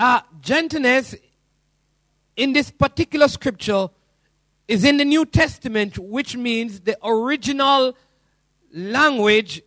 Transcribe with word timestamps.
Uh, 0.00 0.22
gentleness 0.40 1.14
in 2.34 2.54
this 2.54 2.70
particular 2.70 3.28
scripture 3.28 3.88
is 4.66 4.82
in 4.82 4.96
the 4.96 5.04
New 5.04 5.26
Testament, 5.26 5.98
which 5.98 6.34
means 6.34 6.80
the 6.80 6.96
original 7.06 7.94
language 8.72 9.60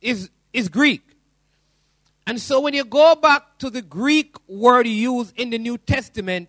is, 0.00 0.30
is 0.52 0.68
Greek. 0.68 1.02
And 2.24 2.40
so 2.40 2.60
when 2.60 2.72
you 2.72 2.84
go 2.84 3.16
back 3.16 3.58
to 3.58 3.68
the 3.68 3.82
Greek 3.82 4.36
word 4.46 4.86
used 4.86 5.36
in 5.36 5.50
the 5.50 5.58
New 5.58 5.76
Testament, 5.76 6.48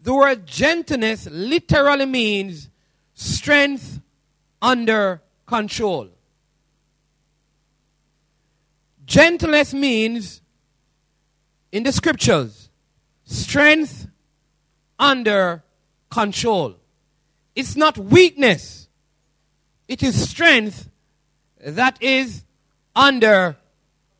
the 0.00 0.14
word 0.14 0.46
gentleness 0.46 1.26
literally 1.28 2.06
means 2.06 2.68
strength 3.14 4.00
under 4.60 5.20
control. 5.46 6.10
Gentleness 9.04 9.74
means, 9.74 10.41
in 11.72 11.82
the 11.82 11.92
scriptures, 11.92 12.68
strength 13.24 14.06
under 14.98 15.64
control. 16.10 16.76
It's 17.56 17.74
not 17.74 17.98
weakness, 17.98 18.88
it 19.88 20.02
is 20.02 20.28
strength 20.28 20.88
that 21.58 22.00
is 22.02 22.44
under 22.94 23.56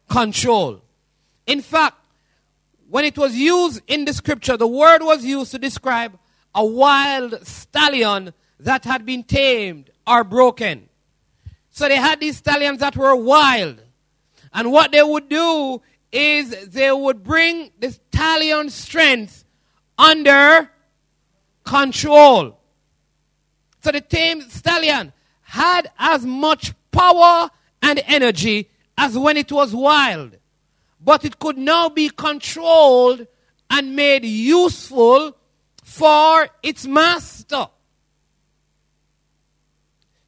control. 0.08 0.82
In 1.46 1.60
fact, 1.60 1.96
when 2.88 3.04
it 3.04 3.16
was 3.16 3.34
used 3.34 3.80
in 3.86 4.04
the 4.04 4.12
scripture, 4.12 4.56
the 4.56 4.66
word 4.66 5.02
was 5.02 5.24
used 5.24 5.50
to 5.52 5.58
describe 5.58 6.18
a 6.54 6.64
wild 6.64 7.46
stallion 7.46 8.32
that 8.60 8.84
had 8.84 9.06
been 9.06 9.24
tamed 9.24 9.90
or 10.06 10.24
broken. 10.24 10.88
So 11.70 11.88
they 11.88 11.96
had 11.96 12.20
these 12.20 12.36
stallions 12.36 12.80
that 12.80 12.96
were 12.96 13.16
wild. 13.16 13.82
And 14.52 14.70
what 14.70 14.92
they 14.92 15.02
would 15.02 15.28
do 15.30 15.80
is 16.12 16.68
they 16.68 16.92
would 16.92 17.22
bring 17.22 17.72
the 17.78 17.90
stallion 17.90 18.70
strength 18.70 19.44
under 19.98 20.70
control. 21.64 22.60
So 23.82 23.90
the 23.90 24.00
tame 24.00 24.42
stallion 24.42 25.12
had 25.40 25.90
as 25.98 26.24
much 26.24 26.72
power 26.90 27.50
and 27.82 28.02
energy 28.06 28.68
as 28.96 29.18
when 29.18 29.36
it 29.36 29.50
was 29.50 29.74
wild. 29.74 30.36
But 31.00 31.24
it 31.24 31.38
could 31.38 31.58
now 31.58 31.88
be 31.88 32.10
controlled 32.10 33.26
and 33.68 33.96
made 33.96 34.24
useful 34.24 35.36
for 35.82 36.48
its 36.62 36.86
master. 36.86 37.66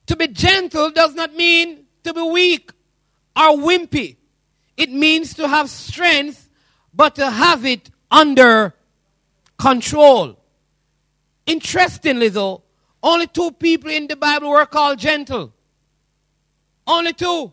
To 0.06 0.16
be 0.16 0.28
gentle 0.28 0.91
does 0.91 1.14
not 1.14 1.34
mean 1.34 1.84
to 2.02 2.12
be 2.12 2.22
weak 2.22 2.70
or 3.36 3.56
wimpy. 3.56 4.16
It 4.77 4.91
means 4.91 5.34
to 5.34 5.48
have 5.48 5.70
strength, 5.70 6.48
but 6.92 7.14
to 7.17 7.30
have 7.30 7.64
it 7.64 7.91
under 8.11 8.75
control. 9.58 10.39
Interestingly, 11.47 12.28
though, 12.28 12.62
only 13.03 13.27
two 13.27 13.50
people 13.53 13.91
in 13.91 14.06
the 14.06 14.16
Bible 14.16 14.48
were 14.48 14.66
called 14.66 14.98
gentle. 14.98 15.53
Only 16.86 17.12
two 17.12 17.53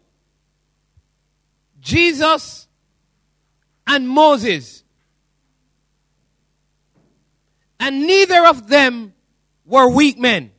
Jesus 1.79 2.67
and 3.87 4.07
Moses. 4.07 4.83
And 7.79 8.05
neither 8.05 8.45
of 8.45 8.67
them 8.67 9.13
were 9.65 9.89
weak 9.89 10.19
men. 10.19 10.51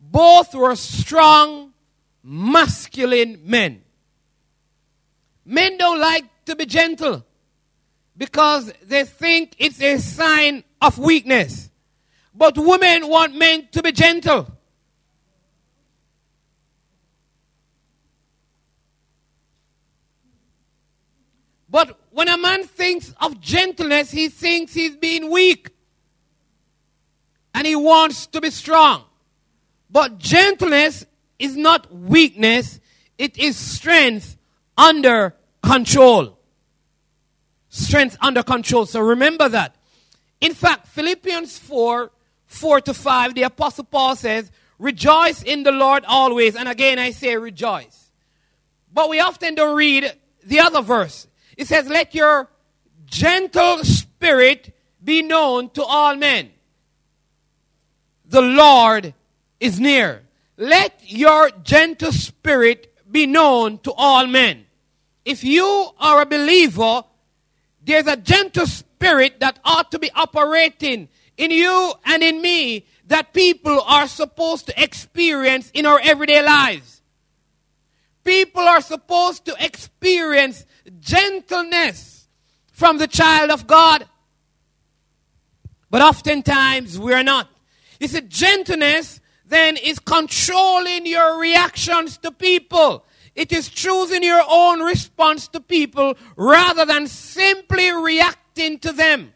Both 0.00 0.54
were 0.54 0.74
strong, 0.74 1.72
masculine 2.22 3.40
men. 3.44 3.81
Men 5.44 5.76
don't 5.76 6.00
like 6.00 6.24
to 6.46 6.56
be 6.56 6.66
gentle 6.66 7.24
because 8.16 8.72
they 8.82 9.04
think 9.04 9.54
it's 9.58 9.80
a 9.80 9.98
sign 9.98 10.64
of 10.80 10.98
weakness. 10.98 11.70
But 12.34 12.56
women 12.56 13.08
want 13.08 13.34
men 13.34 13.68
to 13.72 13.82
be 13.82 13.92
gentle. 13.92 14.48
But 21.68 21.98
when 22.10 22.28
a 22.28 22.36
man 22.36 22.64
thinks 22.64 23.14
of 23.20 23.40
gentleness, 23.40 24.10
he 24.10 24.28
thinks 24.28 24.74
he's 24.74 24.96
being 24.96 25.30
weak. 25.30 25.70
And 27.54 27.66
he 27.66 27.76
wants 27.76 28.26
to 28.28 28.40
be 28.40 28.50
strong. 28.50 29.04
But 29.90 30.18
gentleness 30.18 31.06
is 31.38 31.56
not 31.56 31.92
weakness, 31.92 32.78
it 33.18 33.36
is 33.36 33.56
strength 33.56 34.36
under 34.76 35.34
control. 35.62 36.38
Strength 37.68 38.16
under 38.20 38.42
control. 38.42 38.86
So 38.86 39.00
remember 39.00 39.48
that. 39.48 39.76
In 40.40 40.54
fact, 40.54 40.88
Philippians 40.88 41.58
4 41.58 42.10
4 42.46 42.80
to 42.82 42.92
5, 42.92 43.34
the 43.34 43.44
Apostle 43.44 43.84
Paul 43.84 44.14
says, 44.14 44.50
Rejoice 44.78 45.42
in 45.42 45.62
the 45.62 45.72
Lord 45.72 46.04
always. 46.06 46.54
And 46.54 46.68
again, 46.68 46.98
I 46.98 47.12
say 47.12 47.36
rejoice. 47.36 48.10
But 48.92 49.08
we 49.08 49.20
often 49.20 49.54
don't 49.54 49.74
read 49.74 50.12
the 50.44 50.60
other 50.60 50.82
verse. 50.82 51.26
It 51.56 51.66
says, 51.66 51.88
Let 51.88 52.14
your 52.14 52.50
gentle 53.06 53.84
spirit 53.84 54.74
be 55.02 55.22
known 55.22 55.70
to 55.70 55.82
all 55.82 56.16
men. 56.16 56.50
The 58.26 58.42
Lord 58.42 59.14
is 59.60 59.78
near. 59.80 60.22
Let 60.56 61.00
your 61.06 61.50
gentle 61.62 62.12
spirit 62.12 62.91
be 63.12 63.26
known 63.26 63.78
to 63.78 63.92
all 63.92 64.26
men. 64.26 64.66
If 65.24 65.44
you 65.44 65.90
are 65.98 66.22
a 66.22 66.26
believer, 66.26 67.04
there's 67.84 68.06
a 68.06 68.16
gentle 68.16 68.66
spirit 68.66 69.40
that 69.40 69.58
ought 69.64 69.90
to 69.92 69.98
be 69.98 70.10
operating 70.14 71.08
in 71.36 71.50
you 71.50 71.92
and 72.04 72.22
in 72.22 72.40
me 72.40 72.86
that 73.06 73.32
people 73.32 73.80
are 73.80 74.06
supposed 74.06 74.66
to 74.66 74.82
experience 74.82 75.70
in 75.74 75.86
our 75.86 76.00
everyday 76.02 76.42
lives. 76.42 77.02
People 78.24 78.62
are 78.62 78.80
supposed 78.80 79.44
to 79.46 79.56
experience 79.58 80.64
gentleness 81.00 82.28
from 82.72 82.98
the 82.98 83.08
child 83.08 83.50
of 83.50 83.66
God. 83.66 84.06
But 85.90 86.02
oftentimes 86.02 86.98
we 86.98 87.12
are 87.12 87.24
not. 87.24 87.48
You 88.00 88.08
see, 88.08 88.20
gentleness 88.22 89.20
then 89.52 89.76
is 89.76 89.98
controlling 89.98 91.06
your 91.06 91.38
reactions 91.38 92.16
to 92.18 92.32
people. 92.32 93.04
It 93.34 93.52
is 93.52 93.68
choosing 93.68 94.22
your 94.22 94.42
own 94.48 94.80
response 94.80 95.48
to 95.48 95.60
people 95.60 96.14
rather 96.36 96.84
than 96.84 97.06
simply 97.06 97.90
reacting 97.90 98.78
to 98.80 98.92
them. 98.92 99.32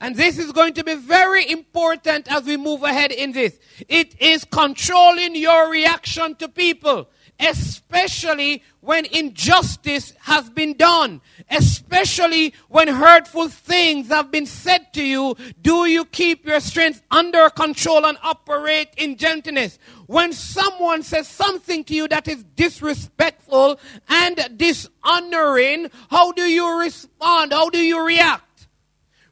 And 0.00 0.14
this 0.14 0.38
is 0.38 0.52
going 0.52 0.74
to 0.74 0.84
be 0.84 0.94
very 0.94 1.50
important 1.50 2.30
as 2.32 2.44
we 2.44 2.56
move 2.56 2.84
ahead 2.84 3.10
in 3.10 3.32
this. 3.32 3.58
It 3.88 4.20
is 4.20 4.44
controlling 4.44 5.34
your 5.34 5.70
reaction 5.70 6.36
to 6.36 6.48
people, 6.48 7.08
especially 7.40 8.62
when 8.80 9.04
injustice 9.06 10.12
has 10.20 10.50
been 10.50 10.76
done, 10.76 11.20
especially 11.50 12.54
when 12.68 12.88
hurtful 12.88 13.48
things 13.48 14.08
have 14.08 14.30
been 14.30 14.46
said 14.46 14.92
to 14.94 15.04
you. 15.04 15.36
Do 15.60 15.86
you 15.86 16.04
keep 16.04 16.46
your 16.46 16.60
strength 16.60 17.02
under 17.10 17.48
control 17.50 18.04
and 18.06 18.18
operate 18.22 18.88
in 18.96 19.16
gentleness? 19.16 19.78
When 20.06 20.32
someone 20.32 21.02
says 21.02 21.28
something 21.28 21.84
to 21.84 21.94
you 21.94 22.08
that 22.08 22.28
is 22.28 22.44
disrespectful 22.56 23.78
and 24.08 24.56
dishonoring, 24.56 25.90
how 26.10 26.32
do 26.32 26.42
you 26.42 26.80
respond? 26.80 27.52
How 27.52 27.70
do 27.70 27.78
you 27.78 28.04
react? 28.04 28.68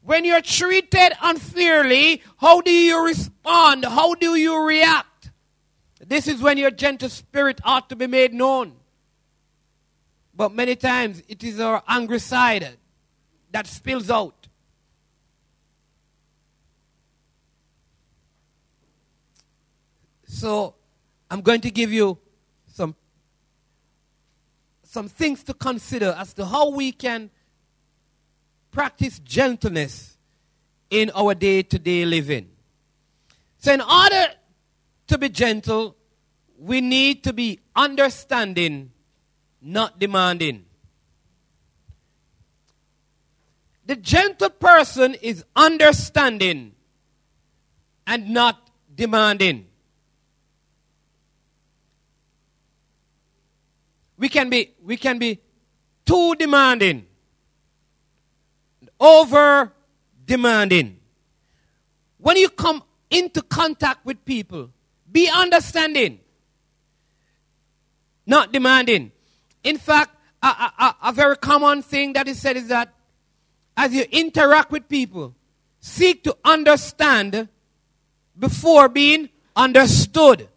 When 0.02 0.24
you're 0.24 0.40
treated 0.40 1.14
unfairly, 1.20 2.22
how 2.36 2.60
do 2.60 2.70
you 2.70 3.04
respond? 3.04 3.84
How 3.84 4.14
do 4.14 4.36
you 4.36 4.64
react? 4.64 5.16
This 6.06 6.28
is 6.28 6.40
when 6.40 6.56
your 6.56 6.70
gentle 6.70 7.08
spirit 7.08 7.60
ought 7.64 7.88
to 7.88 7.96
be 7.96 8.06
made 8.06 8.32
known. 8.32 8.76
But 10.34 10.52
many 10.52 10.76
times 10.76 11.22
it 11.28 11.42
is 11.42 11.58
our 11.58 11.82
angry 11.88 12.20
side 12.20 12.76
that 13.50 13.66
spills 13.66 14.10
out. 14.10 14.47
So 20.26 20.74
I'm 21.30 21.41
going 21.41 21.62
to 21.62 21.70
give 21.70 21.92
you 21.92 22.18
some 22.66 22.94
some 24.82 25.09
things 25.09 25.42
to 25.44 25.54
consider 25.54 26.14
as 26.16 26.34
to 26.34 26.47
how 26.47 26.70
we 26.70 26.92
can 26.92 27.30
practice 28.70 29.18
gentleness 29.18 30.16
in 30.91 31.10
our 31.14 31.34
day 31.34 31.62
to 31.62 31.78
day 31.78 32.04
living. 32.04 32.48
So, 33.59 33.72
in 33.72 33.80
order 33.80 34.26
to 35.06 35.18
be 35.18 35.28
gentle, 35.28 35.96
we 36.58 36.80
need 36.80 37.24
to 37.24 37.32
be 37.32 37.60
understanding, 37.74 38.92
not 39.60 39.98
demanding. 39.98 40.64
The 43.86 43.97
gentle 43.97 44.50
person 44.50 45.14
is 45.14 45.44
understanding 45.54 46.72
and 48.06 48.30
not 48.30 48.70
demanding. 48.94 49.66
We 54.18 54.28
can 54.28 54.50
be, 54.50 54.72
we 54.82 54.97
can 54.97 55.18
be 55.18 55.41
too 56.04 56.34
demanding 56.36 57.06
over 58.98 59.72
demanding. 60.24 60.98
When 62.18 62.36
you 62.36 62.48
come 62.48 62.82
into 63.10 63.42
contact 63.42 64.04
with 64.04 64.24
people, 64.24 64.70
be 65.10 65.28
understanding, 65.28 66.20
not 68.26 68.52
demanding. 68.52 69.12
In 69.62 69.78
fact, 69.78 70.10
a, 70.42 70.46
a, 70.46 70.96
a, 71.04 71.12
very 71.12 71.36
common 71.36 71.82
thing 71.82 72.12
that 72.12 72.28
is 72.28 72.40
said 72.40 72.56
is 72.56 72.68
that 72.68 72.92
as 73.76 73.92
you 73.92 74.04
interact 74.10 74.70
with 74.70 74.88
people, 74.88 75.34
seek 75.80 76.24
to 76.24 76.36
understand 76.44 77.48
before 78.38 78.88
being 78.88 79.28
understood. 79.54 80.48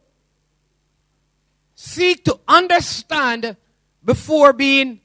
Seek 1.75 2.25
to 2.25 2.39
understand 2.47 3.55
before 4.03 4.53
being 4.53 4.99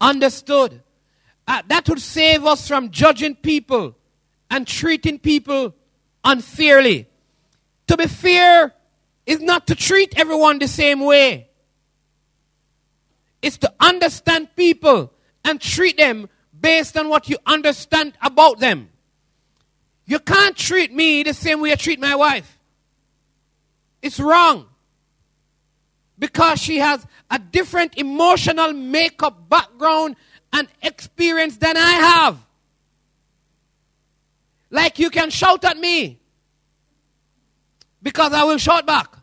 understood. 0.00 0.82
Uh, 1.46 1.62
that 1.68 1.88
would 1.88 2.00
save 2.00 2.46
us 2.46 2.66
from 2.66 2.90
judging 2.90 3.34
people 3.34 3.94
and 4.50 4.66
treating 4.66 5.18
people 5.18 5.74
unfairly. 6.24 7.06
To 7.88 7.96
be 7.96 8.06
fair 8.06 8.74
is 9.26 9.40
not 9.40 9.66
to 9.66 9.74
treat 9.74 10.18
everyone 10.18 10.58
the 10.58 10.68
same 10.68 11.00
way. 11.00 11.48
It's 13.44 13.58
to 13.58 13.70
understand 13.78 14.56
people 14.56 15.12
and 15.44 15.60
treat 15.60 15.98
them 15.98 16.30
based 16.58 16.96
on 16.96 17.10
what 17.10 17.28
you 17.28 17.36
understand 17.44 18.14
about 18.22 18.58
them. 18.58 18.88
You 20.06 20.18
can't 20.18 20.56
treat 20.56 20.90
me 20.94 21.24
the 21.24 21.34
same 21.34 21.60
way 21.60 21.68
you 21.68 21.76
treat 21.76 22.00
my 22.00 22.14
wife. 22.14 22.58
It's 24.00 24.18
wrong. 24.18 24.64
Because 26.18 26.58
she 26.58 26.78
has 26.78 27.06
a 27.30 27.38
different 27.38 27.98
emotional 27.98 28.72
makeup 28.72 29.46
background 29.50 30.16
and 30.54 30.66
experience 30.80 31.58
than 31.58 31.76
I 31.76 31.90
have. 31.90 32.38
Like 34.70 34.98
you 34.98 35.10
can 35.10 35.28
shout 35.28 35.66
at 35.66 35.76
me 35.76 36.18
because 38.02 38.32
I 38.32 38.44
will 38.44 38.56
shout 38.56 38.86
back. 38.86 39.14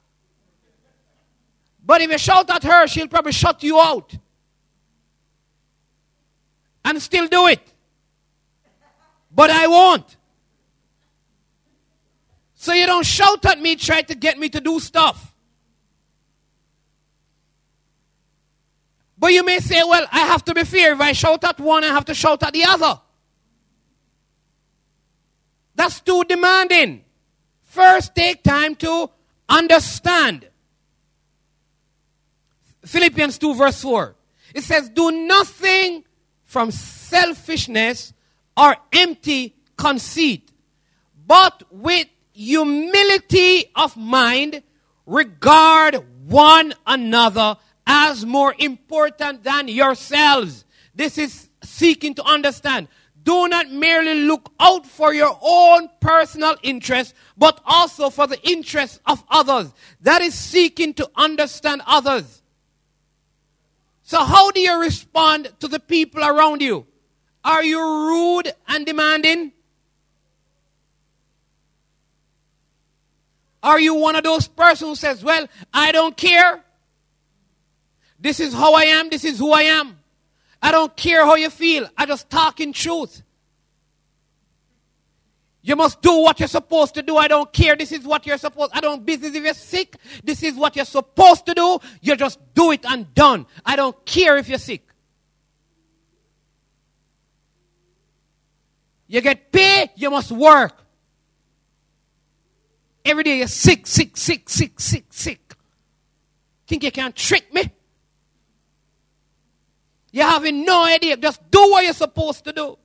But 1.92 2.00
if 2.00 2.10
you 2.10 2.18
shout 2.18 2.50
at 2.50 2.64
her, 2.64 2.88
she'll 2.88 3.10
probably 3.10 3.34
shut 3.34 3.62
you 3.64 3.78
out 3.78 4.18
and 6.86 7.02
still 7.02 7.28
do 7.28 7.48
it. 7.48 7.60
But 9.30 9.50
I 9.50 9.68
won't. 9.68 10.16
So 12.56 12.72
you 12.72 12.86
don't 12.86 13.06
shout 13.06 13.46
at 13.46 13.60
me, 13.60 13.76
try 13.76 14.04
to 14.04 14.16
get 14.16 14.40
me 14.40 14.48
to 14.48 14.62
do 14.62 14.80
stuff. 14.80 15.36
But 19.18 19.34
you 19.34 19.44
may 19.44 19.60
say, 19.60 19.84
well, 19.84 20.08
I 20.14 20.20
have 20.20 20.46
to 20.46 20.54
be 20.54 20.64
fair. 20.64 20.94
If 20.94 21.02
I 21.02 21.12
shout 21.12 21.44
at 21.44 21.60
one, 21.60 21.84
I 21.84 21.88
have 21.88 22.06
to 22.06 22.14
shout 22.14 22.42
at 22.42 22.54
the 22.54 22.64
other. 22.64 23.02
That's 25.76 26.00
too 26.00 26.24
demanding. 26.24 27.04
First, 27.64 28.16
take 28.16 28.44
time 28.44 28.76
to 28.76 29.10
understand. 29.50 30.48
Philippians 32.86 33.38
2, 33.38 33.56
verse 33.56 33.82
4. 33.82 34.16
It 34.56 34.64
says, 34.64 34.90
Do 34.90 35.12
nothing 35.12 36.04
from 36.44 36.72
selfishness 36.72 38.14
or 38.58 38.76
empty 38.92 39.56
conceit, 39.78 40.52
but 41.26 41.64
with 41.72 42.08
humility 42.34 43.66
of 43.76 43.96
mind, 43.96 44.64
regard 45.06 45.96
one 46.28 46.74
another 46.86 47.58
as 47.86 48.26
more 48.26 48.56
important 48.60 49.44
than 49.44 49.68
yourselves. 49.68 50.66
This 50.94 51.18
is 51.18 51.50
seeking 51.64 52.14
to 52.16 52.24
understand. 52.24 52.88
Do 53.24 53.48
not 53.48 53.70
merely 53.72 54.24
look 54.24 54.52
out 54.60 54.86
for 54.86 55.14
your 55.14 55.38
own 55.42 55.90
personal 56.00 56.56
interest, 56.64 57.14
but 57.38 57.60
also 57.66 58.10
for 58.10 58.26
the 58.26 58.42
interests 58.48 59.00
of 59.06 59.24
others. 59.30 59.72
That 60.02 60.22
is 60.22 60.34
seeking 60.34 60.94
to 60.96 61.10
understand 61.16 61.84
others. 61.86 62.41
So, 64.12 64.26
how 64.26 64.52
do 64.52 64.60
you 64.60 64.78
respond 64.78 65.54
to 65.62 65.70
the 65.70 65.80
people 65.80 66.22
around 66.22 66.62
you? 66.62 66.86
Are 67.46 67.64
you 67.64 67.80
rude 67.80 68.52
and 68.68 68.86
demanding? 68.86 69.54
Are 73.64 73.80
you 73.80 73.96
one 73.96 74.18
of 74.18 74.26
those 74.26 74.50
persons 74.50 74.90
who 74.90 74.96
says, 74.96 75.24
Well, 75.24 75.48
I 75.74 75.94
don't 75.94 76.18
care? 76.18 76.62
This 78.20 78.42
is 78.42 78.54
how 78.54 78.74
I 78.74 78.84
am. 78.84 79.10
This 79.10 79.24
is 79.24 79.40
who 79.40 79.54
I 79.54 79.62
am. 79.62 79.98
I 80.62 80.74
don't 80.74 80.94
care 80.98 81.24
how 81.24 81.36
you 81.36 81.50
feel. 81.50 81.88
I 81.98 82.06
just 82.06 82.30
talk 82.30 82.60
in 82.60 82.74
truth. 82.74 83.24
You 85.64 85.76
must 85.76 86.02
do 86.02 86.22
what 86.22 86.40
you're 86.40 86.48
supposed 86.48 86.96
to 86.96 87.04
do. 87.04 87.18
I 87.18 87.28
don't 87.28 87.52
care. 87.54 87.76
This 87.76 87.92
is 87.92 88.04
what 88.04 88.26
you're 88.26 88.38
supposed. 88.38 88.72
I 88.74 88.82
don't 88.82 89.06
business 89.06 89.36
if 89.36 89.44
you're 89.44 89.54
sick. 89.54 89.96
This 90.24 90.42
is 90.42 90.56
what 90.56 90.76
you're 90.76 90.86
supposed 90.86 91.46
to 91.46 91.54
do. 91.54 91.80
You 92.02 92.16
just 92.16 92.40
do 92.56 92.72
it 92.72 92.84
and 92.86 93.14
done. 93.14 93.46
I 93.64 93.76
don't 93.76 94.04
care 94.06 94.38
if 94.38 94.50
you're 94.50 94.58
sick. 94.58 94.88
You 99.08 99.22
get 99.22 99.52
paid, 99.52 99.92
you 99.96 100.10
must 100.10 100.32
work. 100.32 100.74
Every 103.04 103.24
day 103.24 103.40
you're 103.40 103.48
sick, 103.48 103.86
sick, 103.86 104.16
sick, 104.16 104.50
sick, 104.50 104.80
sick, 104.80 105.06
sick. 105.10 105.54
Think 106.66 106.84
you 106.84 106.92
can 106.92 107.12
trick 107.12 107.54
me? 107.54 107.70
You're 110.12 110.26
having 110.26 110.66
no 110.66 110.86
idea. 110.86 111.18
Just 111.18 111.42
do 111.52 111.60
what 111.60 111.84
you're 111.84 111.94
supposed 111.94 112.46
to 112.46 112.54
do. 112.54 112.78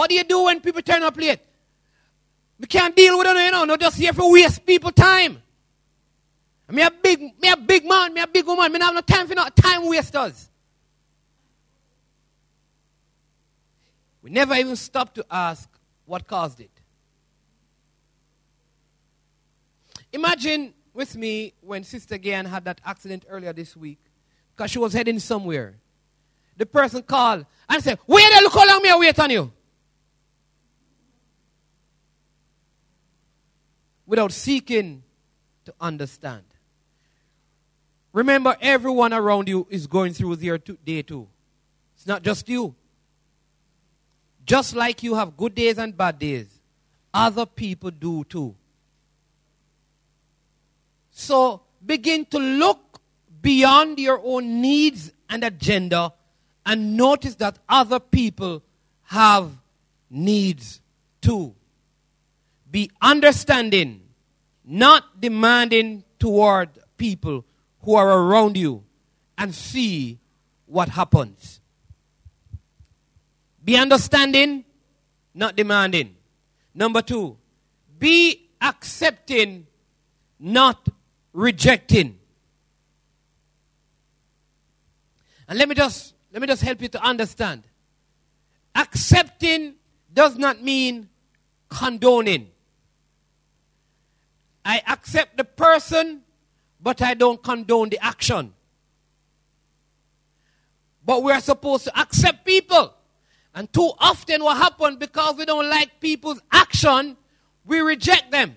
What 0.00 0.08
do 0.08 0.16
you 0.16 0.24
do 0.24 0.44
when 0.44 0.62
people 0.62 0.80
turn 0.80 1.02
up 1.02 1.14
late? 1.18 1.40
We 2.58 2.66
can't 2.66 2.96
deal 2.96 3.18
with 3.18 3.26
them, 3.26 3.36
you 3.36 3.50
know. 3.50 3.66
Not 3.66 3.80
just 3.80 3.98
here 3.98 4.14
for 4.14 4.32
waste 4.32 4.64
people 4.64 4.90
time. 4.90 5.42
Me 6.70 6.80
a 6.80 6.90
big, 6.90 7.20
me 7.20 7.50
a 7.50 7.56
big 7.58 7.84
man, 7.84 8.14
me 8.14 8.22
a 8.22 8.26
big 8.26 8.46
woman. 8.46 8.72
Me 8.72 8.78
not 8.78 8.94
have 8.94 8.94
no 8.94 9.00
time 9.02 9.28
for 9.28 9.34
no 9.34 9.46
time 9.50 9.86
wasters. 9.86 10.48
We 14.22 14.30
never 14.30 14.54
even 14.54 14.74
stop 14.74 15.12
to 15.16 15.26
ask 15.30 15.68
what 16.06 16.26
caused 16.26 16.60
it. 16.60 16.70
Imagine 20.14 20.72
with 20.94 21.14
me 21.14 21.52
when 21.60 21.84
Sister 21.84 22.16
Gayan 22.16 22.46
had 22.46 22.64
that 22.64 22.80
accident 22.86 23.26
earlier 23.28 23.52
this 23.52 23.76
week 23.76 23.98
because 24.56 24.70
she 24.70 24.78
was 24.78 24.94
heading 24.94 25.18
somewhere. 25.18 25.74
The 26.56 26.64
person 26.64 27.02
called 27.02 27.44
and 27.68 27.84
said, 27.84 27.98
Where 28.06 28.34
the 28.34 28.44
look 28.44 28.54
how 28.54 28.66
long 28.66 28.80
me 28.80 28.94
wait 28.94 29.18
on 29.18 29.28
you? 29.28 29.52
Without 34.10 34.32
seeking 34.32 35.04
to 35.64 35.72
understand. 35.80 36.42
Remember, 38.12 38.56
everyone 38.60 39.12
around 39.12 39.46
you 39.46 39.68
is 39.70 39.86
going 39.86 40.14
through 40.14 40.34
their 40.34 40.58
day 40.58 41.02
too. 41.02 41.28
It's 41.94 42.08
not 42.08 42.24
just 42.24 42.48
you. 42.48 42.74
Just 44.44 44.74
like 44.74 45.04
you 45.04 45.14
have 45.14 45.36
good 45.36 45.54
days 45.54 45.78
and 45.78 45.96
bad 45.96 46.18
days, 46.18 46.48
other 47.14 47.46
people 47.46 47.92
do 47.92 48.24
too. 48.24 48.56
So 51.12 51.62
begin 51.86 52.24
to 52.26 52.38
look 52.40 53.00
beyond 53.40 54.00
your 54.00 54.20
own 54.24 54.60
needs 54.60 55.12
and 55.28 55.44
agenda 55.44 56.12
and 56.66 56.96
notice 56.96 57.36
that 57.36 57.60
other 57.68 58.00
people 58.00 58.64
have 59.04 59.52
needs 60.10 60.80
too. 61.20 61.54
Be 62.70 62.90
understanding, 63.00 64.02
not 64.64 65.20
demanding 65.20 66.04
toward 66.18 66.70
people 66.96 67.44
who 67.82 67.94
are 67.94 68.08
around 68.08 68.56
you, 68.56 68.84
and 69.36 69.54
see 69.54 70.18
what 70.66 70.88
happens. 70.90 71.60
Be 73.64 73.76
understanding, 73.76 74.64
not 75.34 75.56
demanding. 75.56 76.16
Number 76.74 77.02
two, 77.02 77.36
be 77.98 78.48
accepting, 78.60 79.66
not 80.38 80.88
rejecting. 81.32 82.18
And 85.48 85.58
let 85.58 85.68
me 85.68 85.74
just 85.74 86.14
let 86.32 86.40
me 86.40 86.46
just 86.46 86.62
help 86.62 86.80
you 86.80 86.88
to 86.88 87.02
understand. 87.02 87.64
Accepting 88.74 89.74
does 90.12 90.36
not 90.36 90.62
mean 90.62 91.08
condoning. 91.68 92.50
I 94.64 94.82
accept 94.86 95.36
the 95.36 95.44
person, 95.44 96.22
but 96.80 97.02
I 97.02 97.14
don't 97.14 97.42
condone 97.42 97.88
the 97.88 97.98
action. 98.04 98.54
But 101.04 101.22
we 101.22 101.32
are 101.32 101.40
supposed 101.40 101.84
to 101.84 101.98
accept 101.98 102.44
people. 102.44 102.94
And 103.54 103.72
too 103.72 103.90
often, 103.98 104.44
what 104.44 104.58
happens 104.58 104.96
because 104.96 105.36
we 105.36 105.44
don't 105.44 105.68
like 105.68 106.00
people's 106.00 106.40
action, 106.52 107.16
we 107.64 107.80
reject 107.80 108.30
them. 108.30 108.56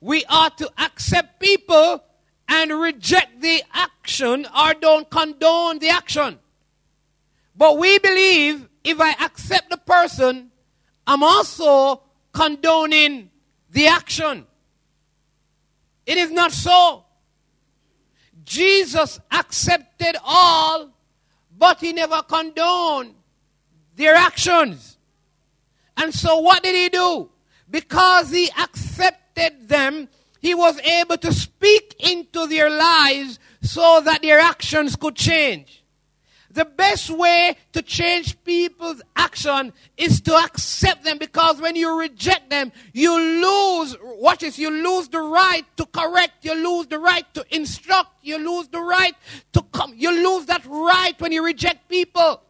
We 0.00 0.24
are 0.26 0.50
to 0.50 0.70
accept 0.78 1.40
people 1.40 2.02
and 2.48 2.80
reject 2.80 3.40
the 3.40 3.62
action 3.72 4.46
or 4.58 4.74
don't 4.74 5.08
condone 5.08 5.78
the 5.78 5.88
action. 5.88 6.38
But 7.56 7.78
we 7.78 7.98
believe 7.98 8.68
if 8.84 9.00
I 9.00 9.12
accept 9.12 9.70
the 9.70 9.76
person, 9.76 10.50
I'm 11.06 11.22
also 11.22 12.02
condoning 12.32 13.30
the 13.70 13.86
action. 13.86 14.46
It 16.06 16.18
is 16.18 16.30
not 16.30 16.52
so. 16.52 17.04
Jesus 18.44 19.20
accepted 19.30 20.16
all, 20.24 20.90
but 21.56 21.78
he 21.80 21.92
never 21.92 22.22
condoned 22.22 23.14
their 23.94 24.14
actions. 24.14 24.98
And 25.96 26.12
so, 26.12 26.38
what 26.40 26.62
did 26.62 26.74
he 26.74 26.88
do? 26.88 27.30
Because 27.70 28.30
he 28.30 28.50
accepted 28.58 29.68
them, 29.68 30.08
he 30.40 30.54
was 30.54 30.78
able 30.80 31.16
to 31.18 31.32
speak 31.32 31.94
into 32.00 32.46
their 32.46 32.68
lives 32.68 33.38
so 33.62 34.00
that 34.04 34.22
their 34.22 34.40
actions 34.40 34.96
could 34.96 35.14
change. 35.14 35.81
The 36.52 36.66
best 36.66 37.08
way 37.08 37.56
to 37.72 37.80
change 37.80 38.42
people's 38.44 39.00
action 39.16 39.72
is 39.96 40.20
to 40.22 40.34
accept 40.34 41.02
them 41.02 41.16
because 41.16 41.60
when 41.60 41.76
you 41.76 41.98
reject 41.98 42.50
them, 42.50 42.72
you 42.92 43.18
lose, 43.18 43.96
watch 44.02 44.40
this, 44.40 44.58
you 44.58 44.70
lose 44.70 45.08
the 45.08 45.20
right 45.20 45.64
to 45.78 45.86
correct, 45.86 46.44
you 46.44 46.54
lose 46.54 46.88
the 46.88 46.98
right 46.98 47.24
to 47.34 47.44
instruct, 47.50 48.10
you 48.22 48.36
lose 48.36 48.68
the 48.68 48.80
right 48.80 49.14
to 49.54 49.62
come, 49.72 49.94
you 49.96 50.10
lose 50.10 50.44
that 50.46 50.62
right 50.66 51.18
when 51.20 51.32
you 51.32 51.42
reject 51.42 51.88
people. 51.88 52.42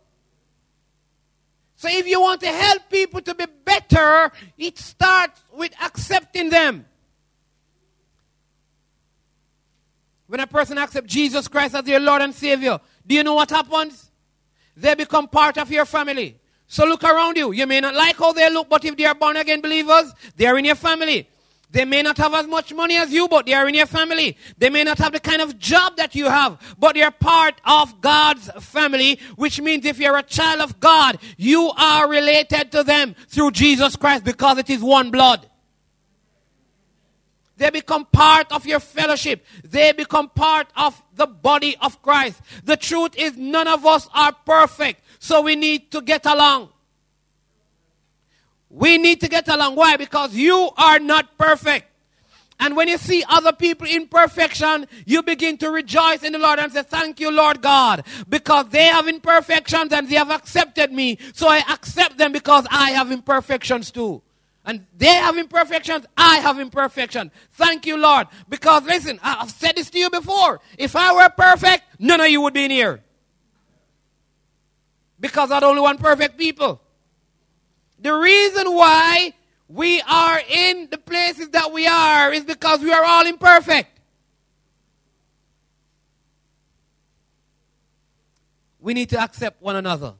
So 1.76 1.88
if 1.88 2.06
you 2.06 2.20
want 2.20 2.40
to 2.40 2.48
help 2.48 2.90
people 2.90 3.20
to 3.20 3.34
be 3.34 3.46
better, 3.64 4.32
it 4.58 4.78
starts 4.78 5.42
with 5.52 5.72
accepting 5.80 6.50
them. 6.50 6.86
When 10.26 10.40
a 10.40 10.46
person 10.46 10.78
accepts 10.78 11.12
Jesus 11.12 11.46
Christ 11.46 11.74
as 11.74 11.84
their 11.84 12.00
Lord 12.00 12.22
and 12.22 12.34
Savior, 12.34 12.80
do 13.06 13.14
you 13.14 13.24
know 13.24 13.34
what 13.34 13.50
happens? 13.50 14.10
They 14.76 14.94
become 14.94 15.28
part 15.28 15.58
of 15.58 15.70
your 15.70 15.84
family. 15.84 16.38
So 16.66 16.84
look 16.84 17.04
around 17.04 17.36
you. 17.36 17.52
You 17.52 17.66
may 17.66 17.80
not 17.80 17.94
like 17.94 18.16
how 18.16 18.32
they 18.32 18.48
look, 18.50 18.68
but 18.70 18.84
if 18.84 18.96
they 18.96 19.04
are 19.04 19.14
born 19.14 19.36
again 19.36 19.60
believers, 19.60 20.12
they 20.36 20.46
are 20.46 20.56
in 20.58 20.64
your 20.64 20.74
family. 20.74 21.28
They 21.70 21.86
may 21.86 22.02
not 22.02 22.18
have 22.18 22.34
as 22.34 22.46
much 22.46 22.72
money 22.72 22.98
as 22.98 23.12
you, 23.12 23.28
but 23.28 23.46
they 23.46 23.54
are 23.54 23.66
in 23.66 23.74
your 23.74 23.86
family. 23.86 24.36
They 24.58 24.68
may 24.68 24.84
not 24.84 24.98
have 24.98 25.12
the 25.12 25.20
kind 25.20 25.40
of 25.40 25.58
job 25.58 25.96
that 25.96 26.14
you 26.14 26.26
have, 26.26 26.76
but 26.78 26.94
they 26.94 27.02
are 27.02 27.10
part 27.10 27.60
of 27.64 28.00
God's 28.02 28.50
family, 28.60 29.18
which 29.36 29.60
means 29.60 29.86
if 29.86 29.98
you're 29.98 30.18
a 30.18 30.22
child 30.22 30.60
of 30.60 30.80
God, 30.80 31.18
you 31.38 31.72
are 31.76 32.08
related 32.08 32.72
to 32.72 32.82
them 32.82 33.14
through 33.28 33.52
Jesus 33.52 33.96
Christ 33.96 34.24
because 34.24 34.58
it 34.58 34.68
is 34.68 34.82
one 34.82 35.10
blood. 35.10 35.48
They 37.62 37.70
become 37.70 38.06
part 38.06 38.50
of 38.50 38.66
your 38.66 38.80
fellowship. 38.80 39.46
They 39.62 39.92
become 39.92 40.30
part 40.30 40.66
of 40.76 41.00
the 41.14 41.28
body 41.28 41.76
of 41.80 42.02
Christ. 42.02 42.40
The 42.64 42.76
truth 42.76 43.16
is, 43.16 43.36
none 43.36 43.68
of 43.68 43.86
us 43.86 44.08
are 44.12 44.32
perfect, 44.32 45.00
so 45.20 45.42
we 45.42 45.54
need 45.54 45.92
to 45.92 46.00
get 46.00 46.26
along. 46.26 46.70
We 48.68 48.98
need 48.98 49.20
to 49.20 49.28
get 49.28 49.46
along. 49.46 49.76
Why? 49.76 49.96
Because 49.96 50.34
you 50.34 50.70
are 50.76 50.98
not 50.98 51.38
perfect. 51.38 51.86
And 52.58 52.74
when 52.74 52.88
you 52.88 52.98
see 52.98 53.22
other 53.28 53.52
people 53.52 53.86
in 53.86 54.08
perfection, 54.08 54.88
you 55.06 55.22
begin 55.22 55.56
to 55.58 55.70
rejoice 55.70 56.24
in 56.24 56.32
the 56.32 56.40
Lord 56.40 56.58
and 56.58 56.72
say, 56.72 56.82
Thank 56.82 57.20
you, 57.20 57.30
Lord 57.30 57.62
God, 57.62 58.04
because 58.28 58.70
they 58.70 58.86
have 58.86 59.06
imperfections 59.06 59.92
and 59.92 60.08
they 60.08 60.16
have 60.16 60.32
accepted 60.32 60.90
me. 60.90 61.16
So 61.32 61.46
I 61.46 61.58
accept 61.58 62.18
them 62.18 62.32
because 62.32 62.66
I 62.72 62.90
have 62.90 63.12
imperfections 63.12 63.92
too. 63.92 64.20
And 64.64 64.86
they 64.96 65.06
have 65.06 65.36
imperfections, 65.36 66.06
I 66.16 66.38
have 66.38 66.60
imperfections. 66.60 67.32
Thank 67.52 67.84
you, 67.86 67.96
Lord. 67.96 68.28
Because 68.48 68.84
listen, 68.84 69.18
I've 69.22 69.50
said 69.50 69.76
this 69.76 69.90
to 69.90 69.98
you 69.98 70.08
before. 70.08 70.60
If 70.78 70.94
I 70.94 71.12
were 71.12 71.28
perfect, 71.30 71.82
none 71.98 72.20
of 72.20 72.28
you 72.28 72.40
would 72.42 72.54
be 72.54 72.64
in 72.64 72.70
here. 72.70 73.02
Because 75.18 75.50
I 75.50 75.58
don't 75.60 75.80
want 75.80 76.00
perfect 76.00 76.38
people. 76.38 76.80
The 77.98 78.12
reason 78.12 78.72
why 78.72 79.34
we 79.68 80.00
are 80.02 80.40
in 80.48 80.88
the 80.90 80.98
places 80.98 81.50
that 81.50 81.72
we 81.72 81.86
are 81.86 82.32
is 82.32 82.44
because 82.44 82.80
we 82.80 82.92
are 82.92 83.04
all 83.04 83.26
imperfect. 83.26 84.00
We 88.80 88.94
need 88.94 89.10
to 89.10 89.20
accept 89.20 89.62
one 89.62 89.76
another. 89.76 90.14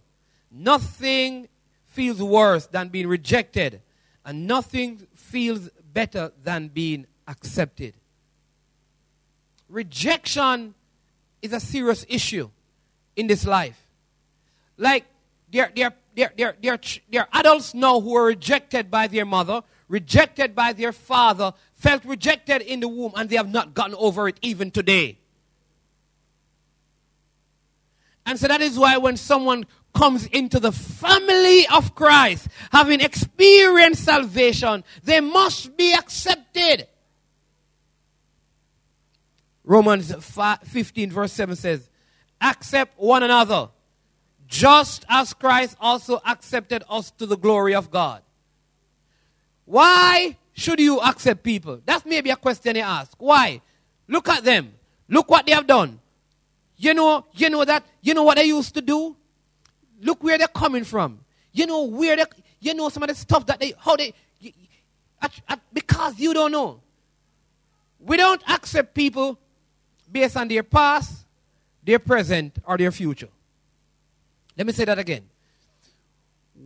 Nothing 0.50 1.49
feels 1.87 2.22
worse 2.22 2.66
than 2.66 2.88
being 2.88 3.08
rejected 3.08 3.82
and 4.25 4.47
nothing 4.47 5.07
feels 5.14 5.69
better 5.93 6.33
than 6.43 6.69
being 6.69 7.07
accepted. 7.26 7.95
Rejection 9.69 10.75
is 11.41 11.52
a 11.52 11.61
serious 11.61 12.05
issue 12.09 12.50
in 13.17 13.26
this 13.26 13.47
life. 13.47 13.87
Like, 14.76 15.05
there, 15.50 15.71
there, 15.75 15.93
there, 16.14 16.33
there, 16.37 16.57
there, 16.61 16.79
there 17.11 17.23
are 17.23 17.29
adults 17.33 17.75
now 17.75 18.00
who 18.00 18.14
are 18.17 18.25
rejected 18.25 18.91
by 18.91 19.07
their 19.07 19.25
mother, 19.25 19.62
rejected 19.88 20.55
by 20.55 20.73
their 20.73 20.93
father, 20.93 21.52
felt 21.75 22.05
rejected 22.05 22.62
in 22.62 22.81
the 22.81 22.88
womb, 22.88 23.12
and 23.17 23.29
they 23.29 23.37
have 23.37 23.50
not 23.50 23.75
gotten 23.75 23.95
over 23.97 24.29
it 24.29 24.38
even 24.43 24.71
today. 24.71 25.19
And 28.25 28.38
so 28.38 28.47
that 28.47 28.61
is 28.61 28.79
why 28.79 28.97
when 28.99 29.17
someone 29.17 29.67
comes 29.94 30.26
into 30.26 30.58
the 30.58 30.72
family 30.72 31.66
of 31.68 31.94
Christ, 31.94 32.49
having 32.70 33.00
experienced 33.00 34.04
salvation, 34.04 34.84
they 35.04 35.20
must 35.20 35.76
be 35.76 35.92
accepted. 35.92 36.87
Romans 39.64 40.12
15, 40.64 41.11
verse 41.11 41.32
7 41.32 41.56
says, 41.56 41.88
Accept 42.40 42.99
one 42.99 43.22
another, 43.22 43.68
just 44.46 45.04
as 45.08 45.32
Christ 45.34 45.76
also 45.80 46.20
accepted 46.26 46.82
us 46.90 47.11
to 47.12 47.26
the 47.26 47.37
glory 47.37 47.75
of 47.75 47.90
God. 47.90 48.22
Why 49.64 50.37
should 50.52 50.80
you 50.80 51.00
accept 51.00 51.42
people? 51.44 51.80
That's 51.84 52.04
maybe 52.04 52.30
a 52.30 52.37
question 52.37 52.76
you 52.76 52.82
ask. 52.82 53.12
Why? 53.18 53.61
Look 54.08 54.28
at 54.28 54.44
them. 54.44 54.75
Look 55.08 55.30
what 55.30 55.46
they 55.46 55.52
have 55.52 55.66
done. 55.66 56.00
You 56.76 56.94
know, 56.94 57.26
you 57.32 57.49
know 57.49 57.64
that, 57.64 57.87
you 58.00 58.14
know 58.14 58.25
what 58.25 58.37
they 58.37 58.44
used 58.44 58.75
to 58.75 58.80
do? 58.80 59.16
Look 60.02 60.23
where 60.23 60.37
they're 60.37 60.49
coming 60.49 60.85
from. 60.85 61.21
You 61.52 61.66
know 61.66 61.85
where 61.85 62.16
they, 62.16 62.25
you 62.61 62.75
know 62.75 62.88
some 62.88 63.04
of 63.04 63.09
the 63.09 63.14
stuff 63.14 63.47
that 63.47 63.61
they, 63.61 63.73
how 63.78 63.97
they, 63.97 64.12
at, 65.23 65.32
at, 65.49 65.61
because 65.73 66.18
you 66.18 66.35
don't 66.35 66.50
know. 66.50 66.80
We 68.00 68.16
don't 68.16 68.42
accept 68.50 68.94
people 68.94 69.38
based 70.11 70.37
on 70.37 70.49
their 70.49 70.64
past, 70.64 71.25
their 71.85 72.00
present, 72.00 72.59
or 72.64 72.76
their 72.76 72.90
future. 72.90 73.28
Let 74.59 74.66
me 74.66 74.73
say 74.73 74.85
that 74.85 74.99
again. 74.99 75.23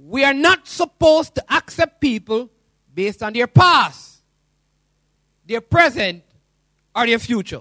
We 0.09 0.25
are 0.25 0.35
not 0.35 0.67
supposed 0.67 1.35
to 1.35 1.45
accept 1.53 2.01
people 2.01 2.51
based 2.95 3.23
on 3.23 3.35
their 3.35 3.47
past, 3.47 4.23
their 5.45 5.61
present, 5.61 6.25
or 6.95 7.07
their 7.07 7.19
future. 7.19 7.61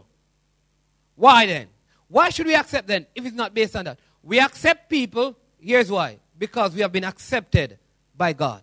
Why 1.16 1.46
then? 1.46 1.68
Why 2.08 2.30
should 2.30 2.48
we 2.48 2.56
accept 2.56 2.88
them 2.88 3.06
if 3.14 3.26
it's 3.26 3.36
not 3.36 3.54
based 3.54 3.76
on 3.76 3.86
that? 3.86 4.00
We 4.24 4.40
accept 4.40 4.90
people 4.90 5.36
Here's 5.66 5.90
why 5.90 6.20
because 6.38 6.76
we 6.76 6.82
have 6.82 6.92
been 6.92 7.04
accepted 7.04 7.80
by 8.16 8.34
God. 8.34 8.62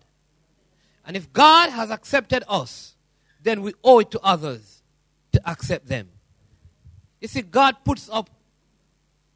And 1.05 1.17
if 1.17 1.33
God 1.33 1.69
has 1.69 1.91
accepted 1.91 2.43
us, 2.47 2.95
then 3.41 3.61
we 3.61 3.73
owe 3.83 3.99
it 3.99 4.09
to 4.11 4.21
others 4.21 4.81
to 5.33 5.49
accept 5.49 5.87
them. 5.87 6.07
You 7.19 7.27
see, 7.27 7.41
God 7.41 7.75
puts 7.83 8.09
up 8.09 8.29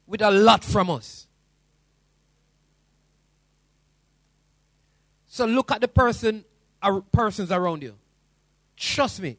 with 0.06 0.22
a 0.22 0.30
lot 0.30 0.64
from 0.64 0.88
us. 0.88 1.26
So 5.26 5.44
look 5.44 5.70
at 5.70 5.82
the 5.82 5.88
person, 5.88 6.46
persons 7.12 7.52
around 7.52 7.82
you. 7.82 7.96
Trust 8.76 9.20
me. 9.20 9.36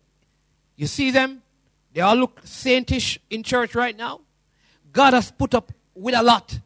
You 0.75 0.85
see 0.85 1.09
them? 1.09 1.41
They 1.93 2.01
all 2.01 2.15
look 2.15 2.43
saintish 2.43 3.17
in 3.31 3.41
church 3.41 3.73
right 3.73 3.97
now. 3.97 4.21
God 4.91 5.13
has 5.13 5.31
put 5.31 5.55
up 5.55 5.71
with 5.95 6.13
a 6.13 6.21
lot 6.21 6.59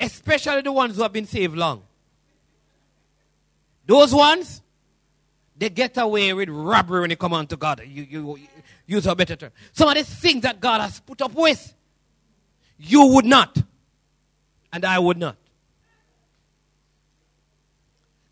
especially 0.00 0.62
the 0.62 0.72
ones 0.72 0.96
who 0.96 1.02
have 1.02 1.12
been 1.12 1.26
saved 1.26 1.56
long. 1.56 1.82
Those 3.86 4.14
ones, 4.14 4.62
they 5.56 5.68
get 5.68 5.96
away 5.98 6.32
with 6.32 6.48
robbery 6.48 7.00
when 7.00 7.10
they 7.10 7.16
come 7.16 7.32
on 7.32 7.46
to 7.48 7.56
God. 7.56 7.82
You, 7.86 8.02
you, 8.02 8.36
you 8.36 8.48
use 8.86 9.06
a 9.06 9.14
better 9.14 9.36
term. 9.36 9.50
Some 9.72 9.88
of 9.88 9.94
the 9.94 10.04
things 10.04 10.42
that 10.42 10.60
God 10.60 10.80
has 10.80 11.00
put 11.00 11.20
up 11.20 11.34
with, 11.34 11.74
you 12.78 13.06
would 13.06 13.26
not, 13.26 13.62
and 14.72 14.84
I 14.84 14.98
would 14.98 15.18
not. 15.18 15.36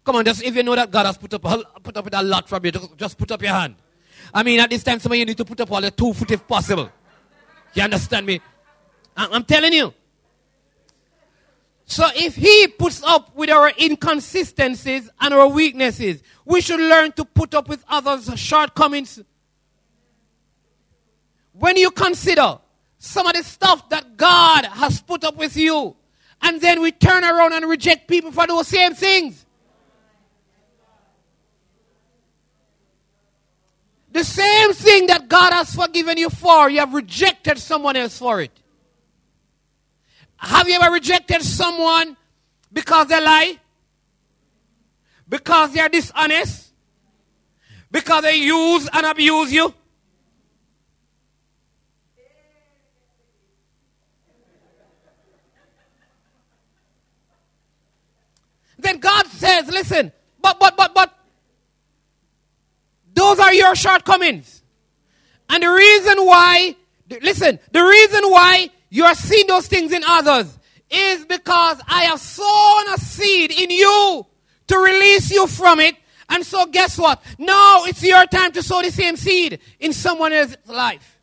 Come 0.05 0.17
on, 0.17 0.25
just 0.25 0.43
if 0.43 0.57
you 0.57 0.63
know 0.63 0.75
that 0.75 0.91
God 0.91 1.05
has 1.05 1.19
put 1.19 1.35
up 1.35 1.43
put 1.83 1.97
up 1.97 2.05
with 2.05 2.15
a 2.15 2.23
lot 2.23 2.49
from 2.49 2.65
you, 2.65 2.73
just 2.97 3.19
put 3.19 3.31
up 3.31 3.43
your 3.43 3.53
hand. 3.53 3.75
I 4.33 4.43
mean, 4.43 4.59
at 4.61 4.71
this 4.71 4.83
time, 4.83 5.01
some 5.01 5.13
of 5.13 5.19
you 5.19 5.27
need 5.27 5.37
to 5.37 5.45
put 5.45 5.61
up 5.61 5.71
all 5.71 5.83
the 5.83 5.91
two 5.91 6.15
foot 6.15 6.31
if 6.31 6.47
possible. 6.47 6.91
You 7.75 7.83
understand 7.83 8.25
me? 8.25 8.41
I'm 9.17 9.45
telling 9.45 9.73
you. 9.73 9.93
So 11.91 12.07
if 12.15 12.37
he 12.37 12.69
puts 12.69 13.03
up 13.03 13.35
with 13.35 13.49
our 13.49 13.73
inconsistencies 13.81 15.09
and 15.23 15.33
our 15.33 15.49
weaknesses, 15.49 16.23
we 16.45 16.61
should 16.61 16.81
learn 16.81 17.13
to 17.13 17.25
put 17.25 17.55
up 17.55 17.67
with 17.67 17.83
others' 17.89 18.39
shortcomings. 18.39 19.21
when 21.55 21.77
you 21.77 21.91
consider 21.91 22.59
some 22.99 23.27
of 23.27 23.33
the 23.33 23.43
stuff 23.43 23.89
that 23.89 24.17
God 24.17 24.67
has 24.67 25.01
put 25.01 25.25
up 25.25 25.37
with 25.37 25.57
you, 25.57 25.97
and 26.43 26.61
then 26.61 26.83
we 26.83 26.93
turn 26.93 27.25
around 27.25 27.55
and 27.55 27.67
reject 27.67 28.07
people 28.07 28.31
for 28.33 28.47
those 28.47 28.69
same 28.69 28.95
things. 28.95 29.45
The 34.13 34.25
same 34.25 34.73
thing 34.75 35.07
that 35.07 35.27
God 35.27 35.53
has 35.55 35.75
forgiven 35.75 36.19
you 36.19 36.29
for, 36.29 36.69
you 36.69 36.81
have 36.81 36.93
rejected 36.93 37.59
someone 37.59 37.97
else 37.97 38.19
for 38.19 38.43
it. 38.43 38.53
Have 40.39 40.69
you 40.69 40.81
ever 40.81 40.93
rejected 40.93 41.43
someone 41.43 42.17
because 42.73 43.09
they 43.09 43.21
lie? 43.21 43.59
Because 45.29 45.73
they 45.73 45.81
are 45.81 45.89
dishonest? 45.89 46.73
Because 47.91 48.23
they 48.23 48.37
use 48.37 48.89
and 48.93 49.07
abuse 49.07 49.53
you? 49.53 49.75
Then 58.79 58.99
God 58.99 59.27
says, 59.27 59.67
listen, 59.69 60.13
but, 60.41 60.61
but, 60.61 60.77
but, 60.77 60.95
but, 60.95 61.13
those 63.13 63.41
are 63.41 63.53
your 63.53 63.75
shortcomings. 63.75 64.63
And 65.51 65.63
the 65.65 65.69
reason 65.69 66.25
why, 66.25 66.77
listen, 67.21 67.59
the 67.73 67.83
reason 67.83 68.31
why 68.31 68.71
you 68.91 69.05
are 69.05 69.15
seeing 69.15 69.47
those 69.47 69.67
things 69.67 69.93
in 69.93 70.03
others 70.07 70.59
is 70.91 71.25
because 71.27 71.81
I 71.87 72.05
have 72.05 72.21
sown 72.21 72.95
a 72.95 72.99
seed 72.99 73.51
in 73.51 73.71
you 73.71 74.27
to 74.69 74.79
release 74.79 75.31
you 75.31 75.47
from 75.47 75.81
it. 75.81 75.97
And 76.31 76.45
so, 76.45 76.67
guess 76.67 76.99
what? 76.99 77.23
Now 77.39 77.85
it's 77.85 78.03
your 78.03 78.27
time 78.27 78.53
to 78.53 78.63
sow 78.63 78.83
the 78.83 78.91
same 78.91 79.17
seed 79.17 79.61
in 79.81 79.93
someone 79.93 80.33
else's 80.33 80.57
life. 80.67 81.17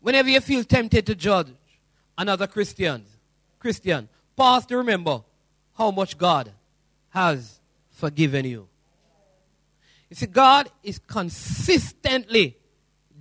Whenever 0.00 0.28
you 0.28 0.40
feel 0.40 0.62
tempted 0.62 1.04
to 1.06 1.16
judge 1.16 1.48
another 2.16 2.46
Christian, 2.46 3.04
Christian, 3.58 4.08
pause 4.36 4.64
to 4.66 4.76
remember 4.76 5.22
how 5.76 5.90
much 5.90 6.16
God 6.16 6.52
has 7.10 7.58
forgiven 7.90 8.44
you. 8.44 8.68
You 10.08 10.16
see, 10.16 10.26
God 10.26 10.70
is 10.82 10.98
consistently 10.98 12.56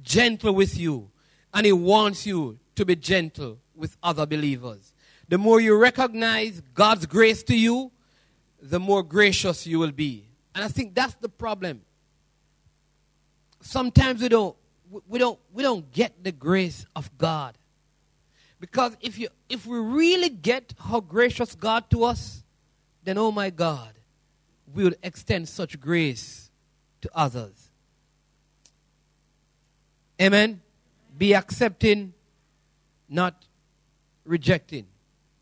gentle 0.03 0.53
with 0.53 0.77
you, 0.77 1.09
and 1.53 1.65
He 1.65 1.71
wants 1.71 2.25
you 2.25 2.59
to 2.75 2.85
be 2.85 2.95
gentle 2.95 3.59
with 3.75 3.97
other 4.03 4.25
believers. 4.25 4.93
The 5.27 5.37
more 5.37 5.59
you 5.59 5.75
recognize 5.75 6.61
God's 6.73 7.05
grace 7.05 7.41
to 7.43 7.57
you, 7.57 7.91
the 8.61 8.79
more 8.79 9.03
gracious 9.03 9.65
you 9.65 9.79
will 9.79 9.91
be. 9.91 10.27
And 10.53 10.63
I 10.63 10.67
think 10.67 10.93
that's 10.93 11.15
the 11.15 11.29
problem. 11.29 11.81
Sometimes 13.61 14.21
we 14.21 14.29
don't 14.29 14.55
we 15.07 15.17
don't 15.17 15.39
we 15.51 15.63
don't 15.63 15.91
get 15.91 16.23
the 16.23 16.31
grace 16.31 16.85
of 16.95 17.15
God. 17.17 17.57
Because 18.59 18.95
if 19.01 19.17
you 19.17 19.29
if 19.49 19.65
we 19.65 19.79
really 19.79 20.29
get 20.29 20.73
how 20.79 20.99
gracious 20.99 21.55
God 21.55 21.89
to 21.89 22.03
us, 22.03 22.43
then 23.03 23.17
oh 23.17 23.31
my 23.31 23.49
God, 23.49 23.93
we 24.73 24.83
will 24.83 24.95
extend 25.03 25.49
such 25.49 25.79
grace 25.79 26.44
to 27.05 27.11
others. 27.13 27.69
Amen. 30.19 30.61
Be 31.15 31.35
accepting, 31.35 32.13
not 33.07 33.45
rejecting. 34.25 34.87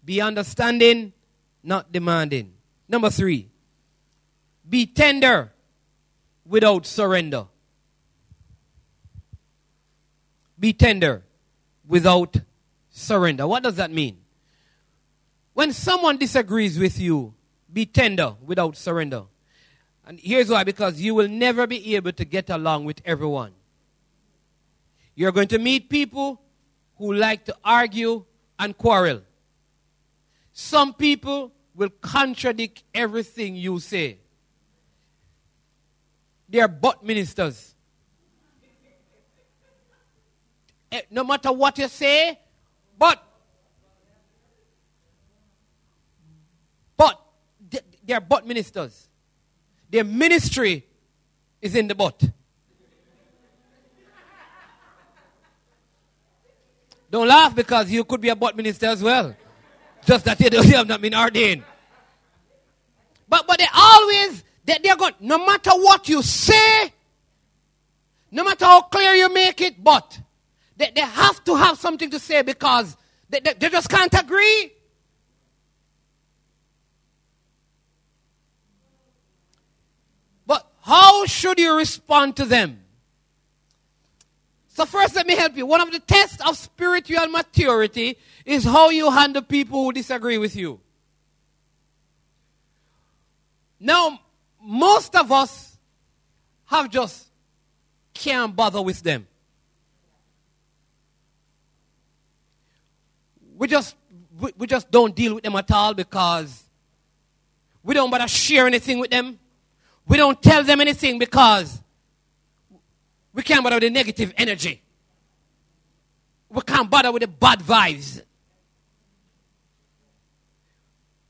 Be 0.04 0.20
understanding, 0.20 1.14
not 1.64 1.94
demanding. 1.94 2.54
Number 2.90 3.10
three, 3.10 3.50
be 4.70 4.86
tender 4.86 5.54
without 6.46 6.86
surrender. 6.86 7.46
Be 10.60 10.74
tender 10.74 11.24
without 11.88 12.36
surrender. 12.90 13.48
What 13.48 13.64
does 13.64 13.76
that 13.78 13.90
mean? 13.90 14.18
When 15.54 15.72
someone 15.72 16.18
disagrees 16.18 16.78
with 16.78 17.00
you, 17.00 17.34
be 17.72 17.86
tender 17.86 18.36
without 18.46 18.76
surrender. 18.76 19.24
And 20.06 20.20
here's 20.20 20.50
why 20.50 20.64
because 20.64 21.00
you 21.00 21.16
will 21.16 21.30
never 21.30 21.66
be 21.66 21.96
able 21.96 22.12
to 22.14 22.26
get 22.26 22.50
along 22.50 22.86
with 22.86 23.02
everyone. 23.06 23.54
You're 25.16 25.32
going 25.32 25.48
to 25.50 25.60
meet 25.60 25.90
people 25.90 26.42
who 26.98 27.14
like 27.14 27.46
to 27.46 27.56
argue 27.64 28.26
and 28.60 28.78
quarrel. 28.78 29.22
Some 30.52 30.94
people 30.94 31.52
will 31.76 31.90
contradict 32.02 32.84
everything 32.94 33.56
you 33.56 33.80
say. 33.80 34.20
They 36.50 36.60
are 36.60 36.68
butt 36.68 37.04
ministers. 37.04 37.74
Eh, 40.92 41.02
no 41.10 41.24
matter 41.24 41.52
what 41.52 41.78
you 41.80 41.88
say, 41.88 42.40
but 43.00 43.24
but 46.96 47.20
they 48.06 48.14
are 48.14 48.22
but 48.22 48.46
ministers. 48.46 49.10
Their 49.94 50.04
ministry 50.04 50.88
is 51.62 51.76
in 51.76 51.88
the 51.88 51.94
butt. 51.94 52.20
Don't 57.12 57.28
laugh 57.28 57.56
because 57.56 57.92
you 57.92 58.04
could 58.04 58.20
be 58.20 58.30
a 58.30 58.36
butt 58.36 58.58
minister 58.58 58.88
as 58.88 59.04
well. 59.04 59.36
Just 60.04 60.26
that 60.26 60.40
you, 60.40 60.50
have 60.74 60.88
not 60.88 61.00
been 61.00 61.14
ordained. 61.14 61.64
But 63.30 63.46
but 63.46 63.60
they 63.60 63.68
always 63.72 64.44
they, 64.66 64.80
they're 64.84 64.96
going 64.96 65.14
no 65.20 65.46
matter 65.46 65.70
what 65.74 66.10
you 66.10 66.24
say, 66.24 66.92
no 68.32 68.44
matter 68.44 68.66
how 68.66 68.82
clear 68.82 69.14
you 69.14 69.32
make 69.32 69.62
it, 69.62 69.84
but 69.84 70.20
they, 70.76 70.90
they 70.90 71.02
have 71.02 71.44
to 71.44 71.56
have 71.56 71.78
something 71.78 72.10
to 72.10 72.18
say 72.18 72.42
because 72.42 72.98
they, 73.30 73.42
they, 73.42 73.54
they 73.54 73.70
just 73.70 73.90
can't 73.90 74.14
agree. 74.20 74.74
But 80.46 80.70
how 80.84 81.26
should 81.26 81.60
you 81.60 81.76
respond 81.76 82.36
to 82.38 82.46
them? 82.46 82.80
So, 84.68 84.86
first, 84.86 85.16
let 85.16 85.28
me 85.28 85.36
help 85.36 85.56
you. 85.58 85.66
One 85.66 85.82
of 85.82 85.92
the 85.92 86.00
tests 86.00 86.42
of 86.48 86.58
spiritual 86.58 87.28
maturity 87.28 88.18
is 88.46 88.64
how 88.64 88.90
you 88.90 89.10
handle 89.12 89.42
people 89.42 89.84
who 89.84 89.92
disagree 89.92 90.38
with 90.38 90.56
you. 90.56 90.80
Now, 93.80 94.20
most 94.62 95.16
of 95.16 95.32
us 95.32 95.78
have 96.66 96.90
just 96.90 97.28
can't 98.14 98.56
bother 98.56 98.82
with 98.82 99.04
them. 99.04 99.28
we 103.64 103.68
just 103.68 103.96
we, 104.40 104.52
we 104.58 104.68
just 104.68 104.90
don't 104.92 105.16
deal 105.16 105.36
with 105.36 105.44
them 105.44 105.56
at 105.56 105.72
all 105.72 105.94
because 105.94 106.64
we 107.84 107.94
don't 107.94 108.10
bother 108.10 108.28
share 108.28 108.68
anything 108.68 109.00
with 109.00 109.12
them. 109.12 109.40
We 110.08 110.18
don't 110.18 110.42
tell 110.42 110.64
them 110.64 110.82
anything 110.82 111.18
because 111.18 111.80
we 113.34 113.42
can't 113.42 113.64
bother 113.64 113.78
with 113.78 113.84
the 113.84 113.90
negative 113.90 114.34
energy. 114.38 114.82
We 116.50 116.62
can't 116.62 116.90
bother 116.90 117.12
with 117.12 117.22
the 117.22 117.28
bad 117.28 117.60
vibes. 117.60 118.22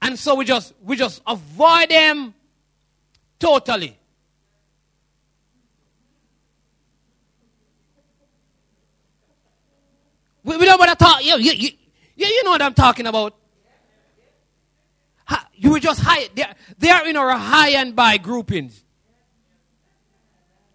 And 0.02 0.20
so 0.20 0.36
we 0.36 0.44
just 0.44 0.74
we 0.84 0.98
just 0.98 1.22
avoid 1.26 1.90
them 1.90 2.34
totally. 3.40 3.98
We, 10.44 10.58
we 10.58 10.66
don't 10.66 10.78
want 10.78 10.92
to 10.92 10.98
talk. 10.98 11.24
You, 11.24 11.38
you, 11.38 11.54
you, 11.54 11.70
you 12.18 12.44
know 12.44 12.52
what 12.52 12.62
I'm 12.62 12.74
talking 12.74 13.08
about. 13.08 13.34
You 15.64 15.72
were 15.72 15.80
just 15.80 16.02
hi. 16.02 16.28
They 16.36 16.44
are, 16.44 16.56
they 16.78 16.90
are 16.90 17.08
in 17.08 17.16
our 17.16 17.32
hi 17.32 17.70
and 17.70 17.96
bye 17.96 18.18
groupings. 18.18 18.84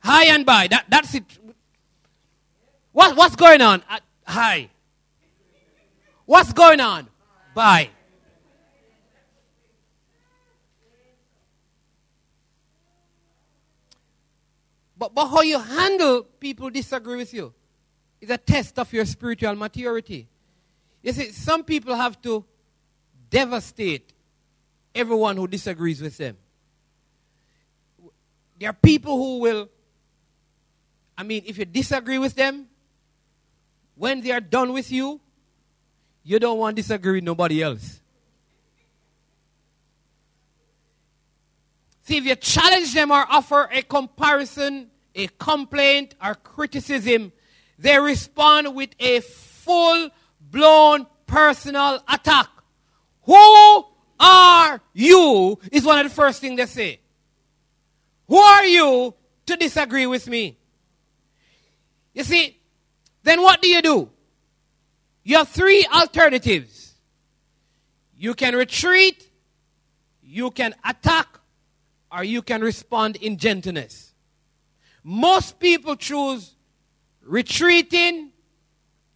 Hi 0.02 0.32
and 0.34 0.46
bye. 0.46 0.66
That, 0.70 0.86
that's 0.88 1.14
it. 1.14 1.24
What, 2.92 3.14
what's 3.14 3.36
going 3.36 3.60
on? 3.60 3.82
At 3.90 4.00
hi. 4.24 4.70
What's 6.24 6.54
going 6.54 6.80
on? 6.80 7.06
Bye. 7.54 7.90
But, 14.96 15.14
but 15.14 15.28
how 15.28 15.42
you 15.42 15.58
handle 15.58 16.22
people 16.22 16.70
disagree 16.70 17.18
with 17.18 17.34
you 17.34 17.52
is 18.22 18.30
a 18.30 18.38
test 18.38 18.78
of 18.78 18.90
your 18.90 19.04
spiritual 19.04 19.54
maturity. 19.54 20.28
You 21.02 21.12
see, 21.12 21.30
some 21.32 21.62
people 21.62 21.94
have 21.94 22.22
to 22.22 22.42
devastate 23.28 24.14
everyone 24.98 25.36
who 25.36 25.46
disagrees 25.46 26.02
with 26.02 26.16
them. 26.16 26.36
There 28.58 28.70
are 28.70 28.74
people 28.74 29.16
who 29.16 29.38
will, 29.38 29.68
I 31.16 31.22
mean, 31.22 31.44
if 31.46 31.58
you 31.58 31.64
disagree 31.64 32.18
with 32.18 32.34
them, 32.34 32.66
when 33.94 34.20
they 34.20 34.32
are 34.32 34.40
done 34.40 34.72
with 34.72 34.90
you, 34.90 35.20
you 36.24 36.38
don't 36.38 36.58
want 36.58 36.76
to 36.76 36.82
disagree 36.82 37.14
with 37.14 37.24
nobody 37.24 37.62
else. 37.62 38.00
See, 42.02 42.16
if 42.16 42.24
you 42.24 42.36
challenge 42.36 42.94
them 42.94 43.10
or 43.10 43.24
offer 43.28 43.68
a 43.72 43.82
comparison, 43.82 44.90
a 45.14 45.28
complaint, 45.38 46.14
or 46.22 46.34
criticism, 46.34 47.32
they 47.78 47.98
respond 47.98 48.74
with 48.74 48.90
a 48.98 49.20
full 49.20 50.10
blown 50.40 51.06
personal 51.26 52.02
attack. 52.08 52.48
Who 53.22 53.84
are 54.20 54.80
you? 54.92 55.58
Is 55.70 55.84
one 55.84 55.98
of 55.98 56.10
the 56.10 56.14
first 56.14 56.40
things 56.40 56.56
they 56.56 56.66
say. 56.66 57.00
Who 58.28 58.36
are 58.36 58.64
you 58.66 59.14
to 59.46 59.56
disagree 59.56 60.06
with 60.06 60.28
me? 60.28 60.58
You 62.12 62.24
see, 62.24 62.58
then 63.22 63.42
what 63.42 63.62
do 63.62 63.68
you 63.68 63.82
do? 63.82 64.10
You 65.22 65.36
have 65.36 65.48
three 65.48 65.86
alternatives. 65.86 66.94
You 68.16 68.34
can 68.34 68.56
retreat, 68.56 69.28
you 70.22 70.50
can 70.50 70.74
attack, 70.84 71.38
or 72.10 72.24
you 72.24 72.42
can 72.42 72.60
respond 72.62 73.16
in 73.16 73.36
gentleness. 73.36 74.12
Most 75.04 75.60
people 75.60 75.96
choose 75.96 76.54
retreating 77.22 78.32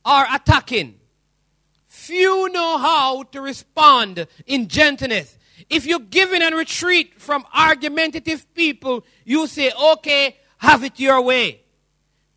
or 0.05 0.25
attacking. 0.33 1.01
Few 2.03 2.49
know 2.49 2.79
how 2.79 3.23
to 3.31 3.41
respond 3.41 4.27
in 4.45 4.67
gentleness. 4.67 5.39
If 5.71 5.87
you 5.87 6.01
give 6.01 6.33
in 6.33 6.43
and 6.43 6.53
retreat 6.53 7.21
from 7.21 7.47
argumentative 7.55 8.53
people, 8.55 9.05
you 9.25 9.47
say, 9.47 9.71
okay, 9.81 10.37
have 10.59 10.83
it 10.83 10.99
your 10.99 11.23
way. 11.23 11.61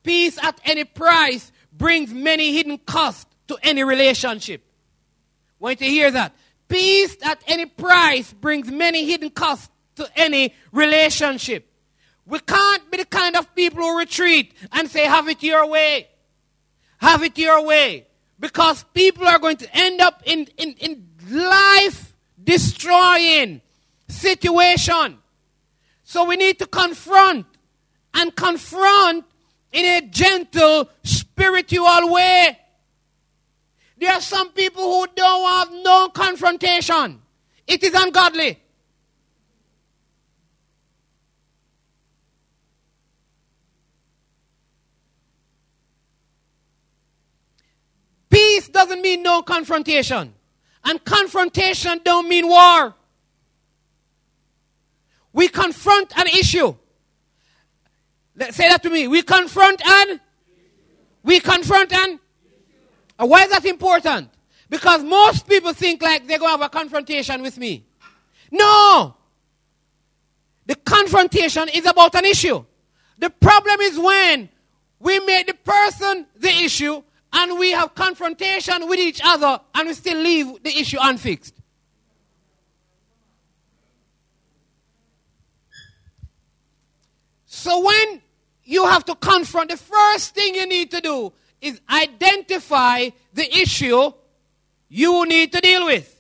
Peace 0.04 0.38
at 0.44 0.62
any 0.66 0.84
price 0.84 1.52
brings 1.74 2.14
many 2.14 2.54
hidden 2.54 2.78
costs 2.78 3.26
to 3.48 3.58
any 3.64 3.84
relationship. 3.84 4.62
Want 5.58 5.80
to 5.80 5.86
hear 5.86 6.12
that? 6.12 6.36
Peace 6.68 7.18
at 7.24 7.42
any 7.48 7.66
price 7.66 8.34
brings 8.34 8.70
many 8.70 9.04
hidden 9.04 9.32
costs 9.32 9.72
to 9.96 10.08
any 10.16 10.54
relationship. 10.72 11.68
We 12.28 12.38
can't 12.38 12.92
be 12.92 12.98
the 12.98 13.06
kind 13.06 13.36
of 13.36 13.56
people 13.56 13.82
who 13.82 13.98
retreat 13.98 14.54
and 14.72 14.88
say, 14.92 15.06
have 15.06 15.28
it 15.28 15.42
your 15.42 15.68
way. 15.68 16.08
Have 17.00 17.24
it 17.24 17.36
your 17.40 17.66
way. 17.66 18.06
Because 18.40 18.84
people 18.94 19.28
are 19.28 19.40
going 19.40 19.58
to 19.58 19.78
end 19.78 20.02
up 20.02 20.22
in, 20.26 20.48
in, 20.58 20.74
in 20.74 21.08
life 21.30 22.14
destroying 22.44 23.62
situation. 24.08 25.18
So 26.04 26.26
we 26.26 26.36
need 26.36 26.60
to 26.60 26.68
confront 26.68 27.46
and 28.14 28.36
confront 28.36 29.26
in 29.72 29.86
a 29.86 30.08
gentle, 30.08 30.90
spiritual 31.04 32.12
way. 32.12 32.58
There 33.98 34.12
are 34.12 34.22
some 34.22 34.52
people 34.52 34.84
who 34.84 35.08
don't 35.16 35.50
have 35.50 35.72
no 35.84 36.10
confrontation. 36.10 37.22
It 37.68 37.84
is 37.84 37.94
ungodly. 37.94 38.60
Peace 48.36 48.68
doesn't 48.68 49.02
mean 49.02 49.24
no 49.24 49.42
confrontation. 49.42 50.34
And 50.84 51.06
confrontation 51.06 52.02
don't 52.04 52.28
mean 52.28 52.50
war. 52.50 52.94
We 55.32 55.48
confront 55.48 56.12
an 56.18 56.28
issue. 56.28 56.76
Let's 58.36 58.58
say 58.58 58.68
that 58.68 58.84
to 58.84 58.90
me. 58.90 59.08
We 59.08 59.22
confront 59.22 59.82
an 59.88 60.20
we 61.24 61.40
confront 61.40 61.94
an 61.94 62.20
and 63.18 63.30
why 63.30 63.44
is 63.44 63.52
that 63.52 63.64
important? 63.64 64.30
Because 64.70 65.02
most 65.02 65.48
people 65.48 65.72
think 65.72 66.02
like 66.02 66.28
they're 66.28 66.38
going 66.38 66.50
to 66.50 66.58
have 66.58 66.62
a 66.62 66.70
confrontation 66.70 67.42
with 67.42 67.58
me. 67.58 67.86
No! 68.52 69.16
The 70.66 70.76
confrontation 70.76 71.70
is 71.70 71.86
about 71.86 72.14
an 72.16 72.26
issue. 72.26 72.66
The 73.18 73.30
problem 73.30 73.80
is 73.80 73.98
when 73.98 74.50
we 75.00 75.20
make 75.22 75.48
the 75.48 75.54
person 75.54 76.28
the 76.36 76.50
issue 76.50 77.02
and 77.36 77.60
we 77.60 77.72
have 77.72 77.94
confrontation 77.94 78.88
with 78.88 79.00
each 79.00 79.20
other 79.24 79.60
and 79.76 79.88
we 79.88 79.94
still 79.94 80.18
leave 80.18 80.64
the 80.64 80.78
issue 80.80 80.98
unfixed. 81.02 81.54
So 87.46 87.84
when 87.84 88.22
you 88.64 88.86
have 88.86 89.04
to 89.06 89.16
confront, 89.16 89.70
the 89.70 89.78
first 89.78 90.34
thing 90.34 90.56
you 90.56 90.66
need 90.66 90.92
to 90.92 91.02
do 91.02 91.34
is 91.62 91.82
identify 91.90 93.10
the 93.34 93.54
issue 93.58 94.12
you 94.88 95.26
need 95.26 95.52
to 95.52 95.60
deal 95.60 95.86
with. 95.86 96.12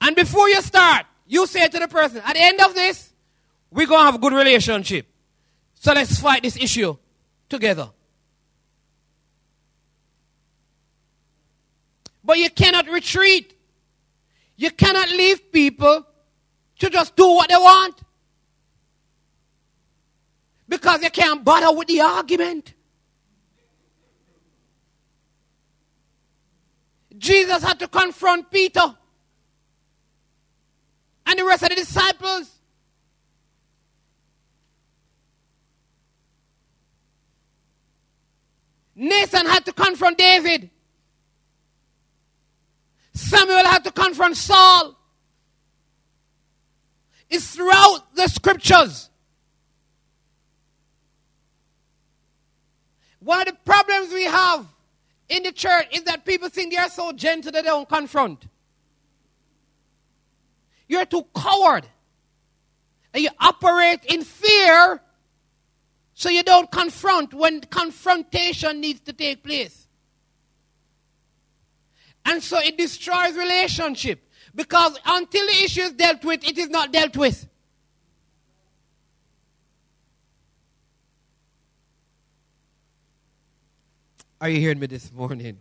And 0.00 0.16
before 0.16 0.48
you 0.48 0.62
start, 0.62 1.04
you 1.26 1.46
say 1.46 1.68
to 1.68 1.78
the 1.78 1.88
person, 1.88 2.22
at 2.24 2.34
the 2.34 2.42
end 2.42 2.60
of 2.60 2.74
this, 2.74 3.12
we're 3.70 3.86
going 3.86 4.00
to 4.00 4.04
have 4.06 4.14
a 4.14 4.18
good 4.18 4.32
relationship. 4.32 5.06
So 5.74 5.92
let's 5.92 6.18
fight 6.18 6.42
this 6.42 6.56
issue 6.56 6.96
together. 7.48 7.90
But 12.28 12.36
you 12.36 12.50
cannot 12.50 12.86
retreat. 12.88 13.54
You 14.54 14.70
cannot 14.70 15.08
leave 15.08 15.50
people 15.50 16.06
to 16.78 16.90
just 16.90 17.16
do 17.16 17.26
what 17.26 17.48
they 17.48 17.56
want. 17.56 17.98
Because 20.68 21.00
they 21.00 21.08
can't 21.08 21.42
bother 21.42 21.74
with 21.74 21.88
the 21.88 22.02
argument. 22.02 22.74
Jesus 27.16 27.62
had 27.62 27.78
to 27.78 27.88
confront 27.88 28.50
Peter 28.50 28.94
and 31.24 31.38
the 31.38 31.44
rest 31.46 31.62
of 31.62 31.70
the 31.70 31.76
disciples. 31.76 32.50
Nathan 38.94 39.46
had 39.46 39.64
to 39.64 39.72
confront 39.72 40.18
David. 40.18 40.68
Samuel 43.18 43.64
had 43.64 43.82
to 43.82 43.90
confront 43.90 44.36
Saul. 44.36 44.96
It's 47.28 47.50
throughout 47.50 48.14
the 48.14 48.28
scriptures. 48.28 49.10
One 53.18 53.40
of 53.40 53.46
the 53.46 53.58
problems 53.64 54.12
we 54.12 54.24
have 54.24 54.64
in 55.28 55.42
the 55.42 55.50
church 55.50 55.88
is 55.90 56.04
that 56.04 56.24
people 56.24 56.48
think 56.48 56.72
they 56.72 56.78
are 56.78 56.88
so 56.88 57.10
gentle 57.10 57.50
that 57.50 57.64
they 57.64 57.68
don't 57.68 57.88
confront. 57.88 58.46
You're 60.86 61.04
too 61.04 61.26
coward. 61.34 61.86
And 63.12 63.24
you 63.24 63.30
operate 63.40 64.04
in 64.04 64.22
fear 64.22 65.02
so 66.14 66.28
you 66.28 66.44
don't 66.44 66.70
confront 66.70 67.34
when 67.34 67.62
confrontation 67.62 68.80
needs 68.80 69.00
to 69.00 69.12
take 69.12 69.42
place. 69.42 69.87
And 72.28 72.42
so 72.42 72.58
it 72.58 72.76
destroys 72.76 73.34
relationship. 73.34 74.22
Because 74.54 74.98
until 75.06 75.46
the 75.46 75.64
issue 75.64 75.80
is 75.80 75.92
dealt 75.92 76.22
with, 76.22 76.46
it 76.46 76.58
is 76.58 76.68
not 76.68 76.92
dealt 76.92 77.16
with. 77.16 77.48
Are 84.42 84.50
you 84.50 84.60
hearing 84.60 84.78
me 84.78 84.86
this 84.88 85.10
morning? 85.10 85.56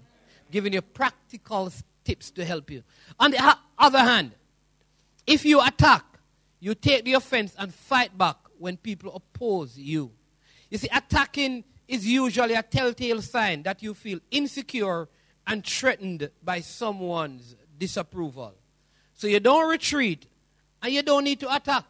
Giving 0.52 0.74
you 0.74 0.82
practical 0.82 1.72
tips 2.04 2.32
to 2.32 2.44
help 2.44 2.70
you. 2.70 2.84
On 3.18 3.32
the 3.32 3.58
other 3.80 4.00
hand, 4.00 4.34
if 5.26 5.46
you 5.46 5.66
attack, 5.66 6.04
you 6.60 6.76
take 6.76 7.06
the 7.06 7.14
offense 7.14 7.56
and 7.58 7.74
fight 7.74 8.18
back 8.18 8.36
when 8.58 8.76
people 8.76 9.16
oppose 9.16 9.78
you. 9.78 10.12
You 10.70 10.78
see, 10.78 10.90
attacking 10.94 11.64
is 11.88 12.06
usually 12.06 12.56
a 12.56 12.64
telltale 12.64 13.22
sign 13.22 13.64
that 13.64 13.82
you 13.82 13.94
feel 13.94 14.20
insecure 14.32 15.08
and 15.48 15.66
threatened 15.66 16.30
by 16.44 16.60
someone's 16.60 17.56
disapproval. 17.80 18.54
So 19.14 19.28
you 19.28 19.40
don't 19.40 19.70
retreat 19.70 20.28
and 20.84 20.94
you 20.94 21.02
don't 21.02 21.24
need 21.24 21.40
to 21.40 21.56
attack. 21.56 21.86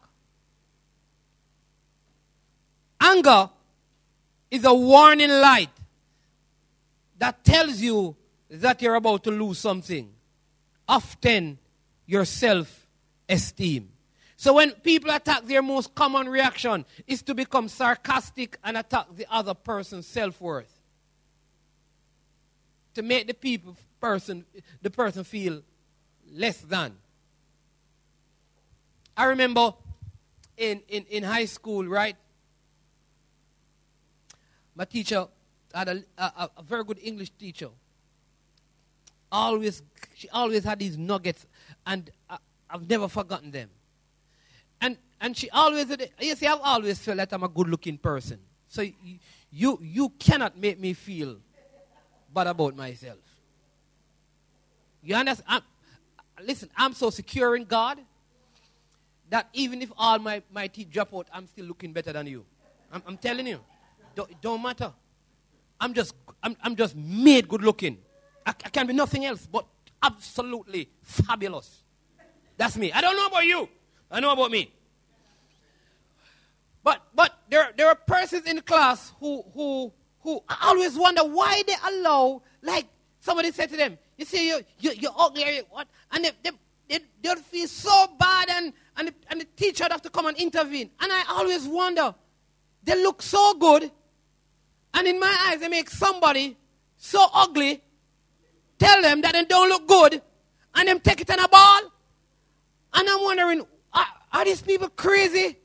Anger 3.00 3.50
is 4.50 4.64
a 4.64 4.72
warning 4.72 5.30
light 5.30 5.70
that 7.18 7.44
tells 7.44 7.80
you 7.80 8.16
that 8.48 8.80
you're 8.80 8.94
about 8.94 9.24
to 9.24 9.30
lose 9.30 9.58
something. 9.58 10.10
Often, 10.88 11.58
your 12.06 12.24
self 12.24 12.86
esteem. 13.28 13.90
So 14.36 14.54
when 14.54 14.70
people 14.70 15.10
attack, 15.10 15.44
their 15.44 15.62
most 15.62 15.94
common 15.94 16.28
reaction 16.28 16.84
is 17.06 17.22
to 17.22 17.34
become 17.34 17.68
sarcastic 17.68 18.56
and 18.64 18.78
attack 18.78 19.06
the 19.16 19.26
other 19.30 19.52
person's 19.52 20.06
self 20.06 20.40
worth. 20.40 20.77
To 22.94 23.02
make 23.02 23.26
the 23.26 23.34
people 23.34 23.76
person 24.00 24.44
the 24.82 24.90
person 24.90 25.24
feel 25.24 25.62
less 26.32 26.58
than. 26.58 26.96
I 29.16 29.24
remember 29.24 29.74
in, 30.56 30.80
in, 30.88 31.04
in 31.10 31.22
high 31.22 31.46
school, 31.46 31.86
right? 31.86 32.16
My 34.74 34.84
teacher 34.84 35.26
had 35.74 35.88
a, 35.88 36.02
a, 36.16 36.50
a 36.56 36.62
very 36.62 36.84
good 36.84 36.98
English 37.02 37.30
teacher. 37.30 37.68
Always, 39.30 39.82
she 40.14 40.28
always 40.30 40.64
had 40.64 40.78
these 40.78 40.96
nuggets, 40.96 41.46
and 41.86 42.10
I, 42.30 42.38
I've 42.70 42.88
never 42.88 43.08
forgotten 43.08 43.50
them. 43.50 43.70
And 44.80 44.96
And 45.20 45.36
she 45.36 45.50
always, 45.50 45.86
you 46.20 46.36
see, 46.36 46.46
I've 46.46 46.60
always 46.62 46.98
felt 47.00 47.16
that 47.16 47.32
I'm 47.32 47.42
a 47.42 47.48
good 47.48 47.68
looking 47.68 47.98
person. 47.98 48.38
So 48.68 48.82
you, 48.82 49.18
you, 49.50 49.78
you 49.82 50.08
cannot 50.10 50.56
make 50.56 50.78
me 50.78 50.92
feel 50.92 51.38
about 52.46 52.76
myself. 52.76 53.18
You 55.02 55.14
understand? 55.14 55.46
I'm, 55.48 56.46
listen, 56.46 56.70
I'm 56.76 56.92
so 56.94 57.10
secure 57.10 57.56
in 57.56 57.64
God 57.64 57.98
that 59.30 59.48
even 59.52 59.82
if 59.82 59.92
all 59.96 60.18
my, 60.18 60.42
my 60.52 60.66
teeth 60.68 60.90
drop 60.90 61.14
out, 61.14 61.28
I'm 61.32 61.46
still 61.46 61.66
looking 61.66 61.92
better 61.92 62.12
than 62.12 62.26
you. 62.26 62.44
I'm, 62.92 63.02
I'm 63.06 63.16
telling 63.16 63.46
you. 63.46 63.60
Don't, 64.14 64.30
it 64.30 64.36
don't 64.40 64.62
matter. 64.62 64.92
I'm 65.80 65.94
just, 65.94 66.14
I'm, 66.42 66.56
I'm 66.62 66.74
just 66.74 66.96
made 66.96 67.48
good 67.48 67.62
looking. 67.62 67.98
I, 68.46 68.50
I 68.50 68.68
can 68.70 68.86
be 68.86 68.92
nothing 68.92 69.24
else 69.24 69.46
but 69.46 69.66
absolutely 70.02 70.88
fabulous. 71.02 71.82
That's 72.56 72.76
me. 72.76 72.92
I 72.92 73.00
don't 73.00 73.16
know 73.16 73.26
about 73.26 73.44
you. 73.44 73.68
I 74.10 74.20
know 74.20 74.32
about 74.32 74.50
me. 74.50 74.72
But 76.82 77.02
but 77.14 77.38
there 77.50 77.72
there 77.76 77.88
are 77.88 77.94
persons 77.94 78.46
in 78.46 78.56
the 78.56 78.62
class 78.62 79.12
who 79.20 79.44
who 79.52 79.92
who 80.28 80.42
I 80.46 80.56
always 80.68 80.94
wonder 80.94 81.22
why 81.22 81.62
they 81.66 81.74
allow 81.90 82.42
like 82.60 82.86
somebody 83.18 83.50
said 83.50 83.70
to 83.70 83.78
them, 83.78 83.96
you 84.18 84.26
see 84.26 84.48
you 84.48 84.60
you 84.78 84.92
you're 84.92 85.14
ugly 85.16 85.62
what 85.70 85.88
and 86.12 86.26
they, 86.26 86.30
they, 86.42 86.50
they, 86.88 86.98
they 87.22 87.34
feel 87.40 87.66
so 87.66 88.06
bad 88.18 88.50
and 88.50 88.74
and 88.98 89.08
the, 89.08 89.14
and 89.30 89.40
the 89.40 89.46
teacher 89.56 89.84
would 89.84 89.92
have 89.92 90.02
to 90.02 90.10
come 90.10 90.26
and 90.26 90.36
intervene. 90.36 90.90
And 91.00 91.10
I 91.10 91.24
always 91.30 91.66
wonder, 91.66 92.14
they 92.84 93.02
look 93.02 93.22
so 93.22 93.54
good, 93.54 93.90
and 94.92 95.06
in 95.06 95.18
my 95.18 95.34
eyes 95.48 95.60
they 95.60 95.68
make 95.68 95.88
somebody 95.88 96.58
so 96.98 97.24
ugly 97.32 97.82
tell 98.78 99.00
them 99.00 99.22
that 99.22 99.32
they 99.32 99.44
don't 99.46 99.70
look 99.70 99.86
good, 99.88 100.20
and 100.74 100.88
them 100.88 101.00
take 101.00 101.22
it 101.22 101.30
in 101.30 101.38
a 101.38 101.48
ball. 101.48 101.80
And 102.92 103.08
I'm 103.08 103.22
wondering, 103.22 103.62
are, 103.94 104.06
are 104.32 104.44
these 104.44 104.60
people 104.60 104.90
crazy? 104.90 105.56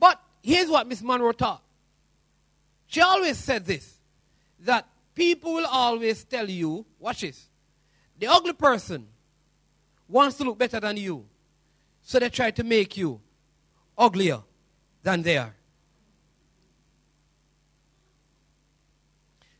But 0.00 0.20
here's 0.42 0.68
what 0.68 0.88
Miss 0.88 1.00
Monroe 1.00 1.32
taught. 1.32 1.62
She 2.90 3.00
always 3.00 3.38
said 3.38 3.64
this 3.64 3.98
that 4.58 4.84
people 5.14 5.54
will 5.54 5.66
always 5.66 6.24
tell 6.24 6.50
you, 6.50 6.84
watch 6.98 7.20
this, 7.20 7.48
the 8.18 8.26
ugly 8.26 8.52
person 8.52 9.06
wants 10.08 10.36
to 10.38 10.44
look 10.44 10.58
better 10.58 10.80
than 10.80 10.96
you. 10.96 11.24
So 12.02 12.18
they 12.18 12.28
try 12.28 12.50
to 12.50 12.64
make 12.64 12.96
you 12.96 13.20
uglier 13.96 14.40
than 15.04 15.22
they 15.22 15.38
are. 15.38 15.54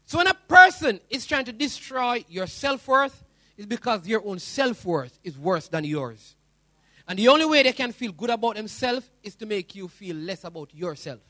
So 0.06 0.18
when 0.18 0.26
a 0.26 0.34
person 0.34 0.98
is 1.08 1.24
trying 1.24 1.44
to 1.44 1.52
destroy 1.52 2.24
your 2.28 2.48
self 2.48 2.88
worth, 2.88 3.24
it's 3.56 3.66
because 3.66 4.08
your 4.08 4.26
own 4.26 4.40
self 4.40 4.84
worth 4.84 5.16
is 5.22 5.38
worse 5.38 5.68
than 5.68 5.84
yours. 5.84 6.34
And 7.06 7.16
the 7.16 7.28
only 7.28 7.44
way 7.44 7.62
they 7.62 7.72
can 7.72 7.92
feel 7.92 8.10
good 8.10 8.30
about 8.30 8.56
themselves 8.56 9.08
is 9.22 9.36
to 9.36 9.46
make 9.46 9.76
you 9.76 9.86
feel 9.86 10.16
less 10.16 10.42
about 10.42 10.74
yourself. 10.74 11.20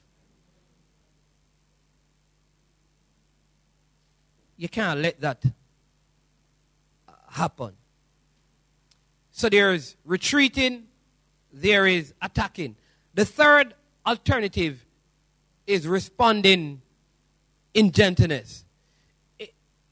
You 4.60 4.68
can't 4.68 5.00
let 5.00 5.18
that 5.22 5.42
happen. 7.30 7.72
So 9.30 9.48
there 9.48 9.72
is 9.72 9.96
retreating, 10.04 10.82
there 11.50 11.86
is 11.86 12.12
attacking. 12.20 12.76
The 13.14 13.24
third 13.24 13.72
alternative 14.06 14.84
is 15.66 15.88
responding 15.88 16.82
in 17.72 17.90
gentleness 17.90 18.66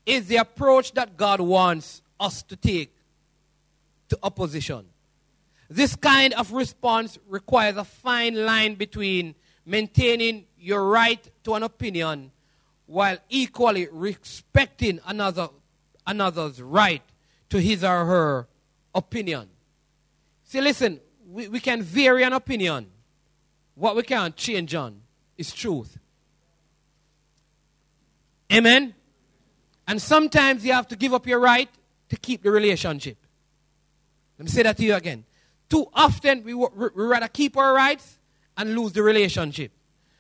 is 0.05 0.27
the 0.27 0.37
approach 0.37 0.93
that 0.93 1.17
God 1.17 1.41
wants 1.41 2.03
us 2.21 2.43
to 2.43 2.55
take 2.55 2.95
to 4.11 4.19
opposition. 4.23 4.85
This 5.71 5.97
kind 5.97 6.35
of 6.35 6.53
response 6.53 7.19
requires 7.27 7.79
a 7.79 7.85
fine 7.85 8.45
line 8.45 8.75
between 8.75 9.35
maintaining 9.65 10.45
your 10.59 10.87
right 10.91 11.27
to 11.45 11.55
an 11.55 11.63
opinion 11.63 12.33
while 12.89 13.19
equally 13.29 13.87
respecting 13.93 14.99
another, 15.07 15.51
another's 16.07 16.61
right 16.61 17.03
to 17.51 17.61
his 17.61 17.85
or 17.85 18.07
her 18.07 18.49
opinion. 18.95 19.49
See, 20.45 20.61
listen, 20.63 20.99
we, 21.29 21.49
we 21.49 21.61
can 21.61 21.83
vary 21.83 22.25
an 22.25 22.33
opinion. 22.33 22.87
What 23.75 23.95
we 23.95 24.03
can't 24.03 24.35
change 24.35 24.75
on 24.75 25.03
is 25.37 25.53
truth. 25.53 25.99
Amen? 28.51 28.95
And 29.87 30.01
sometimes 30.01 30.65
you 30.65 30.73
have 30.73 30.89
to 30.89 30.97
give 30.97 31.13
up 31.13 31.27
your 31.27 31.41
right 31.41 31.69
to 32.09 32.17
keep 32.17 32.43
the 32.43 32.51
relationship. 32.51 33.19
Let 34.39 34.45
me 34.47 34.51
say 34.51 34.63
that 34.63 34.79
to 34.79 34.85
you 34.85 34.95
again. 34.95 35.25
Too 35.69 35.87
often 35.93 36.43
we, 36.43 36.55
we 36.55 36.69
rather 36.95 37.29
keep 37.29 37.59
our 37.59 37.75
rights 37.75 38.19
and 38.57 38.75
lose 38.75 38.93
the 38.95 39.03
relationship. 39.03 39.73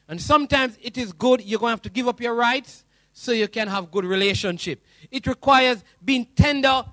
And 0.08 0.20
sometimes 0.20 0.78
it 0.80 0.96
is 0.96 1.12
good 1.12 1.42
you're 1.42 1.60
going 1.60 1.68
to 1.68 1.72
have 1.72 1.82
to 1.82 1.90
give 1.90 2.08
up 2.08 2.20
your 2.20 2.34
rights 2.34 2.84
so 3.12 3.32
you 3.32 3.48
can 3.48 3.68
have 3.68 3.90
good 3.90 4.04
relationship. 4.04 4.82
It 5.10 5.26
requires 5.26 5.84
being 6.04 6.26
tender 6.34 6.84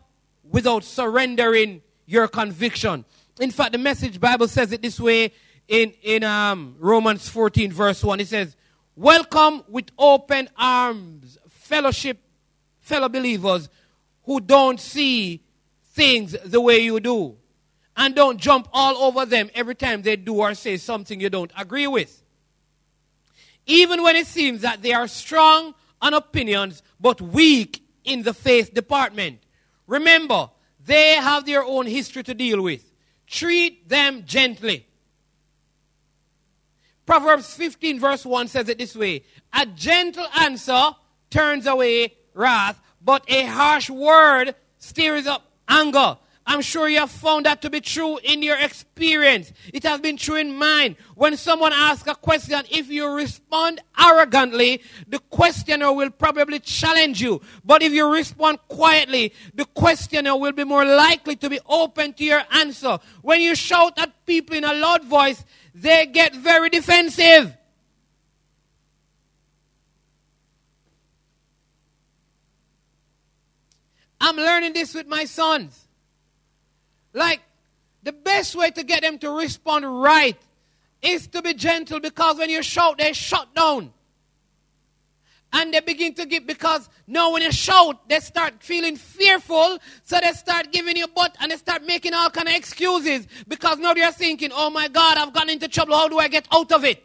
without 0.44 0.84
surrendering 0.84 1.82
your 2.06 2.28
conviction. 2.28 3.06
In 3.40 3.52
fact, 3.52 3.72
the 3.72 3.78
message 3.78 4.20
Bible 4.20 4.48
says 4.48 4.72
it 4.72 4.82
this 4.82 5.00
way 5.00 5.32
in, 5.68 5.94
in 6.02 6.24
um, 6.24 6.76
Romans 6.80 7.30
14 7.30 7.72
verse 7.72 8.04
1. 8.04 8.20
It 8.20 8.28
says, 8.28 8.56
welcome 8.96 9.64
with 9.70 9.86
open 9.98 10.50
arms, 10.58 11.38
fellowship 11.50 12.20
fellow 12.80 13.10
believers 13.10 13.70
who 14.24 14.40
don't 14.40 14.80
see 14.80 15.42
things 15.94 16.36
the 16.46 16.62
way 16.62 16.80
you 16.80 17.00
do. 17.00 17.38
And 17.98 18.14
don't 18.14 18.38
jump 18.38 18.68
all 18.74 18.98
over 18.98 19.26
them 19.26 19.50
every 19.56 19.76
time 19.76 20.02
they 20.02 20.18
do 20.18 20.36
or 20.36 20.54
say 20.54 20.78
something 20.78 21.20
you 21.20 21.30
don't 21.30 21.52
agree 21.58 21.88
with. 21.88 22.22
Even 23.66 24.04
when 24.04 24.16
it 24.16 24.28
seems 24.28 24.62
that 24.62 24.82
they 24.82 24.94
are 24.94 25.08
strong 25.08 25.74
on 26.02 26.14
opinions 26.14 26.84
but 27.00 27.22
weak 27.22 27.84
in 28.04 28.24
the 28.24 28.34
faith 28.34 28.74
department. 28.74 29.40
Remember, 29.88 30.50
they 30.86 31.16
have 31.16 31.46
their 31.46 31.64
own 31.64 31.86
history 31.88 32.24
to 32.24 32.34
deal 32.34 32.62
with. 32.62 32.84
Treat 33.28 33.90
them 33.90 34.24
gently. 34.26 34.88
Proverbs 37.06 37.54
15, 37.54 38.00
verse 38.00 38.26
1 38.26 38.48
says 38.48 38.70
it 38.70 38.78
this 38.78 38.96
way 38.96 39.24
A 39.54 39.66
gentle 39.66 40.26
answer 40.40 40.92
turns 41.30 41.68
away 41.68 42.14
wrath, 42.34 42.80
but 43.02 43.24
a 43.28 43.46
harsh 43.46 43.90
word 43.90 44.56
stirs 44.80 45.28
up 45.28 45.52
anger. 45.68 46.18
I'm 46.48 46.62
sure 46.62 46.88
you 46.88 47.00
have 47.00 47.10
found 47.10 47.48
that 47.48 47.64
to 47.64 47.72
be 47.72 47.82
true 47.82 48.20
in 48.24 48.44
your 48.44 48.58
experience. 48.58 49.52
It 49.74 49.84
has 49.84 50.00
been 50.00 50.16
true 50.16 50.36
in 50.36 50.56
mine. 50.56 50.96
When 51.16 51.38
someone 51.38 51.74
asks 51.74 52.08
a 52.08 52.14
question, 52.14 52.62
if 52.70 52.88
you 52.88 53.10
respond 53.10 53.82
arrogantly, 54.00 54.84
the 55.08 55.18
questioner 55.18 55.92
will 55.92 56.12
probably 56.12 56.60
challenge 56.60 57.20
you. 57.20 57.42
But 57.64 57.82
if 57.82 57.94
you 57.94 58.14
respond 58.14 58.60
quietly, 58.68 59.34
the 59.56 59.66
questioner 59.66 60.38
will 60.38 60.52
be 60.52 60.64
more 60.64 60.86
likely 60.86 61.36
to 61.38 61.50
be 61.50 61.60
open 61.68 62.14
to 62.14 62.24
your 62.24 62.44
answer. 62.52 63.00
When 63.24 63.42
you 63.42 63.56
shout 63.56 63.98
at 63.98 64.26
people 64.28 64.56
in 64.56 64.64
a 64.64 64.74
loud 64.74 65.04
voice, 65.04 65.44
they 65.74 66.06
get 66.06 66.36
very 66.36 66.70
defensive. 66.70 67.58
I'm 74.22 74.38
learning 74.38 74.74
this 74.74 74.94
with 74.94 75.08
my 75.08 75.26
sons. 75.26 75.85
Like, 77.16 77.40
the 78.04 78.12
best 78.12 78.56
way 78.56 78.70
to 78.72 78.84
get 78.84 79.02
them 79.02 79.18
to 79.20 79.32
respond 79.32 79.86
right 80.02 80.38
is 81.02 81.28
to 81.28 81.42
be 81.42 81.54
gentle 81.54 82.00
because 82.00 82.38
when 82.38 82.50
you 82.50 82.62
shout, 82.62 82.98
they 82.98 83.14
shut 83.14 83.56
down. 83.56 83.94
And 85.54 85.74
they 85.74 85.80
begin 85.80 86.14
to 86.16 86.26
give, 86.26 86.46
because 86.46 86.90
now 87.08 87.32
when 87.32 87.42
you 87.42 87.52
shout, 87.54 88.10
they 88.10 88.20
start 88.20 88.56
feeling 88.60 88.98
fearful, 88.98 89.80
so 90.04 90.20
they 90.20 90.34
start 90.34 90.74
giving 90.74 90.98
you 90.98 91.08
butt 91.08 91.38
and 91.40 91.52
they 91.52 91.56
start 91.56 91.86
making 91.86 92.14
all 92.14 92.30
kind 92.30 92.50
of 92.50 92.54
excuses 92.56 93.26
because 93.48 93.78
now 93.78 93.94
they're 93.94 94.12
thinking, 94.12 94.52
oh 94.54 94.70
my 94.70 94.90
God, 94.90 95.18
I've 95.18 95.34
gotten 95.34 95.52
into 95.52 95.70
trouble, 95.70 95.96
how 95.96 96.10
do 96.10 96.20
I 96.20 96.28
get 96.28 96.46
out 96.52 96.74
of 96.74 96.84
it? 96.84 97.02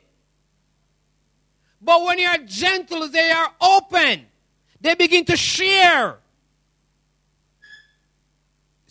But 1.81 2.05
when 2.05 2.19
you're 2.19 2.39
gentle, 2.39 3.09
they 3.09 3.31
are 3.31 3.53
open. 3.61 4.27
They 4.81 4.95
begin 4.97 5.25
to 5.27 5.37
share 5.37 6.19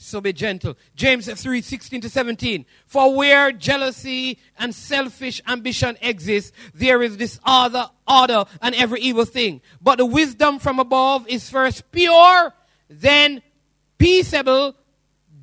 so 0.09 0.19
be 0.19 0.33
gentle. 0.33 0.75
James 0.95 1.31
3 1.31 1.61
16 1.61 2.01
to 2.01 2.09
17. 2.09 2.65
For 2.85 3.15
where 3.15 3.51
jealousy 3.51 4.39
and 4.57 4.73
selfish 4.73 5.41
ambition 5.47 5.97
exist, 6.01 6.53
there 6.73 7.01
is 7.01 7.17
disorder, 7.17 7.85
order, 8.07 8.45
and 8.61 8.75
every 8.75 9.01
evil 9.01 9.25
thing. 9.25 9.61
But 9.81 9.97
the 9.97 10.05
wisdom 10.05 10.59
from 10.59 10.79
above 10.79 11.27
is 11.27 11.49
first 11.49 11.91
pure, 11.91 12.53
then 12.89 13.41
peaceable, 13.97 14.75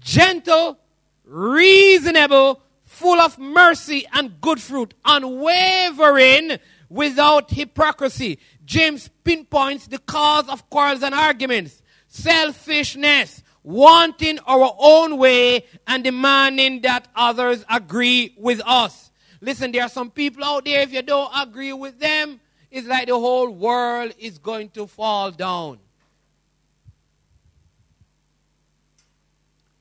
gentle, 0.00 0.78
reasonable, 1.24 2.60
full 2.82 3.20
of 3.20 3.38
mercy 3.38 4.06
and 4.12 4.40
good 4.40 4.60
fruit, 4.60 4.94
unwavering, 5.04 6.58
without 6.88 7.50
hypocrisy. 7.50 8.38
James 8.64 9.08
pinpoints 9.24 9.86
the 9.86 9.98
cause 9.98 10.48
of 10.48 10.68
quarrels 10.70 11.02
and 11.02 11.14
arguments 11.14 11.82
selfishness 12.08 13.42
wanting 13.66 14.38
our 14.46 14.72
own 14.78 15.18
way 15.18 15.64
and 15.88 16.04
demanding 16.04 16.80
that 16.82 17.08
others 17.16 17.64
agree 17.68 18.32
with 18.38 18.62
us. 18.64 19.10
Listen, 19.40 19.72
there 19.72 19.82
are 19.82 19.88
some 19.88 20.08
people 20.08 20.44
out 20.44 20.64
there, 20.64 20.82
if 20.82 20.92
you 20.92 21.02
don't 21.02 21.32
agree 21.36 21.72
with 21.72 21.98
them, 21.98 22.38
it's 22.70 22.86
like 22.86 23.08
the 23.08 23.18
whole 23.18 23.50
world 23.50 24.12
is 24.20 24.38
going 24.38 24.68
to 24.70 24.86
fall 24.86 25.32
down. 25.32 25.80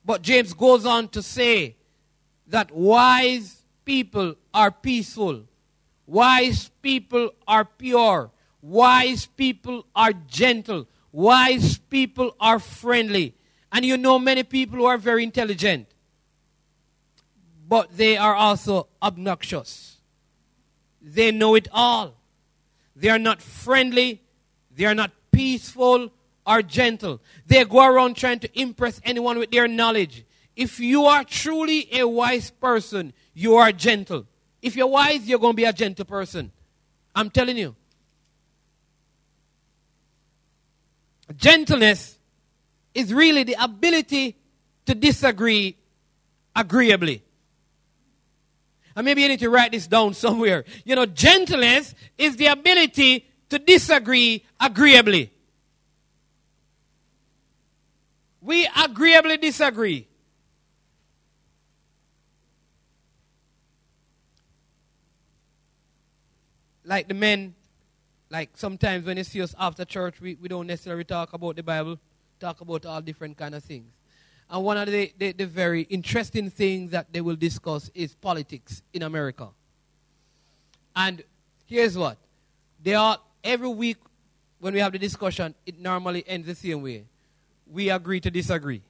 But 0.04 0.20
James 0.20 0.52
goes 0.52 0.84
on 0.84 1.06
to 1.10 1.22
say 1.22 1.76
that 2.48 2.72
wise 2.72 3.62
people 3.84 4.34
are 4.52 4.72
peaceful, 4.72 5.44
wise 6.08 6.70
people 6.82 7.30
are 7.46 7.64
pure, 7.64 8.32
wise 8.60 9.26
people 9.26 9.86
are 9.94 10.12
gentle, 10.12 10.88
wise 11.12 11.78
people 11.78 12.34
are 12.40 12.58
friendly. 12.58 13.32
And 13.76 13.84
you 13.84 13.98
know 13.98 14.18
many 14.18 14.42
people 14.42 14.78
who 14.78 14.86
are 14.86 14.96
very 14.96 15.22
intelligent, 15.22 15.86
but 17.68 17.94
they 17.94 18.16
are 18.16 18.34
also 18.34 18.86
obnoxious. 19.02 19.98
They 21.02 21.30
know 21.30 21.54
it 21.56 21.68
all. 21.70 22.14
They 22.96 23.10
are 23.10 23.18
not 23.18 23.42
friendly, 23.42 24.22
they 24.74 24.86
are 24.86 24.94
not 24.94 25.10
peaceful, 25.30 26.10
or 26.46 26.62
gentle. 26.62 27.20
They 27.46 27.66
go 27.66 27.84
around 27.84 28.16
trying 28.16 28.38
to 28.38 28.58
impress 28.58 28.98
anyone 29.04 29.38
with 29.38 29.50
their 29.50 29.68
knowledge. 29.68 30.24
If 30.56 30.80
you 30.80 31.04
are 31.04 31.22
truly 31.22 31.86
a 32.00 32.08
wise 32.08 32.50
person, 32.50 33.12
you 33.34 33.56
are 33.56 33.72
gentle. 33.72 34.24
If 34.62 34.74
you're 34.74 34.86
wise, 34.86 35.28
you're 35.28 35.38
going 35.38 35.52
to 35.52 35.56
be 35.56 35.64
a 35.64 35.72
gentle 35.74 36.06
person. 36.06 36.50
I'm 37.14 37.28
telling 37.28 37.58
you. 37.58 37.76
Gentleness 41.36 42.15
is 42.96 43.12
really 43.12 43.44
the 43.44 43.56
ability 43.62 44.36
to 44.86 44.94
disagree 44.94 45.76
agreeably. 46.54 47.22
And 48.94 49.04
maybe 49.04 49.22
you 49.22 49.28
need 49.28 49.40
to 49.40 49.50
write 49.50 49.72
this 49.72 49.86
down 49.86 50.14
somewhere. 50.14 50.64
You 50.84 50.96
know, 50.96 51.06
gentleness 51.06 51.94
is 52.16 52.36
the 52.36 52.46
ability 52.46 53.26
to 53.50 53.58
disagree 53.58 54.44
agreeably. 54.60 55.30
we 58.46 58.68
agreeably 58.80 59.36
disagree. 59.38 60.06
Like 66.84 67.08
the 67.08 67.14
men, 67.14 67.56
like 68.30 68.50
sometimes 68.54 69.04
when 69.04 69.16
they 69.16 69.24
see 69.24 69.42
us 69.42 69.52
after 69.58 69.84
church, 69.84 70.20
we, 70.20 70.36
we 70.36 70.46
don't 70.46 70.68
necessarily 70.68 71.02
talk 71.02 71.32
about 71.32 71.56
the 71.56 71.64
Bible, 71.64 71.98
talk 72.38 72.60
about 72.60 72.86
all 72.86 73.00
different 73.00 73.36
kind 73.36 73.54
of 73.54 73.64
things. 73.64 73.92
And 74.48 74.64
one 74.64 74.76
of 74.76 74.86
the, 74.86 75.12
the, 75.18 75.32
the 75.32 75.46
very 75.46 75.82
interesting 75.82 76.50
things 76.50 76.92
that 76.92 77.12
they 77.12 77.20
will 77.20 77.36
discuss 77.36 77.90
is 77.94 78.14
politics 78.14 78.82
in 78.92 79.02
America. 79.02 79.48
And 80.94 81.22
here's 81.66 81.98
what. 81.98 82.16
They 82.82 82.94
are 82.94 83.18
every 83.42 83.68
week 83.68 83.96
when 84.60 84.74
we 84.74 84.80
have 84.80 84.92
the 84.92 84.98
discussion, 84.98 85.54
it 85.66 85.78
normally 85.78 86.24
ends 86.26 86.46
the 86.46 86.54
same 86.54 86.82
way 86.82 87.04
we 87.70 87.90
agree 87.90 88.20
to 88.20 88.30
disagree. 88.30 88.82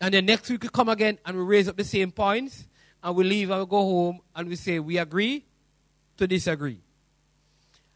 And 0.00 0.14
then 0.14 0.26
next 0.26 0.48
week 0.48 0.62
we 0.62 0.68
come 0.68 0.88
again 0.88 1.18
and 1.24 1.36
we 1.36 1.42
raise 1.42 1.68
up 1.68 1.76
the 1.76 1.84
same 1.84 2.12
points 2.12 2.66
and 3.02 3.16
we 3.16 3.24
leave 3.24 3.50
and 3.50 3.60
we 3.60 3.66
go 3.66 3.78
home 3.78 4.20
and 4.34 4.48
we 4.48 4.56
say 4.56 4.78
we 4.78 4.98
agree 4.98 5.44
to 6.18 6.26
disagree. 6.26 6.78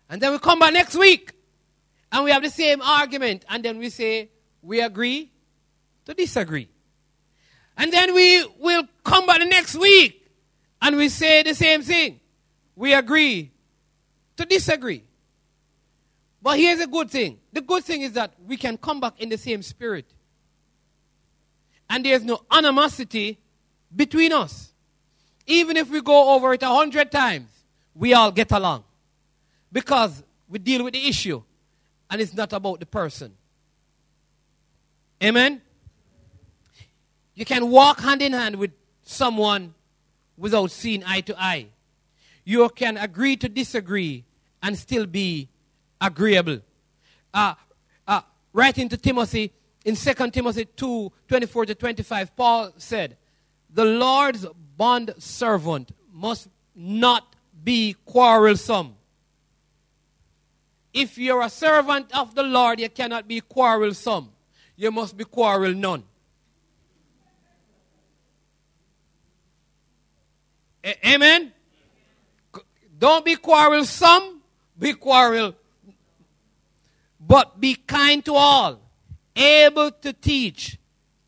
And 0.09 0.21
then 0.21 0.33
we 0.33 0.39
come 0.39 0.59
back 0.59 0.73
next 0.73 0.97
week 0.97 1.33
and 2.13 2.25
we 2.25 2.31
have 2.31 2.43
the 2.43 2.51
same 2.51 2.83
argument 2.83 3.45
and 3.49 3.65
then 3.65 3.79
we 3.79 3.89
say 3.89 4.29
we 4.61 4.83
agree 4.83 5.33
to 6.05 6.13
disagree. 6.13 6.69
And 7.77 7.91
then 7.91 8.15
we 8.15 8.47
will 8.59 8.85
come 9.03 9.27
back 9.27 9.39
the 9.39 9.47
next 9.47 9.75
week 9.75 10.31
and 10.83 10.97
we 10.97 11.09
say 11.09 11.43
the 11.43 11.55
same 11.55 11.81
thing. 11.83 12.21
We 12.77 12.93
agree 12.93 13.51
to 14.37 14.45
disagree. 14.45 15.05
But 16.43 16.59
here's 16.59 16.81
a 16.81 16.87
good 16.87 17.11
thing 17.11 17.39
the 17.53 17.63
good 17.63 17.83
thing 17.83 18.03
is 18.03 18.13
that 18.13 18.35
we 18.47 18.59
can 18.59 18.77
come 18.77 19.01
back 19.01 19.15
in 19.19 19.31
the 19.31 19.39
same 19.39 19.63
spirit. 19.63 20.13
And 21.89 22.05
there's 22.05 22.25
no 22.25 22.43
animosity 22.51 23.39
between 23.95 24.33
us. 24.33 24.73
Even 25.47 25.77
if 25.77 25.91
we 25.91 26.01
go 26.01 26.35
over 26.35 26.53
it 26.53 26.63
a 26.63 26.69
hundred 26.69 27.11
times, 27.11 27.51
we 27.95 28.15
all 28.15 28.31
get 28.31 28.53
along. 28.53 28.85
Because 29.71 30.23
we 30.49 30.59
deal 30.59 30.85
with 30.85 30.95
the 30.95 31.09
issue 31.09 31.43
and 32.13 32.21
it's 32.21 32.35
not 32.35 32.53
about 32.53 32.79
the 32.79 32.85
person. 32.85 33.33
Amen? 35.25 35.63
You 37.35 37.47
can 37.47 37.71
walk 37.71 38.01
hand 38.01 38.21
in 38.21 38.35
hand 38.35 38.57
with 38.57 38.73
someone 39.03 39.73
without 40.37 40.71
seeing 40.71 41.03
eye 41.07 41.23
to 41.23 41.43
eye. 41.43 41.69
You 42.45 42.69
can 42.69 42.99
agree 42.99 43.37
to 43.39 43.49
disagree 43.49 44.25
and 44.63 44.77
still 44.77 45.07
be 45.07 45.49
agreeable. 46.03 46.61
Uh, 47.33 47.55
uh, 48.07 48.21
writing 48.53 48.91
to 48.91 48.99
Timothy 48.99 49.51
in 49.87 49.97
2 49.97 50.31
Timothy 50.31 50.67
2 50.67 51.11
24 51.29 51.67
to 51.67 51.75
25, 51.75 52.37
Paul 52.37 52.73
said, 52.77 53.17
The 53.73 53.87
Lord's 53.87 54.45
bond 54.77 55.15
servant 55.17 55.93
must 56.13 56.49
not 56.75 57.35
be 57.65 57.97
quarrelsome. 58.05 58.97
If 60.93 61.19
you're 61.19 61.43
a 61.43 61.51
servant 61.51 62.15
of 62.17 62.35
the 62.35 62.43
Lord, 62.43 62.81
you 62.81 62.89
cannot 62.89 63.27
be 63.27 63.41
quarrelsome. 63.41 64.31
You 64.77 64.91
must 64.91 65.17
be 65.17 65.25
quarrel 65.25 65.73
none. 65.73 66.05
A- 70.85 71.15
amen? 71.15 71.53
Don't 72.99 73.25
be 73.25 73.37
quarrelsome, 73.37 74.43
be 74.79 74.93
quarrel 74.95 75.55
but 77.27 77.61
be 77.61 77.75
kind 77.75 78.25
to 78.25 78.35
all, 78.35 78.81
able 79.37 79.91
to 79.91 80.13
teach, 80.13 80.79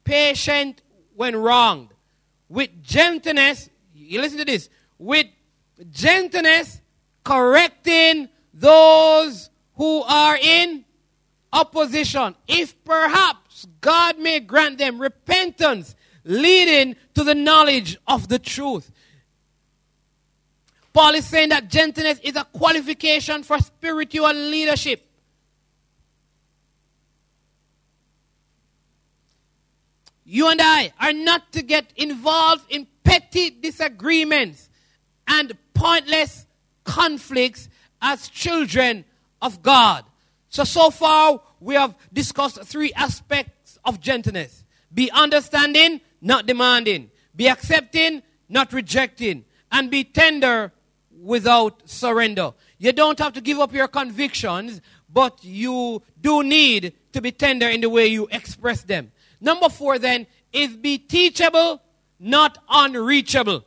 patient 0.03 0.83
when 1.15 1.37
wronged, 1.37 1.89
with 2.49 2.83
gentleness. 2.83 3.71
You 3.95 4.21
listen 4.21 4.39
to 4.39 4.45
this. 4.45 4.69
With 4.99 5.27
gentleness, 5.91 6.81
correcting 7.23 8.29
those 8.53 9.51
who 9.77 10.03
are 10.03 10.37
in 10.37 10.85
opposition. 11.53 12.35
If 12.49 12.83
perhaps 12.85 13.67
God 13.81 14.19
may 14.19 14.41
grant 14.41 14.79
them 14.79 15.01
repentance, 15.01 15.95
leading 16.25 16.97
to 17.15 17.23
the 17.23 17.35
knowledge 17.35 17.99
of 18.07 18.29
the 18.29 18.39
truth. 18.39 18.91
Paul 20.93 21.15
is 21.15 21.27
saying 21.27 21.51
that 21.51 21.69
gentleness 21.69 22.19
is 22.23 22.37
a 22.37 22.45
qualification 22.45 23.43
for 23.43 23.59
spiritual 23.59 24.33
leadership. 24.33 25.05
You 30.25 30.49
and 30.49 30.61
I 30.63 30.93
are 31.01 31.13
not 31.13 31.53
to 31.53 31.63
get 31.63 31.93
involved 31.97 32.65
in 32.71 32.87
petty 33.03 33.51
disagreements 33.51 34.71
and 35.29 35.53
pointless 35.75 36.47
conflicts 36.85 37.69
as 38.01 38.29
children 38.29 39.05
of 39.45 39.63
God. 39.63 40.05
So, 40.49 40.65
so 40.65 40.91
far, 40.91 41.41
we 41.61 41.75
have 41.75 41.95
discussed 42.13 42.61
three 42.65 42.93
aspects 42.95 43.79
of 43.85 44.01
gentleness 44.01 44.65
be 44.93 45.11
understanding, 45.11 46.01
not 46.21 46.47
demanding, 46.47 47.11
be 47.35 47.49
accepting, 47.49 48.23
not 48.49 48.73
rejecting, 48.73 49.45
and 49.73 49.91
be 49.91 50.05
tender 50.05 50.73
without 51.21 51.89
surrender. 51.89 52.53
You 52.79 52.93
don't 52.93 53.19
have 53.19 53.33
to 53.33 53.41
give 53.41 53.59
up 53.59 53.73
your 53.73 53.89
convictions, 53.89 54.81
but 55.13 55.45
you 55.45 56.03
do 56.21 56.45
need 56.45 56.95
to 57.13 57.21
be 57.21 57.33
tender 57.33 57.69
in 57.69 57.81
the 57.81 57.91
way 57.91 58.07
you 58.07 58.29
express 58.31 58.83
them. 58.83 59.11
Number 59.41 59.69
four, 59.69 59.99
then, 59.99 60.29
is 60.53 60.77
be 60.77 60.97
teachable, 60.97 61.83
not 62.21 62.59
unreachable. 62.69 63.65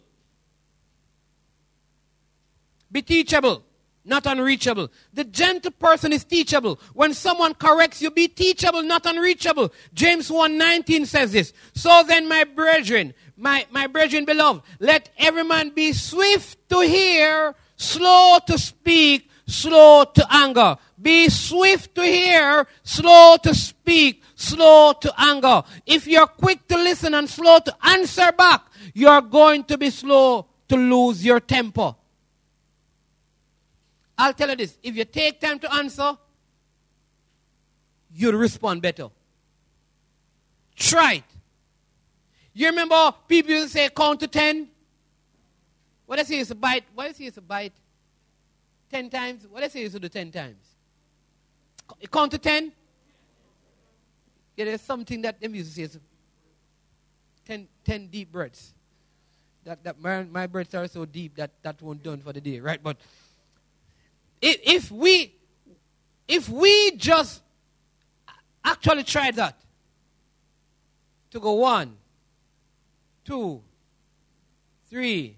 Be 2.90 3.02
teachable, 3.02 3.64
not 4.08 4.26
unreachable. 4.26 4.90
The 5.14 5.26
gentle 5.26 5.72
person 5.72 6.14
is 6.14 6.24
teachable. 6.24 6.80
When 6.94 7.14
someone 7.14 7.54
corrects 7.54 8.02
you, 8.02 8.10
be 8.10 8.28
teachable, 8.28 8.82
not 8.84 9.06
unreachable. 9.06 9.72
James 9.94 10.30
1:19 10.30 11.06
says 11.06 11.34
this. 11.34 11.54
So 11.76 12.04
then, 12.08 12.28
my 12.28 12.46
brethren, 12.46 13.14
my, 13.36 13.68
my 13.70 13.88
brethren 13.88 14.26
beloved, 14.26 14.64
let 14.80 15.10
every 15.18 15.44
man 15.44 15.70
be 15.70 15.94
swift 15.94 16.58
to 16.70 16.80
hear, 16.82 17.54
slow 17.76 18.40
to 18.48 18.58
speak, 18.58 19.30
slow 19.46 20.06
to 20.06 20.26
anger. 20.30 20.78
Be 21.00 21.30
swift 21.30 21.94
to 21.96 22.04
hear, 22.04 22.68
slow 22.84 23.38
to 23.44 23.54
speak, 23.54 24.24
slow 24.36 24.94
to 24.94 25.14
anger. 25.18 25.64
If 25.86 26.08
you're 26.08 26.28
quick 26.28 26.68
to 26.70 26.78
listen 26.78 27.14
and 27.14 27.30
slow 27.30 27.60
to 27.60 27.76
answer 27.84 28.32
back, 28.32 28.62
you're 28.94 29.22
going 29.22 29.66
to 29.66 29.78
be 29.78 29.90
slow 29.90 30.48
to 30.70 30.76
lose 30.76 31.24
your 31.24 31.40
temper. 31.40 31.96
I'll 34.18 34.34
tell 34.34 34.50
you 34.50 34.56
this 34.56 34.78
if 34.82 34.96
you 34.96 35.06
take 35.06 35.40
time 35.40 35.60
to 35.60 35.74
answer, 35.74 36.18
you'll 38.12 38.34
respond 38.38 38.82
better. 38.82 39.10
try 40.76 41.14
it. 41.16 41.24
You 42.54 42.68
remember 42.68 43.14
people 43.28 43.52
to 43.52 43.70
say 43.70 43.90
count 43.90 44.20
to 44.22 44.28
ten? 44.28 44.70
What 46.08 46.20
I 46.20 46.24
say 46.24 46.40
is 46.40 46.50
a 46.50 46.56
bite. 46.56 46.86
What 46.96 47.08
I 47.08 47.12
say 47.12 47.26
is 47.26 47.38
a 47.38 47.42
bite. 47.42 47.74
Ten 48.90 49.10
times. 49.10 49.46
What 49.48 49.64
I 49.64 49.68
say 49.68 49.84
is 49.84 49.92
to 49.94 50.00
do 50.00 50.10
ten 50.10 50.32
times. 50.32 50.64
Count 52.12 52.32
to 52.32 52.38
ten. 52.38 52.72
Yeah, 54.56 54.66
there's 54.66 54.82
something 54.82 55.22
that 55.22 55.40
them 55.40 55.54
used 55.54 55.76
to 55.76 55.88
say. 55.88 57.68
Deep 57.86 58.32
breaths. 58.32 58.74
That, 59.64 59.84
that 59.84 60.02
my, 60.02 60.24
my 60.24 60.48
breaths 60.48 60.74
are 60.74 60.88
so 60.88 61.06
deep 61.06 61.36
that 61.36 61.52
that 61.62 61.82
won't 61.82 62.02
done 62.02 62.22
for 62.22 62.34
the 62.34 62.42
day, 62.42 62.60
right? 62.60 62.82
But 62.82 62.98
if, 64.42 64.92
we 64.92 65.34
if 66.28 66.50
we 66.50 66.92
just 66.98 67.42
actually 68.64 69.04
try 69.04 69.32
that 69.32 69.60
to 71.32 71.40
go 71.40 71.54
one, 71.54 71.96
two, 73.26 73.62
three, 74.90 75.36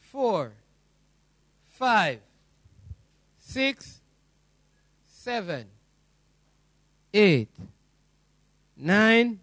four, 0.00 0.52
five, 1.68 2.20
six, 3.38 4.00
seven, 5.06 5.66
eight, 7.14 7.50
nine, 8.76 9.40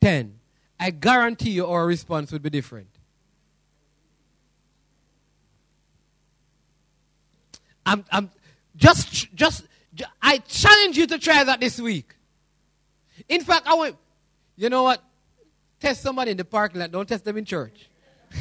ten. 0.00 0.34
I 0.78 0.90
guarantee 0.90 1.50
you 1.50 1.66
our 1.66 1.86
response 1.86 2.32
would 2.32 2.42
be 2.42 2.50
different. 2.50 2.93
I'm, 7.86 8.04
I'm 8.10 8.30
just, 8.76 9.34
just, 9.34 9.64
I 10.20 10.38
challenge 10.38 10.96
you 10.96 11.06
to 11.06 11.18
try 11.18 11.44
that 11.44 11.60
this 11.60 11.80
week. 11.80 12.14
In 13.28 13.42
fact, 13.42 13.66
I 13.66 13.74
want, 13.74 13.96
you 14.56 14.68
know 14.68 14.82
what? 14.82 15.02
Test 15.80 16.02
somebody 16.02 16.30
in 16.32 16.36
the 16.36 16.44
parking 16.44 16.80
lot. 16.80 16.90
Don't 16.90 17.08
test 17.08 17.24
them 17.24 17.36
in 17.36 17.44
church. 17.44 17.88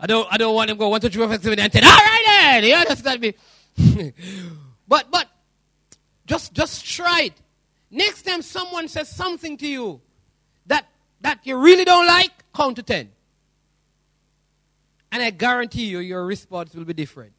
I 0.00 0.06
don't, 0.06 0.26
I 0.30 0.36
don't 0.36 0.54
want 0.54 0.68
them 0.68 0.76
to 0.76 0.80
go 0.80 0.88
one, 0.88 1.00
two, 1.00 1.08
three, 1.08 1.20
four, 1.20 1.28
five, 1.28 1.42
seven, 1.42 1.58
and 1.58 1.72
ten. 1.72 1.84
All 1.84 1.90
right 1.90 2.22
then, 2.26 2.64
you 2.64 2.74
understand 2.74 3.20
me? 3.20 3.34
but, 4.88 5.10
but, 5.10 5.28
just, 6.26 6.52
just 6.52 6.84
try 6.84 7.22
it. 7.22 7.34
Next 7.90 8.22
time 8.22 8.42
someone 8.42 8.88
says 8.88 9.08
something 9.08 9.56
to 9.58 9.66
you 9.66 10.00
that, 10.66 10.86
that 11.20 11.40
you 11.44 11.56
really 11.56 11.84
don't 11.84 12.06
like, 12.06 12.30
count 12.54 12.76
to 12.76 12.82
ten. 12.82 13.10
And 15.12 15.22
I 15.22 15.30
guarantee 15.30 15.84
you, 15.84 15.98
your 15.98 16.24
response 16.24 16.74
will 16.74 16.86
be 16.86 16.94
different. 16.94 17.34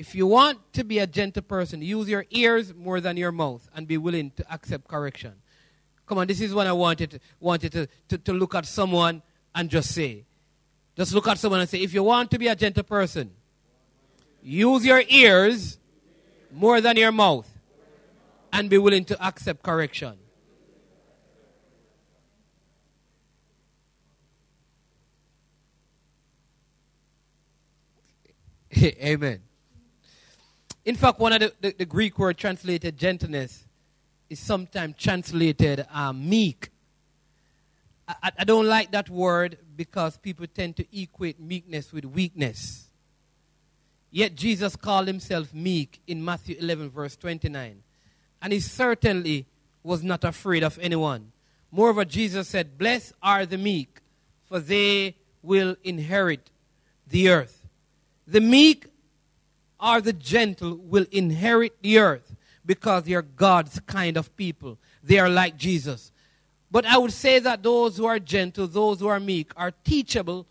If 0.00 0.14
you 0.14 0.26
want 0.26 0.72
to 0.72 0.82
be 0.82 0.98
a 0.98 1.06
gentle 1.06 1.42
person, 1.42 1.82
use 1.82 2.08
your 2.08 2.24
ears 2.30 2.72
more 2.72 3.02
than 3.02 3.18
your 3.18 3.30
mouth 3.32 3.68
and 3.74 3.86
be 3.86 3.98
willing 3.98 4.30
to 4.30 4.50
accept 4.50 4.88
correction. 4.88 5.34
Come 6.06 6.16
on, 6.16 6.26
this 6.26 6.40
is 6.40 6.54
what 6.54 6.66
I 6.66 6.72
wanted, 6.72 7.20
wanted 7.38 7.70
to, 7.72 7.86
to, 8.08 8.16
to 8.16 8.32
look 8.32 8.54
at 8.54 8.64
someone 8.64 9.20
and 9.54 9.68
just 9.68 9.90
say. 9.92 10.24
Just 10.96 11.12
look 11.12 11.28
at 11.28 11.36
someone 11.36 11.60
and 11.60 11.68
say, 11.68 11.82
if 11.82 11.92
you 11.92 12.02
want 12.02 12.30
to 12.30 12.38
be 12.38 12.46
a 12.48 12.56
gentle 12.56 12.82
person, 12.82 13.30
use 14.42 14.86
your 14.86 15.02
ears 15.06 15.78
more 16.50 16.80
than 16.80 16.96
your 16.96 17.12
mouth 17.12 17.46
and 18.54 18.70
be 18.70 18.78
willing 18.78 19.04
to 19.04 19.22
accept 19.22 19.62
correction. 19.62 20.16
Amen. 28.82 29.42
In 30.84 30.96
fact, 30.96 31.18
one 31.18 31.32
of 31.32 31.40
the, 31.40 31.52
the, 31.60 31.74
the 31.78 31.84
Greek 31.84 32.18
word 32.18 32.38
translated 32.38 32.96
gentleness 32.96 33.64
is 34.28 34.38
sometimes 34.38 34.94
translated 34.96 35.86
uh, 35.92 36.12
meek. 36.12 36.70
I, 38.08 38.32
I 38.38 38.44
don't 38.44 38.66
like 38.66 38.92
that 38.92 39.10
word 39.10 39.58
because 39.76 40.16
people 40.16 40.46
tend 40.46 40.76
to 40.76 40.98
equate 40.98 41.38
meekness 41.38 41.92
with 41.92 42.04
weakness. 42.04 42.88
Yet 44.10 44.34
Jesus 44.34 44.74
called 44.74 45.06
himself 45.06 45.54
meek 45.54 46.00
in 46.06 46.24
Matthew 46.24 46.56
11, 46.58 46.90
verse 46.90 47.16
29. 47.16 47.82
And 48.42 48.52
he 48.52 48.60
certainly 48.60 49.46
was 49.82 50.02
not 50.02 50.24
afraid 50.24 50.62
of 50.62 50.78
anyone. 50.80 51.32
Moreover, 51.70 52.04
Jesus 52.04 52.48
said, 52.48 52.78
Blessed 52.78 53.12
are 53.22 53.46
the 53.46 53.58
meek, 53.58 54.00
for 54.48 54.58
they 54.58 55.16
will 55.42 55.76
inherit 55.84 56.50
the 57.06 57.28
earth. 57.28 57.66
The 58.26 58.40
meek 58.40 58.86
are 59.80 60.00
the 60.00 60.12
gentle 60.12 60.76
will 60.76 61.06
inherit 61.10 61.74
the 61.82 61.98
earth 61.98 62.36
because 62.64 63.04
they 63.04 63.14
are 63.14 63.22
God's 63.22 63.80
kind 63.80 64.16
of 64.16 64.34
people. 64.36 64.78
They 65.02 65.18
are 65.18 65.28
like 65.28 65.56
Jesus. 65.56 66.12
But 66.70 66.86
I 66.86 66.98
would 66.98 67.12
say 67.12 67.38
that 67.40 67.62
those 67.62 67.96
who 67.96 68.06
are 68.06 68.18
gentle, 68.18 68.66
those 68.66 69.00
who 69.00 69.08
are 69.08 69.18
meek, 69.18 69.50
are 69.56 69.72
teachable. 69.84 70.46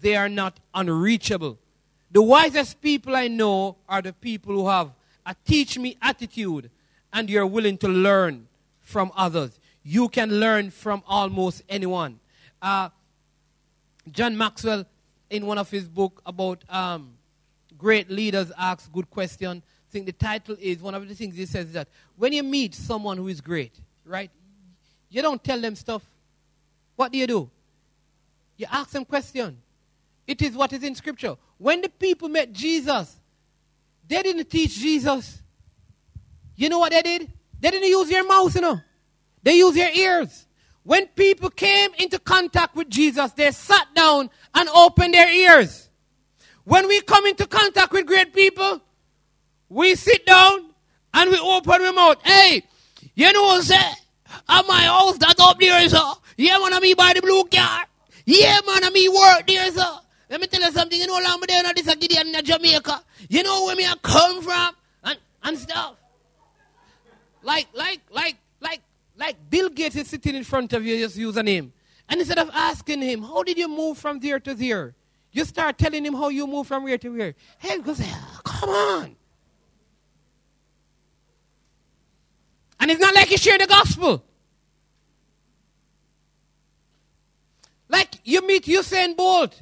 They 0.00 0.14
are 0.14 0.28
not 0.28 0.60
unreachable. 0.74 1.58
The 2.12 2.22
wisest 2.22 2.80
people 2.80 3.16
I 3.16 3.28
know 3.28 3.76
are 3.88 4.00
the 4.00 4.12
people 4.12 4.54
who 4.54 4.68
have 4.68 4.90
a 5.24 5.34
teach 5.44 5.78
me 5.78 5.96
attitude 6.00 6.70
and 7.12 7.28
you're 7.28 7.46
willing 7.46 7.78
to 7.78 7.88
learn 7.88 8.46
from 8.80 9.10
others. 9.16 9.58
You 9.82 10.08
can 10.08 10.38
learn 10.38 10.70
from 10.70 11.02
almost 11.06 11.62
anyone. 11.68 12.20
Uh, 12.62 12.90
John 14.10 14.36
Maxwell, 14.36 14.86
in 15.30 15.46
one 15.46 15.58
of 15.58 15.70
his 15.70 15.88
book 15.88 16.22
about 16.24 16.62
um, 16.70 17.15
great 17.78 18.10
leaders 18.10 18.52
ask 18.56 18.90
good 18.92 19.10
question. 19.10 19.62
I 19.88 19.92
think 19.92 20.06
the 20.06 20.12
title 20.12 20.56
is 20.60 20.80
one 20.80 20.94
of 20.94 21.08
the 21.08 21.14
things 21.14 21.36
he 21.36 21.46
says 21.46 21.66
is 21.66 21.72
that 21.72 21.88
when 22.16 22.32
you 22.32 22.42
meet 22.42 22.74
someone 22.74 23.16
who 23.16 23.28
is 23.28 23.40
great, 23.40 23.78
right? 24.04 24.30
You 25.08 25.22
don't 25.22 25.42
tell 25.42 25.60
them 25.60 25.74
stuff. 25.76 26.02
What 26.96 27.12
do 27.12 27.18
you 27.18 27.26
do? 27.26 27.50
You 28.56 28.66
ask 28.70 28.90
them 28.90 29.04
question. 29.04 29.58
It 30.26 30.42
is 30.42 30.54
what 30.54 30.72
is 30.72 30.82
in 30.82 30.94
scripture. 30.94 31.36
When 31.58 31.80
the 31.80 31.88
people 31.88 32.28
met 32.28 32.52
Jesus, 32.52 33.16
they 34.08 34.22
didn't 34.22 34.50
teach 34.50 34.74
Jesus. 34.74 35.40
You 36.56 36.68
know 36.68 36.78
what 36.78 36.92
they 36.92 37.02
did? 37.02 37.32
They 37.60 37.70
didn't 37.70 37.88
use 37.88 38.08
their 38.08 38.24
mouth, 38.24 38.54
you 38.54 38.60
know. 38.60 38.80
They 39.42 39.54
used 39.54 39.76
their 39.76 39.92
ears. 39.92 40.46
When 40.82 41.06
people 41.08 41.50
came 41.50 41.90
into 41.98 42.18
contact 42.18 42.76
with 42.76 42.88
Jesus, 42.88 43.32
they 43.32 43.50
sat 43.50 43.88
down 43.94 44.30
and 44.54 44.68
opened 44.68 45.14
their 45.14 45.28
ears. 45.28 45.85
When 46.66 46.88
we 46.88 47.00
come 47.02 47.26
into 47.26 47.46
contact 47.46 47.92
with 47.92 48.06
great 48.06 48.34
people, 48.34 48.80
we 49.68 49.94
sit 49.94 50.26
down 50.26 50.74
and 51.14 51.30
we 51.30 51.38
open 51.38 51.80
our 51.80 51.92
mouth. 51.92 52.20
Hey, 52.24 52.64
you 53.14 53.32
know 53.32 53.42
what 53.42 53.60
I 53.60 53.64
say? 53.64 53.92
At 54.48 54.66
my 54.66 54.80
house, 54.80 55.16
that 55.18 55.36
up 55.38 55.60
there, 55.60 55.88
sir. 55.88 56.02
Yeah, 56.36 56.58
man, 56.58 56.74
I 56.74 56.80
me 56.80 56.94
by 56.94 57.12
the 57.14 57.22
blue 57.22 57.44
car. 57.44 57.84
Yeah, 58.24 58.58
man, 58.66 58.82
I 58.82 58.90
me 58.90 59.08
work 59.08 59.46
there, 59.46 59.70
sir. 59.70 59.98
Let 60.28 60.40
me 60.40 60.48
tell 60.48 60.60
you 60.60 60.72
something. 60.72 60.98
You 60.98 61.06
know, 61.06 61.20
I'm 61.24 61.40
there 61.46 61.64
in 61.64 61.72
this 61.76 61.94
Gideon 61.94 62.34
in 62.34 62.44
Jamaica. 62.44 63.00
You 63.28 63.44
know 63.44 63.66
where 63.66 63.76
me 63.76 63.86
I 63.86 63.94
come 64.02 64.42
from 64.42 64.74
and, 65.04 65.18
and 65.44 65.56
stuff. 65.56 65.94
Like, 67.44 67.68
like, 67.74 68.00
like, 68.10 68.38
like, 68.60 68.80
like 69.16 69.36
Bill 69.48 69.68
Gates 69.68 69.94
is 69.94 70.08
sitting 70.08 70.34
in 70.34 70.42
front 70.42 70.72
of 70.72 70.84
you, 70.84 70.98
just 70.98 71.16
use 71.16 71.36
a 71.36 71.44
name. 71.44 71.72
And 72.08 72.18
instead 72.18 72.40
of 72.40 72.50
asking 72.52 73.02
him, 73.02 73.22
how 73.22 73.44
did 73.44 73.56
you 73.56 73.68
move 73.68 73.98
from 73.98 74.18
there 74.18 74.40
to 74.40 74.52
there? 74.52 74.96
You 75.36 75.44
start 75.44 75.76
telling 75.76 76.02
him 76.02 76.14
how 76.14 76.30
you 76.30 76.46
move 76.46 76.66
from 76.66 76.84
where 76.84 76.96
to 76.96 77.10
where. 77.10 77.34
Hey, 77.58 77.78
goes, 77.82 78.00
ah, 78.02 78.40
come 78.42 78.70
on. 78.70 79.16
And 82.80 82.90
it's 82.90 82.98
not 82.98 83.14
like 83.14 83.30
you 83.30 83.36
share 83.36 83.58
the 83.58 83.66
gospel. 83.66 84.24
Like 87.86 88.14
you 88.24 88.46
meet 88.46 88.64
Usain 88.64 89.14
Bolt. 89.14 89.60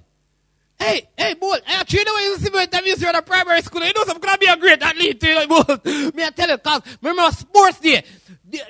Hey, 0.78 1.08
hey, 1.18 1.34
Bolt, 1.34 1.60
I 1.66 1.80
actually 1.80 2.04
know 2.04 2.18
you 2.18 2.36
see 2.36 2.50
me 2.50 2.66
time 2.68 2.86
you 2.86 2.94
at 3.08 3.16
a 3.16 3.22
primary 3.22 3.60
school. 3.62 3.84
You 3.84 3.92
know 3.94 4.04
I'm 4.06 4.20
gonna 4.20 4.38
be 4.38 4.46
a 4.46 4.56
great 4.56 4.80
athlete, 4.80 5.20
you 5.24 5.34
know, 5.34 5.46
Bolt. 5.48 5.84
Me 6.14 6.22
I 6.22 6.30
tell 6.30 6.50
you, 6.50 6.58
cause 6.58 6.82
remember 7.02 7.32
sports 7.32 7.80
day. 7.80 8.04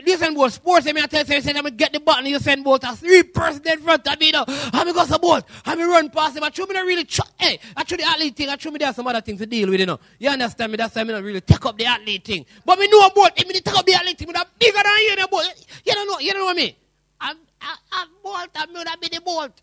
Usain 0.06 0.34
Bolt 0.34 0.52
sports 0.52 0.86
me 0.86 1.00
I 1.00 1.06
tell 1.06 1.24
you, 1.24 1.40
say, 1.40 1.52
I'm 1.54 1.64
get 1.76 1.92
the 1.92 2.00
button, 2.00 2.24
Usain 2.26 2.62
Bolt, 2.62 2.84
a 2.84 2.94
three 2.96 3.22
person 3.22 3.62
in 3.66 3.80
front 3.80 4.06
of 4.06 4.20
me 4.20 4.30
now. 4.30 4.44
I'm 4.46 4.86
gonna 4.86 4.92
go 4.92 5.04
some 5.04 5.20
I'm 5.64 5.78
gonna 5.78 5.88
run 5.88 6.10
past 6.10 6.36
him. 6.36 6.44
I 6.44 6.50
show 6.50 6.66
me 6.66 6.74
not 6.74 6.86
really, 6.86 7.04
try, 7.04 7.26
hey, 7.38 7.58
actually 7.76 7.98
the 7.98 8.08
athlete 8.08 8.36
thing, 8.36 8.48
I 8.48 8.56
show 8.56 8.70
me 8.70 8.78
there's 8.78 8.96
some 8.96 9.06
other 9.06 9.20
things 9.20 9.40
to 9.40 9.46
deal 9.46 9.70
with, 9.70 9.80
you 9.80 9.86
know. 9.86 10.00
You 10.18 10.30
understand 10.30 10.72
me? 10.72 10.76
That's 10.76 10.94
why 10.94 11.02
I'm 11.02 11.08
not 11.08 11.22
really 11.22 11.40
take 11.40 11.64
up 11.64 11.76
the 11.76 11.86
athlete 11.86 12.24
thing. 12.24 12.46
But 12.64 12.78
me 12.78 12.88
know 12.88 13.10
Bolt, 13.10 13.32
if 13.36 13.46
me 13.46 13.54
take 13.54 13.76
up 13.76 13.84
the 13.84 13.94
athlete 13.94 14.18
thing, 14.18 14.28
I'm 14.34 14.46
bigger 14.58 14.76
than 14.76 14.92
you, 15.02 15.16
the 15.16 15.28
Bolt. 15.30 15.66
You 15.84 15.92
don't 15.92 16.06
know, 16.06 16.18
you 16.18 16.32
don't 16.32 16.40
know 16.40 16.50
I 16.50 16.54
mean? 16.54 16.74
I'm, 17.20 17.36
I, 17.60 17.76
I'm 17.92 18.08
Bolt, 18.22 18.50
I'm 18.54 18.72
gonna 18.72 18.96
be 19.00 19.08
the 19.08 19.20
Bolt. 19.20 19.60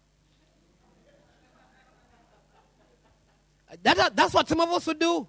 That, 3.83 4.15
that's 4.15 4.33
what 4.33 4.47
some 4.49 4.59
of 4.59 4.69
us 4.69 4.85
would 4.87 4.99
do. 4.99 5.27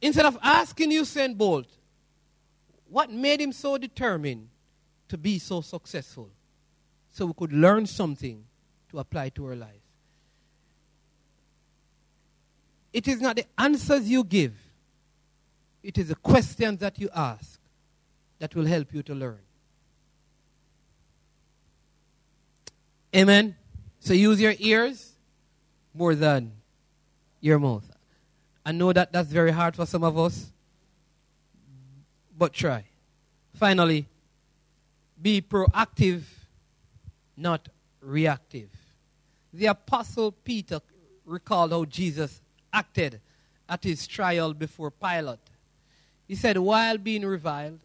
Instead 0.00 0.24
of 0.26 0.38
asking 0.42 0.90
Usain 0.92 1.36
Bolt, 1.36 1.66
what 2.90 3.10
made 3.10 3.40
him 3.40 3.52
so 3.52 3.78
determined 3.78 4.48
to 5.08 5.16
be 5.16 5.38
so 5.38 5.60
successful? 5.60 6.30
So 7.12 7.26
we 7.26 7.32
could 7.32 7.52
learn 7.52 7.86
something 7.86 8.44
to 8.90 8.98
apply 8.98 9.30
to 9.30 9.46
our 9.46 9.56
lives. 9.56 9.74
It 12.92 13.06
is 13.06 13.20
not 13.20 13.36
the 13.36 13.44
answers 13.56 14.08
you 14.08 14.24
give, 14.24 14.54
it 15.82 15.96
is 15.96 16.08
the 16.08 16.16
questions 16.16 16.80
that 16.80 16.98
you 16.98 17.08
ask 17.14 17.58
that 18.38 18.54
will 18.54 18.66
help 18.66 18.92
you 18.92 19.02
to 19.04 19.14
learn. 19.14 19.38
Amen. 23.14 23.56
So 24.00 24.14
use 24.14 24.40
your 24.40 24.54
ears 24.58 25.12
more 25.94 26.14
than 26.14 26.52
your 27.40 27.58
mouth. 27.58 27.84
I 28.64 28.72
know 28.72 28.92
that 28.92 29.12
that's 29.12 29.28
very 29.28 29.50
hard 29.50 29.76
for 29.76 29.86
some 29.86 30.04
of 30.04 30.18
us, 30.18 30.50
but 32.40 32.54
try. 32.54 32.82
Finally, 33.54 34.06
be 35.20 35.42
proactive, 35.42 36.22
not 37.36 37.68
reactive. 38.00 38.70
The 39.52 39.66
Apostle 39.66 40.32
Peter 40.32 40.80
recalled 41.26 41.72
how 41.72 41.84
Jesus 41.84 42.40
acted 42.72 43.20
at 43.68 43.84
his 43.84 44.06
trial 44.06 44.54
before 44.54 44.90
Pilate. 44.90 45.38
He 46.26 46.34
said, 46.34 46.56
while 46.56 46.96
being 46.96 47.26
reviled, 47.26 47.80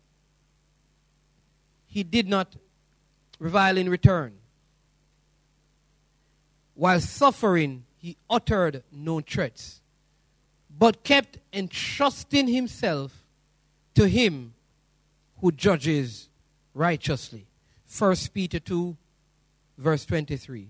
he 1.88 2.04
did 2.04 2.30
not 2.30 2.56
revile 3.40 3.78
in 3.78 3.90
return. 3.90 4.36
While 6.76 7.02
suffering, 7.02 7.84
he 7.98 8.16
uttered 8.30 8.84
no 8.90 9.20
threats, 9.20 9.82
but 10.80 11.04
kept 11.04 11.40
entrusting 11.52 12.48
himself 12.48 13.25
to 13.96 14.08
him 14.08 14.54
who 15.42 15.52
judges 15.52 16.30
righteously. 16.74 17.46
1 17.98 18.16
Peter 18.34 18.60
2, 18.60 18.96
verse 19.78 20.06
23. 20.06 20.68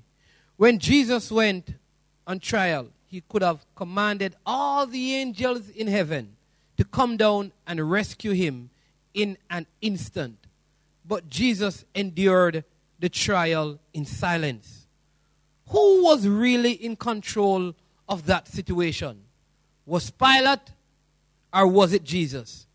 When 0.57 0.79
Jesus 0.79 1.31
went 1.31 1.73
on 2.25 2.39
trial, 2.39 2.87
he 3.07 3.21
could 3.27 3.41
have 3.41 3.65
commanded 3.75 4.35
all 4.45 4.87
the 4.87 5.15
angels 5.15 5.69
in 5.69 5.87
heaven 5.87 6.35
to 6.77 6.83
come 6.83 7.17
down 7.17 7.51
and 7.67 7.89
rescue 7.89 8.31
him 8.31 8.69
in 9.13 9.37
an 9.49 9.65
instant. 9.81 10.37
But 11.07 11.29
Jesus 11.29 11.85
endured 11.93 12.63
the 12.99 13.09
trial 13.09 13.79
in 13.93 14.05
silence. 14.05 14.87
Who 15.69 16.03
was 16.03 16.27
really 16.27 16.71
in 16.71 16.95
control 16.95 17.73
of 18.07 18.25
that 18.25 18.47
situation? 18.47 19.21
Was 19.85 20.09
Pilate 20.11 20.71
or 21.53 21.67
was 21.67 21.93
it 21.93 22.03
Jesus? 22.03 22.67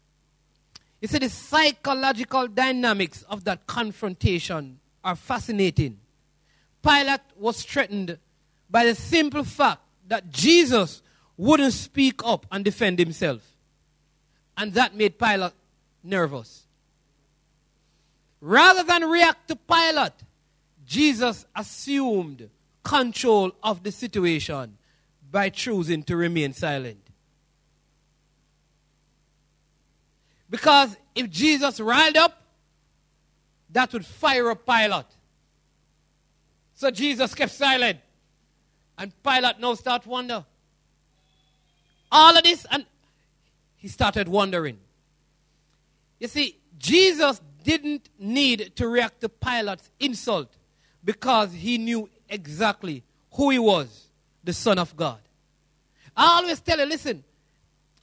You 1.01 1.09
see, 1.09 1.19
the 1.19 1.31
psychological 1.31 2.47
dynamics 2.47 3.23
of 3.23 3.45
that 3.45 3.67
confrontation 3.67 4.79
are 5.03 5.17
fascinating. 5.17 5.99
Pilate 6.83 7.21
was 7.37 7.63
threatened 7.63 8.19
by 8.69 8.85
the 8.85 8.95
simple 8.95 9.45
fact 9.45 9.81
that 10.09 10.31
Jesus 10.31 11.03
wouldn't 11.37 11.73
speak 11.73 12.21
up 12.25 12.47
and 12.53 12.65
defend 12.65 12.99
himself. 12.99 13.43
And 14.57 14.75
that 14.75 14.95
made 14.95 15.19
Pilate 15.19 15.53
nervous. 16.03 16.67
Rather 18.41 18.83
than 18.83 19.09
react 19.09 19.49
to 19.49 19.57
Pilate, 19.57 20.13
Jesus 20.87 21.47
assumed 21.55 22.51
control 22.83 23.53
of 23.63 23.83
the 23.83 23.93
situation 23.93 24.77
by 25.31 25.49
choosing 25.49 26.03
to 26.03 26.17
remain 26.17 26.53
silent. 26.53 27.10
Because 30.51 30.97
if 31.15 31.31
Jesus 31.31 31.79
riled 31.81 32.17
up, 32.17 32.43
that 33.71 33.93
would 33.93 34.05
fire 34.05 34.51
up 34.51 34.67
Pilate. 34.67 35.07
So 36.75 36.91
Jesus 36.91 37.35
kept 37.35 37.53
silent. 37.53 38.01
And 38.99 39.13
Pilate 39.23 39.61
now 39.61 39.75
start 39.75 40.07
wonder. 40.07 40.45
All 42.13 42.37
of 42.37 42.43
this, 42.43 42.67
and 42.71 42.85
he 43.77 43.89
started 43.89 44.29
wondering. 44.29 44.79
You 46.19 46.29
see, 46.29 46.59
Jesus 46.79 47.41
didn't 47.63 48.09
need 48.19 48.73
to 48.77 48.89
react 48.89 49.21
to 49.21 49.29
Pilate's 49.29 49.91
insult 50.01 50.53
because 51.05 51.53
he 51.53 51.79
knew 51.79 52.11
exactly 52.29 53.05
who 53.33 53.51
he 53.51 53.59
was, 53.59 54.09
the 54.43 54.53
Son 54.53 54.79
of 54.79 54.97
God. 54.97 55.21
I 56.17 56.41
always 56.41 56.61
tell 56.61 56.79
you, 56.79 56.87
listen, 56.87 57.23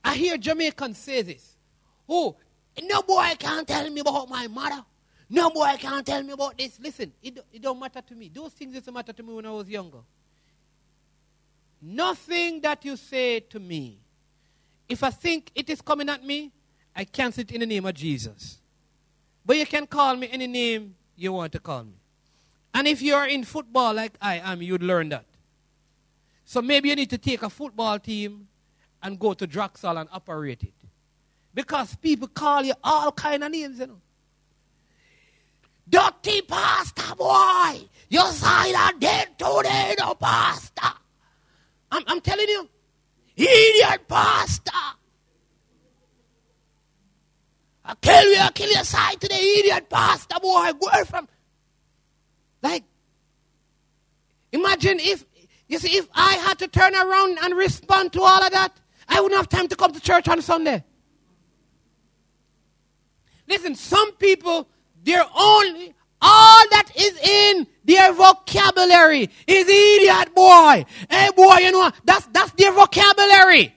I 0.04 0.16
hear 0.16 0.38
Jamaicans 0.38 0.98
say 0.98 1.22
this. 1.22 1.57
Oh, 2.08 2.36
no 2.84 3.02
boy 3.02 3.34
can't 3.38 3.68
tell 3.68 3.90
me 3.90 4.02
about 4.02 4.30
my 4.30 4.48
mother. 4.48 4.84
No 5.30 5.50
boy 5.50 5.76
can't 5.78 6.06
tell 6.06 6.24
me 6.24 6.34
about 6.34 6.58
this. 6.58 6.80
Listen, 6.80 7.12
it, 7.22 7.38
it 7.52 7.62
don't 7.62 7.80
matter 7.80 8.02
to 8.02 8.16
me. 8.16 8.32
Those 8.34 8.54
things 8.54 8.74
used 8.74 8.86
to 8.86 8.92
matter 8.92 9.12
to 9.12 9.24
me 9.24 9.34
when 9.34 9.46
I 9.46 9.52
was 9.52 9.70
younger. 9.70 10.00
Nothing 11.82 12.62
that 12.62 12.84
you 12.86 12.96
say 12.96 13.42
to 13.42 13.60
me, 13.60 14.00
if 14.88 15.04
I 15.04 15.10
think 15.10 15.52
it 15.54 15.70
is 15.70 15.82
coming 15.82 16.10
at 16.10 16.24
me, 16.24 16.52
I 16.96 17.04
cancel 17.04 17.42
it 17.42 17.52
in 17.52 17.60
the 17.60 17.66
name 17.66 17.86
of 17.86 17.94
Jesus. 17.94 18.60
But 19.46 19.58
you 19.58 19.66
can 19.66 19.86
call 19.86 20.16
me 20.16 20.30
any 20.32 20.48
name 20.48 20.96
you 21.16 21.34
want 21.34 21.52
to 21.54 21.60
call 21.60 21.84
me. 21.84 21.94
And 22.74 22.88
if 22.88 23.02
you're 23.02 23.26
in 23.26 23.44
football 23.44 23.94
like 23.94 24.14
I 24.22 24.40
am, 24.40 24.62
you'd 24.62 24.84
learn 24.84 25.10
that. 25.10 25.26
So 26.46 26.62
maybe 26.62 26.90
you 26.90 26.96
need 26.96 27.10
to 27.10 27.18
take 27.18 27.44
a 27.44 27.50
football 27.50 28.00
team 28.00 28.48
and 29.04 29.20
go 29.20 29.34
to 29.34 29.48
Draxall 29.48 30.00
and 30.00 30.10
operate 30.12 30.64
it. 30.64 30.74
Because 31.58 31.96
people 31.96 32.28
call 32.28 32.64
you 32.64 32.76
all 32.84 33.12
kind 33.12 33.44
of 33.44 33.50
names, 33.50 33.80
you 33.80 33.88
know. 33.88 34.00
Dirty 35.90 36.42
pastor 36.44 37.16
boy, 37.16 37.82
your 38.10 38.28
side 38.28 38.76
are 38.76 38.94
dead 39.00 39.30
today, 39.40 39.96
no 39.98 40.14
pastor. 40.14 40.94
I'm, 41.92 42.04
I'm 42.06 42.22
telling 42.22 42.48
you, 42.48 42.70
idiot 43.36 44.08
pastor. 44.08 44.72
I 47.86 47.96
kill 48.04 48.32
you, 48.32 48.40
I 48.40 48.52
kill 48.54 48.72
your 48.72 48.84
side 48.84 49.20
to 49.22 49.28
the 49.28 49.34
idiot 49.34 49.90
pastor 49.90 50.40
boy, 50.40 50.74
from. 51.08 51.28
Like, 52.62 52.84
imagine 54.52 55.00
if, 55.00 55.26
you 55.68 55.80
see, 55.80 55.98
if 55.98 56.08
I 56.14 56.34
had 56.34 56.60
to 56.60 56.68
turn 56.68 56.94
around 56.94 57.40
and 57.42 57.56
respond 57.56 58.14
to 58.14 58.22
all 58.22 58.44
of 58.44 58.52
that, 58.52 58.80
I 59.10 59.22
wouldn't 59.22 59.40
have 59.40 59.50
time 59.50 59.68
to 59.70 59.76
come 59.76 59.92
to 59.92 60.00
church 60.00 60.28
on 60.28 60.40
Sunday. 60.44 60.84
Listen, 63.48 63.76
some 63.76 64.12
people, 64.14 64.68
they're 65.04 65.26
only, 65.36 65.94
all 66.22 66.64
that 66.72 66.92
is 66.96 67.18
in 67.20 67.68
their 67.86 68.12
vocabulary 68.14 69.30
is 69.48 69.68
idiot 69.68 70.36
boy. 70.36 70.86
Hey 71.10 71.30
boy, 71.36 71.58
you 71.58 71.72
know, 71.72 71.92
that's, 72.04 72.26
that's 72.28 72.52
their 72.52 72.74
vocabulary. 72.74 73.74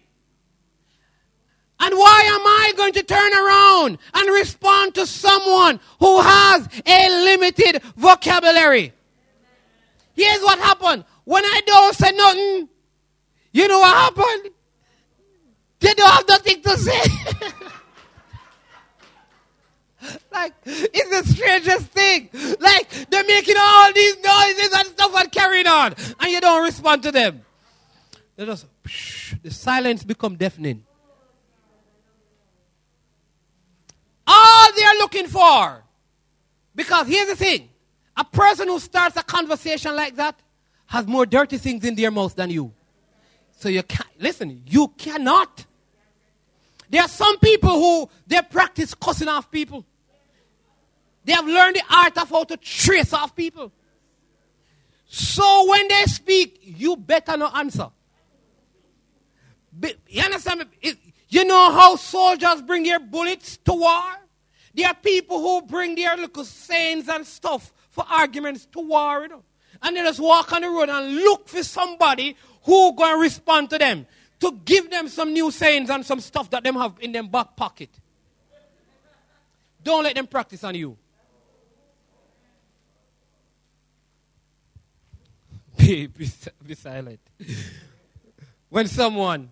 And 1.83 1.95
why 1.95 2.23
am 2.27 2.47
I 2.47 2.73
going 2.77 2.93
to 2.95 3.03
turn 3.03 3.33
around 3.33 3.99
and 4.13 4.35
respond 4.35 4.95
to 4.97 5.07
someone 5.07 5.81
who 5.99 6.21
has 6.21 6.69
a 6.85 7.25
limited 7.25 7.83
vocabulary? 7.97 8.93
Here's 10.15 10.43
what 10.43 10.59
happened. 10.59 11.05
When 11.25 11.43
I 11.43 11.63
don't 11.65 11.95
say 11.95 12.13
nothing, 12.13 12.69
you 13.53 13.67
know 13.67 13.79
what 13.79 13.97
happened? 13.97 14.53
They 15.79 15.95
don't 15.95 16.11
have 16.11 16.29
nothing 16.29 16.63
to 16.63 16.77
say. 16.77 17.01
like, 20.33 20.53
it's 20.65 21.27
the 21.27 21.33
strangest 21.33 21.87
thing. 21.89 22.31
Like, 22.59 23.11
they're 23.11 23.25
making 23.25 23.57
all 23.59 23.93
these 23.93 24.17
noises 24.23 24.71
and 24.75 24.87
stuff 24.89 25.15
and 25.15 25.33
carrying 25.33 25.67
on, 25.67 25.95
and 26.21 26.31
you 26.31 26.41
don't 26.41 26.63
respond 26.63 27.03
to 27.05 27.13
them. 27.13 27.43
They 28.37 28.47
just, 28.47 28.67
the 29.43 29.51
silence 29.51 30.05
become 30.05 30.37
deafening. 30.37 30.85
All 34.27 34.73
they're 34.75 34.95
looking 34.95 35.27
for, 35.27 35.83
because 36.75 37.07
here's 37.09 37.29
the 37.29 37.37
thing 37.37 37.69
a 38.17 38.25
person 38.25 38.69
who 38.69 38.79
starts 38.79 39.17
a 39.17 39.23
conversation 39.23 39.97
like 39.97 40.17
that 40.17 40.39
has 40.87 41.07
more 41.07 41.27
dirty 41.27 41.59
things 41.59 41.85
in 41.85 41.95
their 41.95 42.11
mouth 42.11 42.35
than 42.35 42.51
you. 42.51 42.73
So 43.59 43.69
you 43.69 43.83
can't, 43.83 44.09
listen, 44.19 44.63
you 44.67 44.89
cannot. 44.97 45.67
There 46.89 47.03
are 47.03 47.09
some 47.09 47.39
people 47.39 47.71
who 47.71 48.11
they 48.27 48.41
practice 48.43 48.95
cussing 48.95 49.29
off 49.29 49.51
people. 49.51 49.85
They 51.31 51.37
have 51.37 51.47
learned 51.47 51.77
the 51.77 51.83
art 51.89 52.19
of 52.19 52.29
how 52.29 52.43
to 52.43 52.57
trace 52.57 53.13
off 53.13 53.37
people. 53.37 53.71
So 55.07 55.71
when 55.71 55.87
they 55.87 56.03
speak, 56.07 56.59
you 56.61 56.97
better 56.97 57.37
not 57.37 57.57
answer. 57.57 57.89
You 60.09 60.23
understand? 60.25 60.67
You 61.29 61.45
know 61.45 61.71
how 61.71 61.95
soldiers 61.95 62.63
bring 62.63 62.83
their 62.83 62.99
bullets 62.99 63.59
to 63.59 63.75
war? 63.75 64.03
There 64.75 64.89
are 64.89 64.95
people 64.95 65.39
who 65.39 65.63
bring 65.69 65.95
their 65.95 66.17
little 66.17 66.43
sayings 66.43 67.09
and 67.09 67.25
stuff 67.25 67.73
for 67.91 68.05
arguments 68.11 68.67
to 68.73 68.81
war. 68.81 69.23
You 69.23 69.29
know? 69.29 69.45
And 69.83 69.97
they 69.97 70.03
just 70.03 70.19
walk 70.19 70.53
on 70.53 70.63
the 70.63 70.69
road 70.69 70.89
and 70.89 71.15
look 71.15 71.47
for 71.47 71.63
somebody 71.63 72.37
who 72.65 72.93
going 72.97 73.15
to 73.15 73.21
respond 73.21 73.71
to 73.71 73.79
them. 73.79 74.05
To 74.41 74.59
give 74.65 74.91
them 74.91 75.07
some 75.07 75.33
new 75.33 75.53
sayings 75.53 75.91
and 75.91 76.05
some 76.05 76.19
stuff 76.19 76.51
that 76.51 76.65
them 76.65 76.75
have 76.75 76.95
in 76.99 77.13
their 77.13 77.23
back 77.23 77.55
pocket. 77.55 77.91
Don't 79.81 80.03
let 80.03 80.17
them 80.17 80.27
practice 80.27 80.65
on 80.65 80.75
you. 80.75 80.97
Be, 85.81 86.07
be, 86.07 86.31
be 86.67 86.75
silent. 86.75 87.21
when 88.69 88.87
someone 88.87 89.51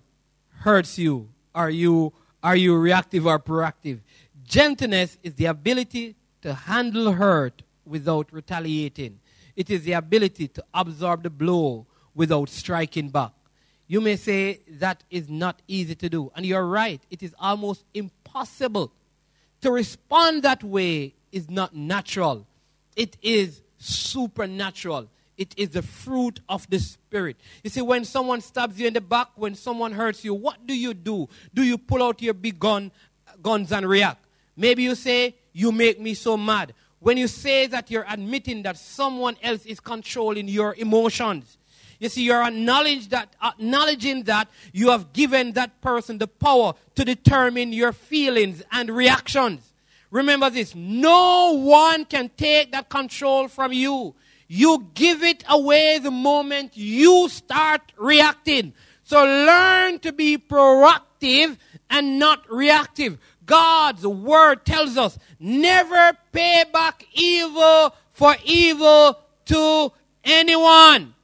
hurts 0.61 0.99
you, 0.99 1.29
are 1.55 1.71
you 1.71 2.13
are 2.43 2.57
you 2.57 2.77
reactive 2.77 3.27
or 3.27 3.39
proactive? 3.39 4.01
Gentleness 4.45 5.19
is 5.23 5.35
the 5.35 5.47
ability 5.47 6.15
to 6.43 6.55
handle 6.55 7.13
hurt 7.13 7.63
without 7.85 8.33
retaliating. 8.33 9.19
It 9.57 9.71
is 9.71 9.83
the 9.83 9.95
ability 9.95 10.49
to 10.49 10.65
absorb 10.73 11.25
the 11.25 11.31
blow 11.31 11.87
without 12.15 12.49
striking 12.49 13.09
back. 13.09 13.33
You 13.89 14.01
may 14.01 14.17
say 14.17 14.61
that 14.69 15.03
is 15.11 15.29
not 15.29 15.63
easy 15.67 15.95
to 15.97 16.09
do. 16.09 16.31
And 16.37 16.47
you're 16.47 16.67
right. 16.67 17.03
It 17.11 17.23
is 17.23 17.35
almost 17.41 17.85
impossible. 17.93 18.93
To 19.63 19.73
respond 19.73 20.45
that 20.45 20.63
way 20.63 21.15
is 21.33 21.51
not 21.51 21.75
natural, 21.75 22.47
it 22.95 23.17
is 23.21 23.63
supernatural. 23.79 25.09
It 25.39 25.55
is 25.57 25.71
the 25.71 25.83
fruit 25.83 26.41
of 26.49 26.69
the 26.69 26.81
Spirit. 26.81 27.37
You 27.63 27.71
see, 27.71 27.81
when 27.81 28.05
someone 28.05 28.41
stabs 28.41 28.79
you 28.79 28.89
in 28.89 28.95
the 28.95 29.01
back, 29.01 29.29
when 29.37 29.55
someone 29.55 29.93
hurts 29.93 30.25
you, 30.25 30.35
what 30.35 30.67
do 30.67 30.75
you 30.77 30.93
do? 30.93 31.29
Do 31.55 31.63
you 31.63 31.79
pull 31.79 32.03
out 32.03 32.21
your 32.21 32.35
big 32.35 32.59
gun, 32.59 32.91
guns 33.41 33.71
and 33.71 33.89
react? 33.89 34.25
Maybe 34.57 34.83
you 34.83 34.97
say, 34.97 35.37
You 35.53 35.71
make 35.71 36.01
me 36.01 36.15
so 36.15 36.37
mad. 36.37 36.75
When 36.99 37.17
you 37.17 37.29
say 37.29 37.69
that, 37.69 37.91
you're 37.91 38.07
admitting 38.09 38.65
that 38.65 38.77
someone 38.77 39.37
else 39.41 39.65
is 39.65 39.79
controlling 39.79 40.49
your 40.49 40.75
emotions. 40.75 41.57
You 42.01 42.09
see, 42.09 42.25
you're 42.25 42.43
that, 42.43 43.29
acknowledging 43.43 44.25
that 44.25 44.49
you 44.73 44.91
have 44.91 45.13
given 45.13 45.53
that 45.53 45.81
person 45.81 46.19
the 46.19 46.27
power 46.27 46.75
to 46.97 47.05
determine 47.05 47.73
your 47.73 47.93
feelings 47.93 48.63
and 48.73 48.91
reactions. 48.91 49.73
Remember 50.11 50.49
this 50.49 50.75
no 50.75 51.55
one 51.55 52.05
can 52.05 52.31
take 52.37 52.73
that 52.73 52.89
control 52.89 53.49
from 53.49 53.73
you. 53.73 54.15
You 54.49 54.89
give 54.95 55.23
it 55.23 55.45
away 55.49 55.99
the 55.99 56.11
moment 56.11 56.77
you 56.77 57.29
start 57.29 57.93
reacting. 57.97 58.73
So 59.05 59.23
learn 59.23 59.99
to 60.01 60.13
be 60.13 60.39
proactive 60.39 61.59
and 61.91 62.19
not 62.19 62.51
reactive. 62.51 63.19
God's 63.45 64.07
word 64.07 64.65
tells 64.65 64.97
us 64.97 65.19
never 65.39 66.17
pay 66.33 66.65
back 66.73 67.05
evil 67.13 67.95
for 68.11 68.37
evil 68.45 69.19
to 69.47 69.93
anyone. 70.25 71.15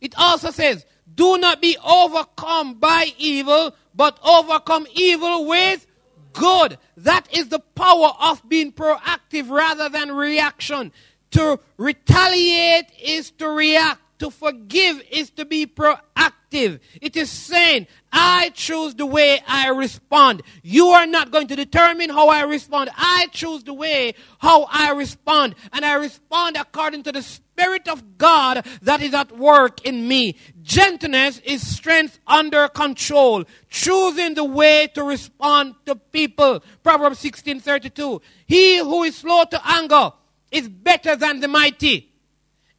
It 0.00 0.14
also 0.16 0.50
says, 0.50 0.84
do 1.14 1.38
not 1.38 1.62
be 1.62 1.76
overcome 1.84 2.74
by 2.74 3.12
evil, 3.18 3.74
but 3.94 4.18
overcome 4.22 4.86
evil 4.94 5.46
with 5.46 5.86
good. 6.34 6.78
That 6.98 7.26
is 7.34 7.48
the 7.48 7.60
power 7.60 8.12
of 8.20 8.46
being 8.48 8.72
proactive 8.72 9.50
rather 9.50 9.88
than 9.88 10.12
reaction. 10.12 10.92
To 11.36 11.60
retaliate 11.76 12.86
is 12.98 13.30
to 13.32 13.50
react. 13.50 14.00
To 14.20 14.30
forgive 14.30 15.02
is 15.10 15.28
to 15.32 15.44
be 15.44 15.66
proactive. 15.66 16.80
It 17.02 17.14
is 17.14 17.30
saying, 17.30 17.88
I 18.10 18.50
choose 18.54 18.94
the 18.94 19.04
way 19.04 19.40
I 19.46 19.68
respond. 19.68 20.42
You 20.62 20.88
are 20.88 21.04
not 21.04 21.30
going 21.30 21.48
to 21.48 21.56
determine 21.56 22.08
how 22.08 22.28
I 22.30 22.44
respond. 22.44 22.88
I 22.96 23.26
choose 23.32 23.64
the 23.64 23.74
way 23.74 24.14
how 24.38 24.66
I 24.70 24.92
respond. 24.92 25.56
And 25.74 25.84
I 25.84 25.96
respond 25.96 26.56
according 26.56 27.02
to 27.02 27.12
the 27.12 27.20
Spirit 27.20 27.86
of 27.86 28.16
God 28.16 28.64
that 28.80 29.02
is 29.02 29.12
at 29.12 29.36
work 29.36 29.84
in 29.84 30.08
me. 30.08 30.36
Gentleness 30.62 31.42
is 31.44 31.68
strength 31.68 32.18
under 32.26 32.68
control. 32.68 33.44
Choosing 33.68 34.32
the 34.32 34.44
way 34.44 34.86
to 34.94 35.02
respond 35.02 35.74
to 35.84 35.96
people. 35.96 36.62
Proverbs 36.82 37.18
16:32. 37.18 38.22
He 38.46 38.78
who 38.78 39.02
is 39.02 39.16
slow 39.16 39.44
to 39.44 39.60
anger 39.62 40.12
is 40.50 40.68
better 40.68 41.16
than 41.16 41.40
the 41.40 41.48
mighty. 41.48 42.12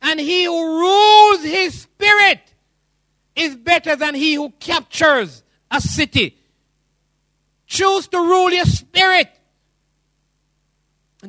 And 0.01 0.19
he 0.19 0.45
who 0.45 0.79
rules 0.79 1.43
his 1.43 1.81
spirit 1.81 2.41
is 3.35 3.55
better 3.55 3.95
than 3.95 4.15
he 4.15 4.35
who 4.35 4.51
captures 4.59 5.43
a 5.69 5.81
city. 5.81 6.37
Choose 7.65 8.07
to 8.07 8.17
rule 8.17 8.51
your 8.51 8.65
spirit. 8.65 9.29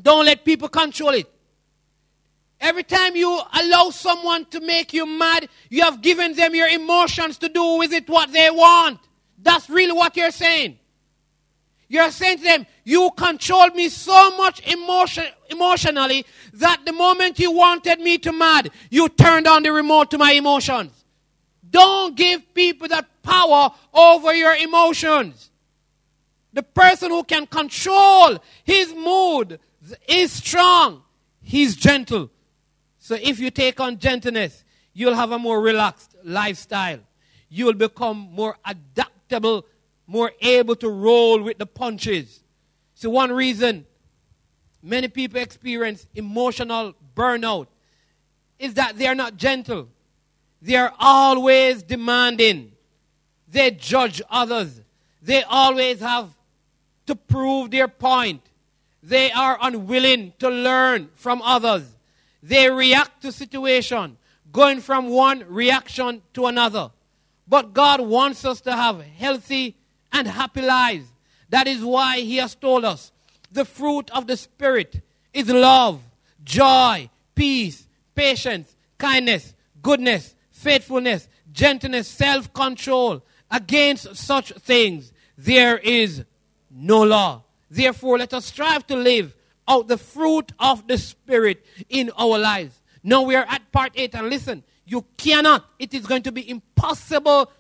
Don't 0.01 0.27
let 0.27 0.45
people 0.45 0.69
control 0.69 1.11
it. 1.11 1.31
Every 2.61 2.83
time 2.83 3.15
you 3.15 3.41
allow 3.53 3.91
someone 3.91 4.45
to 4.47 4.61
make 4.61 4.93
you 4.93 5.07
mad, 5.07 5.49
you 5.71 5.83
have 5.83 6.03
given 6.03 6.35
them 6.35 6.55
your 6.55 6.69
emotions 6.69 7.39
to 7.39 7.49
do 7.49 7.79
with 7.79 7.93
it 7.93 8.09
what 8.09 8.33
they 8.33 8.51
want. 8.51 8.99
That's 9.41 9.71
really 9.71 9.93
what 9.93 10.17
you're 10.17 10.33
saying. 10.33 10.79
You're 11.89 12.11
saying 12.11 12.39
to 12.39 12.45
them, 12.45 12.67
You 12.85 13.11
controlled 13.17 13.75
me 13.75 13.89
so 13.89 14.37
much 14.37 14.67
emotion, 14.67 15.25
emotionally 15.49 16.27
that 16.55 16.85
the 16.85 16.93
moment 16.93 17.39
you 17.39 17.51
wanted 17.51 18.01
me 18.01 18.19
to 18.19 18.33
mad, 18.33 18.71
you 18.91 19.09
turned 19.09 19.47
on 19.47 19.63
the 19.63 19.73
remote 19.73 20.11
to 20.11 20.19
my 20.19 20.33
emotions. 20.33 20.93
Don't 21.69 22.17
give 22.17 22.55
people 22.55 22.89
that 22.89 23.07
power 23.23 23.71
over 23.93 24.35
your 24.35 24.55
emotions. 24.55 25.51
The 26.53 26.63
person 26.63 27.11
who 27.11 27.25
can 27.25 27.47
control 27.47 28.39
his 28.65 28.95
mood 28.95 29.61
is 30.07 30.33
strong, 30.33 31.03
he's 31.43 31.77
gentle. 31.77 32.31
So 32.99 33.15
if 33.15 33.39
you 33.39 33.51
take 33.51 33.81
on 33.81 33.99
gentleness, 33.99 34.65
you'll 34.93 35.15
have 35.15 35.33
a 35.33 35.39
more 35.39 35.61
relaxed 35.61 36.15
lifestyle. 36.25 37.01
You'll 37.49 37.75
become 37.75 38.29
more 38.33 38.59
adaptable 38.67 39.65
more 40.09 40.33
able 40.41 40.75
to 40.75 40.89
roll 40.89 41.41
with 41.41 41.59
the 41.59 41.67
punches. 41.67 42.41
So, 42.95 43.11
one 43.11 43.31
reason 43.31 43.87
many 44.83 45.07
people 45.07 45.41
experience 45.41 46.07
emotional 46.15 46.95
burnout 47.15 47.67
is 48.59 48.75
that 48.75 48.97
they 48.99 49.07
are 49.07 49.15
not 49.15 49.37
gentle. 49.37 49.89
They 50.61 50.75
are 50.75 50.93
always 50.99 51.83
demanding. 51.83 52.73
They 53.47 53.71
judge 53.71 54.21
others. 54.31 54.81
They 55.23 55.43
always 55.43 56.01
have 56.01 56.31
to 57.07 57.15
prove 57.15 57.71
their 57.71 57.87
point. 57.87 58.43
They 59.03 59.31
are 59.31 59.59
unwilling 59.61 60.33
to 60.39 60.49
learn 60.49 61.11
from 61.15 61.43
others. 61.43 61.85
They 62.43 62.71
react 62.71 63.23
to 63.23 63.33
situation, 63.33 64.17
going 64.53 64.81
from 64.81 65.09
one 65.11 65.45
reaction 65.49 66.23
to 66.33 66.47
another. 66.47 66.91
But 67.47 67.73
God 67.73 68.01
wants 68.01 68.45
us 68.45 68.61
to 68.63 68.73
have 68.73 69.01
healthy 69.03 69.78
and 70.13 70.27
happy 70.27 70.63
lives. 70.63 71.07
That 71.51 71.67
is 71.67 71.83
why 71.83 72.19
he 72.21 72.37
has 72.37 72.55
told 72.55 72.85
us 72.85 73.13
the 73.51 73.65
fruit 73.65 74.11
of 74.11 74.27
the 74.27 74.37
Spirit 74.37 75.01
is 75.33 75.49
love, 75.49 76.01
joy, 76.45 77.09
peace, 77.35 77.87
patience, 78.15 78.77
kindness, 78.99 79.55
goodness, 79.83 80.35
faithfulness, 80.51 81.29
gentleness, 81.53 82.09
self 82.09 82.53
control. 82.53 83.23
Against 83.51 84.15
such 84.17 84.53
things 84.53 85.13
there 85.39 85.79
is 85.79 86.25
no 86.71 87.03
law. 87.03 87.45
Therefore, 87.71 88.19
let 88.19 88.35
us 88.35 88.47
strive 88.47 88.87
to 88.89 88.97
live 88.97 89.35
out 89.67 89.89
the 89.89 89.99
fruit 89.99 90.53
of 90.59 90.87
the 90.87 90.99
Spirit 90.99 91.65
in 91.89 92.11
our 92.19 92.39
lives. 92.39 92.81
Now 93.03 93.23
we 93.23 93.37
are 93.37 93.47
at 93.49 93.71
part 93.71 93.93
8, 93.95 94.15
and 94.15 94.31
listen, 94.31 94.65
you 94.85 95.05
cannot, 95.17 95.67
it 95.79 95.95
is 95.95 96.07
going 96.07 96.23
to 96.23 96.33
be 96.33 96.49
impossible 96.49 97.51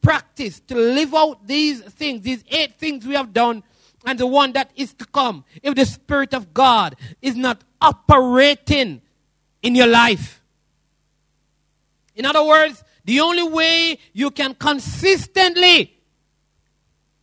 practice 0.00 0.60
to 0.60 0.74
live 0.74 1.14
out 1.14 1.46
these 1.46 1.82
things, 1.82 2.22
these 2.22 2.42
eight 2.48 2.78
things 2.78 3.06
we 3.06 3.14
have 3.14 3.34
done, 3.34 3.62
and 4.06 4.18
the 4.18 4.26
one 4.26 4.52
that 4.52 4.70
is 4.74 4.94
to 4.94 5.04
come, 5.04 5.44
if 5.62 5.74
the 5.74 5.84
Spirit 5.84 6.32
of 6.32 6.54
God 6.54 6.96
is 7.20 7.36
not 7.36 7.62
operating 7.80 9.02
in 9.62 9.74
your 9.74 9.86
life. 9.86 10.40
In 12.14 12.24
other 12.24 12.42
words, 12.42 12.82
the 13.04 13.20
only 13.20 13.42
way 13.42 13.98
you 14.14 14.30
can 14.30 14.54
consistently 14.54 15.94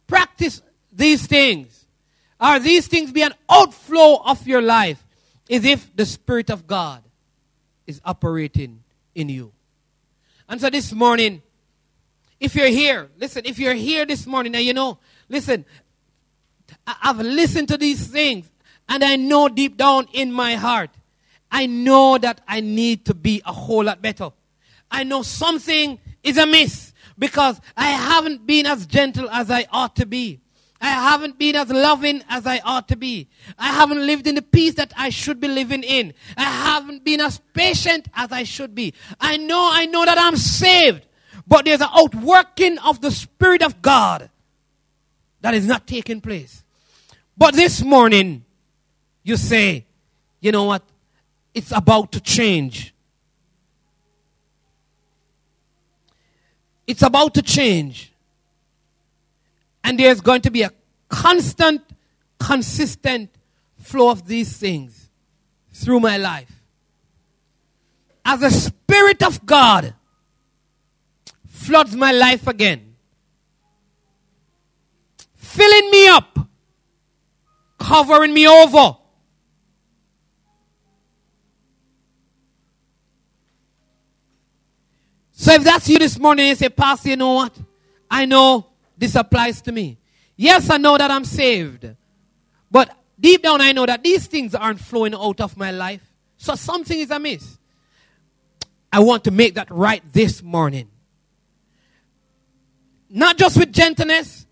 practice 0.05 0.61
these 0.91 1.25
things, 1.25 1.87
or 2.39 2.59
these 2.59 2.87
things 2.87 3.11
be 3.11 3.23
an 3.23 3.33
outflow 3.49 4.21
of 4.23 4.45
your 4.45 4.61
life, 4.61 5.03
is 5.49 5.65
if 5.65 5.95
the 5.95 6.05
Spirit 6.05 6.49
of 6.49 6.67
God 6.67 7.01
is 7.87 7.99
operating 8.05 8.83
in 9.15 9.29
you. 9.29 9.51
And 10.47 10.61
so 10.61 10.69
this 10.69 10.93
morning, 10.93 11.41
if 12.45 12.55
you're 12.55 12.67
here, 12.67 13.09
listen, 13.17 13.41
if 13.45 13.57
you're 13.57 13.73
here 13.73 14.05
this 14.05 14.27
morning 14.27 14.53
and 14.55 14.63
you 14.63 14.73
know, 14.73 14.99
listen, 15.27 15.65
I've 16.85 17.17
listened 17.17 17.67
to 17.69 17.77
these 17.77 18.05
things 18.05 18.49
and 18.87 19.03
I 19.03 19.15
know 19.15 19.49
deep 19.49 19.77
down 19.77 20.07
in 20.13 20.31
my 20.31 20.53
heart, 20.53 20.91
I 21.51 21.65
know 21.65 22.19
that 22.19 22.41
I 22.47 22.61
need 22.61 23.05
to 23.05 23.15
be 23.15 23.41
a 23.45 23.51
whole 23.51 23.83
lot 23.83 24.01
better. 24.01 24.29
I 24.91 25.03
know 25.03 25.23
something 25.23 25.99
is 26.23 26.37
amiss 26.37 26.93
because 27.17 27.59
I 27.75 27.87
haven't 27.87 28.45
been 28.45 28.67
as 28.67 28.85
gentle 28.85 29.27
as 29.31 29.49
I 29.49 29.65
ought 29.71 29.95
to 29.95 30.05
be. 30.05 30.39
I 30.79 30.89
haven't 30.89 31.39
been 31.39 31.55
as 31.55 31.71
loving 31.71 32.23
as 32.29 32.45
I 32.45 32.59
ought 32.59 32.87
to 32.89 32.95
be. 32.95 33.27
I 33.57 33.71
haven't 33.71 34.05
lived 34.05 34.27
in 34.27 34.35
the 34.35 34.43
peace 34.43 34.75
that 34.75 34.93
I 34.95 35.09
should 35.09 35.39
be 35.39 35.47
living 35.47 35.81
in. 35.81 36.13
I 36.37 36.43
haven't 36.43 37.03
been 37.03 37.21
as 37.21 37.39
patient 37.53 38.07
as 38.13 38.31
I 38.31 38.43
should 38.43 38.75
be. 38.75 38.93
I 39.19 39.37
know, 39.37 39.69
I 39.71 39.87
know 39.87 40.05
that 40.05 40.19
I'm 40.19 40.35
saved. 40.35 41.07
But 41.47 41.65
there's 41.65 41.81
an 41.81 41.89
outworking 41.93 42.77
of 42.79 43.01
the 43.01 43.11
Spirit 43.11 43.61
of 43.61 43.81
God 43.81 44.29
that 45.41 45.53
is 45.53 45.67
not 45.67 45.85
taking 45.85 46.21
place. 46.21 46.63
But 47.37 47.53
this 47.53 47.83
morning, 47.83 48.45
you 49.23 49.37
say, 49.37 49.85
you 50.39 50.51
know 50.51 50.63
what? 50.63 50.83
It's 51.53 51.71
about 51.71 52.11
to 52.13 52.19
change. 52.19 52.93
It's 56.87 57.01
about 57.01 57.33
to 57.35 57.41
change. 57.41 58.11
And 59.83 59.99
there's 59.99 60.21
going 60.21 60.41
to 60.41 60.51
be 60.51 60.63
a 60.63 60.71
constant 61.09 61.81
consistent 62.39 63.29
flow 63.77 64.09
of 64.09 64.27
these 64.27 64.57
things 64.57 65.09
through 65.71 65.99
my 65.99 66.17
life. 66.17 66.51
As 68.23 68.39
the 68.39 68.49
Spirit 68.49 69.23
of 69.23 69.45
God 69.45 69.93
floods 71.55 71.95
my 71.95 72.11
life 72.11 72.47
again, 72.47 72.95
filling 75.35 75.89
me 75.89 76.07
up, 76.07 76.37
covering 77.79 78.33
me 78.33 78.47
over. 78.47 78.97
So 85.31 85.53
if 85.53 85.63
that's 85.63 85.87
you 85.89 85.99
this 85.99 86.19
morning, 86.19 86.47
you 86.47 86.55
say, 86.55 86.69
Pastor, 86.69 87.09
you 87.09 87.15
know 87.15 87.33
what? 87.33 87.57
I 88.09 88.25
know 88.25 88.67
this 88.97 89.15
applies 89.15 89.61
to 89.63 89.71
me. 89.71 89.97
Yes, 90.35 90.69
I 90.69 90.77
know 90.77 90.97
that 90.97 91.09
I'm 91.11 91.25
saved. 91.25 91.87
But 92.69 92.95
deep 93.19 93.43
down, 93.43 93.61
I 93.61 93.71
know 93.71 93.85
that 93.85 94.03
these 94.03 94.27
things 94.27 94.55
aren't 94.55 94.79
flowing 94.79 95.13
out 95.13 95.39
of 95.41 95.55
my 95.57 95.71
life. 95.71 96.01
So 96.37 96.55
something 96.55 96.99
is 96.99 97.11
amiss. 97.11 97.57
I 98.91 98.99
want 98.99 99.23
to 99.25 99.31
make 99.31 99.55
that 99.55 99.69
right 99.71 100.01
this 100.11 100.41
morning. 100.41 100.89
Not 103.09 103.37
just 103.37 103.57
with 103.57 103.71
gentleness, 103.71 104.45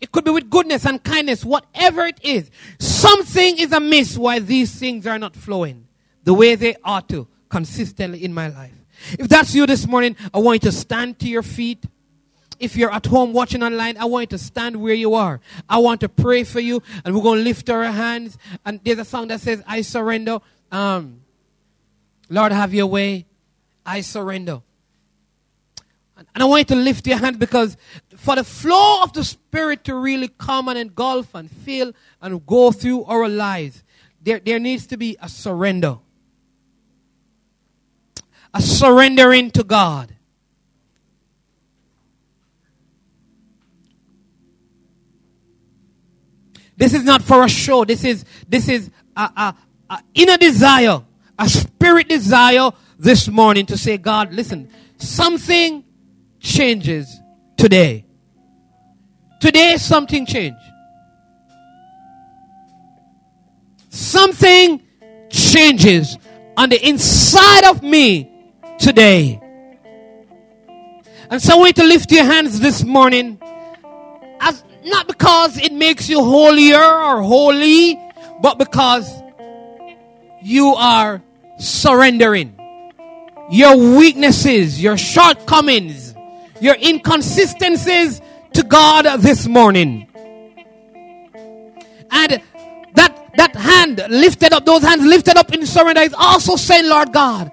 it 0.00 0.12
could 0.12 0.24
be 0.24 0.30
with 0.30 0.48
goodness 0.48 0.86
and 0.86 1.02
kindness, 1.02 1.44
whatever 1.44 2.06
it 2.06 2.20
is. 2.22 2.50
Something 2.78 3.58
is 3.58 3.72
amiss 3.72 4.16
why 4.16 4.38
these 4.38 4.78
things 4.78 5.06
are 5.06 5.18
not 5.18 5.34
flowing 5.34 5.86
the 6.24 6.34
way 6.34 6.54
they 6.54 6.76
ought 6.84 7.08
to 7.08 7.26
consistently 7.48 8.24
in 8.24 8.32
my 8.32 8.48
life. 8.48 8.72
If 9.18 9.28
that's 9.28 9.54
you 9.54 9.66
this 9.66 9.86
morning, 9.86 10.16
I 10.32 10.38
want 10.38 10.62
you 10.62 10.70
to 10.70 10.76
stand 10.76 11.18
to 11.20 11.28
your 11.28 11.42
feet. 11.42 11.84
If 12.58 12.76
you're 12.76 12.92
at 12.92 13.06
home 13.06 13.32
watching 13.32 13.62
online, 13.62 13.96
I 13.96 14.04
want 14.04 14.32
you 14.32 14.38
to 14.38 14.44
stand 14.44 14.76
where 14.76 14.94
you 14.94 15.14
are. 15.14 15.40
I 15.68 15.78
want 15.78 16.00
to 16.00 16.08
pray 16.08 16.42
for 16.44 16.60
you, 16.60 16.82
and 17.04 17.14
we're 17.14 17.22
going 17.22 17.38
to 17.38 17.44
lift 17.44 17.70
our 17.70 17.84
hands. 17.84 18.36
And 18.64 18.80
there's 18.82 18.98
a 18.98 19.04
song 19.04 19.28
that 19.28 19.40
says, 19.40 19.62
I 19.66 19.82
surrender. 19.82 20.40
Um, 20.72 21.22
Lord, 22.28 22.52
have 22.52 22.74
your 22.74 22.86
way. 22.86 23.26
I 23.86 24.00
surrender. 24.00 24.62
And 26.38 26.44
I 26.44 26.46
want 26.46 26.70
you 26.70 26.76
to 26.76 26.80
lift 26.80 27.04
your 27.08 27.18
hand 27.18 27.40
because 27.40 27.76
for 28.16 28.36
the 28.36 28.44
flow 28.44 29.02
of 29.02 29.12
the 29.12 29.24
Spirit 29.24 29.82
to 29.82 29.94
really 29.96 30.28
come 30.28 30.68
and 30.68 30.78
engulf 30.78 31.34
and 31.34 31.50
fill 31.50 31.92
and 32.22 32.46
go 32.46 32.70
through 32.70 33.02
our 33.06 33.28
lives, 33.28 33.82
there, 34.22 34.38
there 34.38 34.60
needs 34.60 34.86
to 34.86 34.96
be 34.96 35.16
a 35.20 35.28
surrender. 35.28 35.98
A 38.54 38.62
surrendering 38.62 39.50
to 39.50 39.64
God. 39.64 40.14
This 46.76 46.94
is 46.94 47.02
not 47.02 47.20
for 47.22 47.42
a 47.42 47.48
show. 47.48 47.84
This 47.84 48.04
is 48.04 48.24
this 48.48 48.68
is 48.68 48.92
a, 49.16 49.22
a, 49.22 49.54
a 49.90 50.02
inner 50.14 50.36
desire, 50.36 51.02
a 51.36 51.48
spirit 51.48 52.08
desire 52.08 52.70
this 52.96 53.26
morning 53.26 53.66
to 53.66 53.76
say, 53.76 53.98
God, 53.98 54.32
listen, 54.32 54.70
something 54.98 55.82
changes 56.40 57.20
today. 57.56 58.04
Today 59.40 59.76
something 59.76 60.26
changed. 60.26 60.56
Something 63.90 64.82
changes 65.30 66.16
on 66.56 66.68
the 66.70 66.88
inside 66.88 67.64
of 67.64 67.82
me 67.82 68.30
today. 68.78 69.40
And 71.30 71.42
so 71.42 71.54
I 71.54 71.56
want 71.58 71.76
to 71.76 71.84
lift 71.84 72.10
your 72.10 72.24
hands 72.24 72.58
this 72.60 72.82
morning 72.84 73.38
as 74.40 74.64
not 74.84 75.06
because 75.06 75.58
it 75.58 75.72
makes 75.72 76.08
you 76.08 76.22
holier 76.24 76.80
or 76.80 77.22
holy, 77.22 77.98
but 78.40 78.58
because 78.58 79.10
you 80.42 80.74
are 80.74 81.22
surrendering 81.58 82.58
your 83.50 83.76
weaknesses, 83.96 84.82
your 84.82 84.96
shortcomings, 84.96 86.07
your 86.60 86.76
inconsistencies 86.76 88.20
to 88.54 88.62
God 88.62 89.20
this 89.20 89.46
morning. 89.46 90.08
And 92.10 92.42
that, 92.94 93.30
that 93.36 93.54
hand 93.54 94.02
lifted 94.08 94.52
up, 94.52 94.64
those 94.64 94.82
hands 94.82 95.04
lifted 95.04 95.36
up 95.36 95.52
in 95.52 95.66
surrender 95.66 96.00
is 96.00 96.14
also 96.14 96.56
saying, 96.56 96.88
Lord 96.88 97.12
God, 97.12 97.52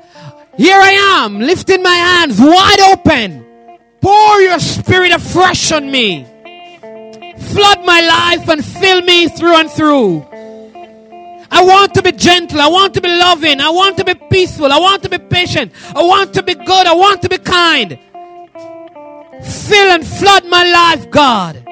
here 0.58 0.80
I 0.80 1.24
am, 1.24 1.40
lifting 1.40 1.84
my 1.84 1.96
hands 1.96 2.40
wide 2.40 2.80
open. 2.94 3.46
Pour 4.02 4.42
your 4.42 4.60
spirit 4.60 5.12
afresh 5.12 5.72
on 5.72 5.90
me. 5.90 6.24
Flood 7.38 7.86
my 7.86 8.02
life 8.02 8.48
and 8.50 8.64
fill 8.64 9.02
me 9.02 9.28
through 9.28 9.56
and 9.56 9.70
through. 9.70 10.26
I 11.52 11.64
want 11.64 11.94
to 11.96 12.02
be 12.02 12.12
gentle. 12.12 12.60
I 12.60 12.68
want 12.68 12.94
to 12.96 13.02
be 13.02 13.10
loving. 13.10 13.62
I 13.62 13.70
want 13.70 13.98
to 13.98 14.04
be 14.04 14.14
peaceful. 14.14 14.72
I 14.72 14.80
want 14.80 15.04
to 15.04 15.10
be 15.10 15.18
patient. 15.18 15.72
I 15.96 16.04
want 16.04 16.34
to 16.34 16.44
be 16.44 16.54
good. 16.54 16.88
I 16.88 16.94
want 16.94 17.22
to 17.22 17.30
be 17.30 17.38
kind. 17.38 17.98
Fill 19.46 19.92
and 19.92 20.06
flood 20.06 20.46
my 20.46 20.64
life, 20.64 21.10
God. 21.12 21.64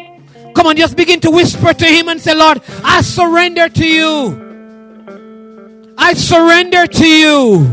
Come 0.55 0.67
on, 0.67 0.77
just 0.77 0.95
begin 0.95 1.19
to 1.21 1.31
whisper 1.31 1.73
to 1.73 1.85
Him 1.85 2.09
and 2.09 2.21
say, 2.21 2.35
Lord, 2.35 2.61
I 2.83 3.01
surrender 3.01 3.69
to 3.69 3.87
you. 3.87 5.93
I 5.97 6.13
surrender 6.13 6.85
to 6.85 7.07
you. 7.07 7.65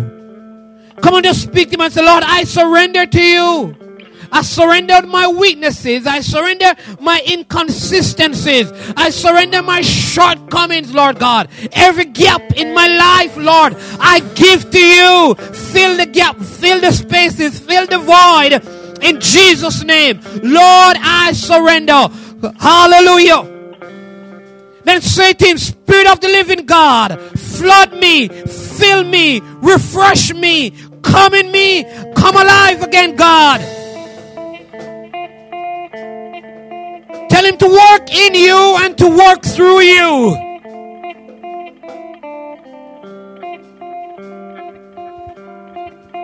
Come 1.03 1.15
on, 1.15 1.23
just 1.23 1.43
speak 1.43 1.71
to 1.71 1.75
Him 1.75 1.83
and 1.83 1.93
say, 1.93 2.05
Lord, 2.05 2.25
I 2.25 2.45
surrender 2.45 3.07
to 3.07 3.23
you. 3.23 3.77
I 4.33 4.43
surrendered 4.43 5.09
my 5.09 5.27
weaknesses. 5.27 6.07
I 6.07 6.21
surrender 6.21 6.75
my 7.01 7.21
inconsistencies. 7.29 8.73
I 8.97 9.11
surrender 9.11 9.61
my 9.61 9.81
shortcomings, 9.81 10.95
Lord 10.95 11.19
God. 11.19 11.49
Every 11.73 12.05
gap 12.05 12.41
in 12.57 12.73
my 12.73 12.87
life, 12.87 13.37
Lord, 13.37 13.77
I 13.99 14.21
give 14.35 14.71
to 14.71 14.79
you. 14.79 15.35
Fill 15.35 15.97
the 15.97 16.07
gap, 16.07 16.39
fill 16.39 16.81
the 16.81 16.93
spaces, 16.93 17.59
fill 17.59 17.87
the 17.87 17.99
void 17.99 18.80
in 19.03 19.21
Jesus' 19.21 19.83
name. 19.85 20.21
Lord, 20.43 20.97
I 21.01 21.33
surrender. 21.33 22.09
Hallelujah. 22.59 23.61
Then 24.85 25.03
say 25.03 25.33
to 25.35 25.47
him, 25.47 25.59
Spirit 25.59 26.07
of 26.07 26.21
the 26.21 26.29
living 26.29 26.67
God, 26.67 27.21
flood 27.39 27.93
me, 27.93 28.29
fill 28.29 29.05
me, 29.05 29.41
refresh 29.61 30.33
me, 30.33 30.73
come 31.03 31.35
in 31.35 31.53
me, 31.53 31.85
come 32.15 32.37
alive 32.37 32.83
again, 32.83 33.15
God. 33.17 33.61
Tell 37.29 37.45
him 37.45 37.57
to 37.59 37.67
work 37.67 38.13
in 38.13 38.35
you 38.35 38.77
and 38.81 38.99
to 38.99 39.09
work 39.09 39.43
through 39.43 39.81
you. 39.81 40.37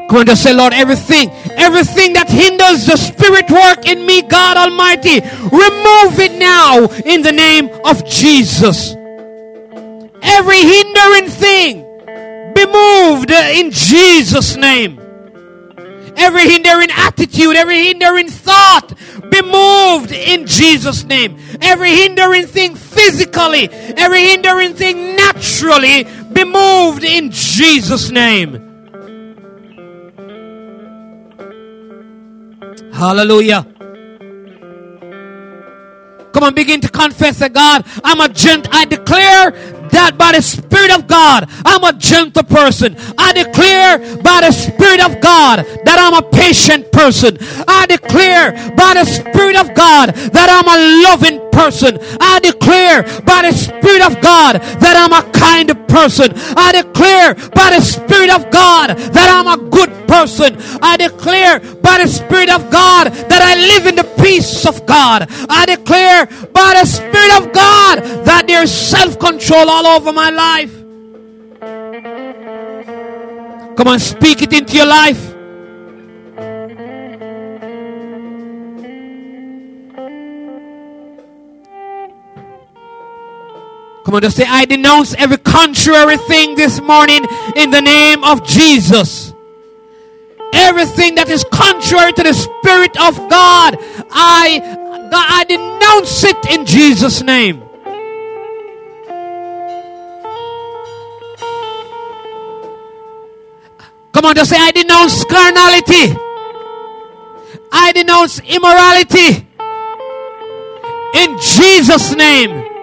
Come 0.08 0.18
on, 0.18 0.26
just 0.26 0.42
say, 0.42 0.54
Lord, 0.54 0.72
everything, 0.72 1.30
everything 1.56 2.12
that 2.14 2.28
hinders 2.30 2.55
the 2.74 2.96
spirit 2.96 3.50
work 3.50 3.86
in 3.86 4.04
me, 4.04 4.22
God 4.22 4.56
Almighty, 4.56 5.20
remove 5.20 6.18
it 6.18 6.32
now 6.32 6.86
in 7.04 7.22
the 7.22 7.32
name 7.32 7.68
of 7.84 8.04
Jesus. 8.04 8.94
Every 10.22 10.60
hindering 10.60 11.28
thing 11.30 11.82
be 12.54 12.66
moved 12.66 13.30
in 13.30 13.70
Jesus' 13.70 14.56
name. 14.56 14.98
Every 16.16 16.48
hindering 16.48 16.90
attitude, 16.90 17.56
every 17.56 17.84
hindering 17.84 18.28
thought 18.28 18.94
be 19.30 19.42
moved 19.42 20.12
in 20.12 20.46
Jesus' 20.46 21.04
name. 21.04 21.38
Every 21.60 21.90
hindering 21.90 22.46
thing 22.46 22.74
physically, 22.74 23.68
every 23.70 24.22
hindering 24.22 24.74
thing 24.74 25.14
naturally 25.16 26.04
be 26.32 26.44
moved 26.44 27.04
in 27.04 27.30
Jesus' 27.30 28.10
name. 28.10 28.65
Hallelujah. 32.96 33.66
Come 36.32 36.44
on, 36.44 36.54
begin 36.54 36.80
to 36.80 36.88
confess 36.88 37.38
that 37.40 37.52
God, 37.52 37.84
I'm 38.02 38.20
a 38.20 38.28
gent. 38.28 38.68
I 38.70 38.86
declare 38.86 39.50
that 39.90 40.16
by 40.16 40.32
the 40.32 40.40
Spirit 40.40 40.90
of 40.92 41.06
God, 41.06 41.48
I'm 41.64 41.84
a 41.84 41.92
gentle 41.92 42.42
person. 42.42 42.96
I 43.18 43.32
declare 43.32 43.98
by 44.22 44.48
the 44.48 44.52
Spirit 44.52 45.04
of 45.04 45.20
God 45.20 45.64
that 45.84 45.98
I'm 46.00 46.14
a 46.14 46.30
patient 46.30 46.90
person. 46.90 47.36
I 47.68 47.86
declare 47.86 48.52
by 48.76 48.94
the 48.94 49.04
Spirit 49.04 49.56
of 49.56 49.74
God 49.74 50.14
that 50.14 50.48
I'm 50.48 50.68
a 50.68 51.08
loving 51.08 51.45
person. 51.56 51.98
I 52.20 52.38
declare 52.40 53.02
by 53.24 53.48
the 53.48 53.52
Spirit 53.56 54.02
of 54.04 54.20
God 54.20 54.60
that 54.84 54.94
I'm 55.00 55.14
a 55.16 55.24
kind 55.32 55.72
person. 55.88 56.32
I 56.56 56.72
declare 56.72 57.34
by 57.50 57.72
the 57.72 57.80
Spirit 57.80 58.30
of 58.30 58.50
God 58.50 58.90
that 59.16 59.28
I'm 59.32 59.48
a 59.48 59.70
good 59.70 59.90
person. 60.06 60.56
I 60.82 60.96
declare 60.98 61.60
by 61.80 62.04
the 62.04 62.08
Spirit 62.08 62.50
of 62.50 62.70
God 62.70 63.12
that 63.30 63.40
I 63.40 63.54
live 63.72 63.86
in 63.86 63.96
the 63.96 64.08
peace 64.22 64.66
of 64.66 64.84
God. 64.84 65.26
I 65.48 65.64
declare 65.64 66.26
by 66.52 66.76
the 66.78 66.86
Spirit 66.86 67.32
of 67.40 67.52
God 67.52 68.24
that 68.26 68.44
there's 68.46 68.72
self 68.72 69.18
control 69.18 69.70
all 69.70 69.86
over 69.86 70.12
my 70.12 70.30
life. 70.30 70.74
Come 73.76 73.88
on, 73.88 73.98
speak 73.98 74.42
it 74.42 74.52
into 74.52 74.76
your 74.76 74.86
life. 74.86 75.35
Come 84.06 84.14
on, 84.14 84.22
just 84.22 84.36
say, 84.36 84.44
I 84.46 84.66
denounce 84.66 85.14
every 85.14 85.36
contrary 85.36 86.16
thing 86.16 86.54
this 86.54 86.80
morning 86.80 87.26
in 87.56 87.72
the 87.72 87.80
name 87.80 88.22
of 88.22 88.46
Jesus. 88.46 89.34
Everything 90.54 91.16
that 91.16 91.28
is 91.28 91.44
contrary 91.50 92.12
to 92.12 92.22
the 92.22 92.32
Spirit 92.32 92.96
of 93.00 93.16
God, 93.28 93.76
I, 94.12 94.60
God, 95.10 95.26
I 95.28 95.42
denounce 95.48 96.22
it 96.22 96.36
in 96.52 96.64
Jesus' 96.64 97.20
name. 97.20 97.62
Come 104.12 104.24
on, 104.24 104.36
just 104.36 104.50
say, 104.50 104.56
I 104.56 104.70
denounce 104.70 105.24
carnality. 105.24 106.16
I 107.72 107.90
denounce 107.90 108.38
immorality. 108.38 109.48
In 111.12 111.36
Jesus' 111.40 112.14
name. 112.14 112.75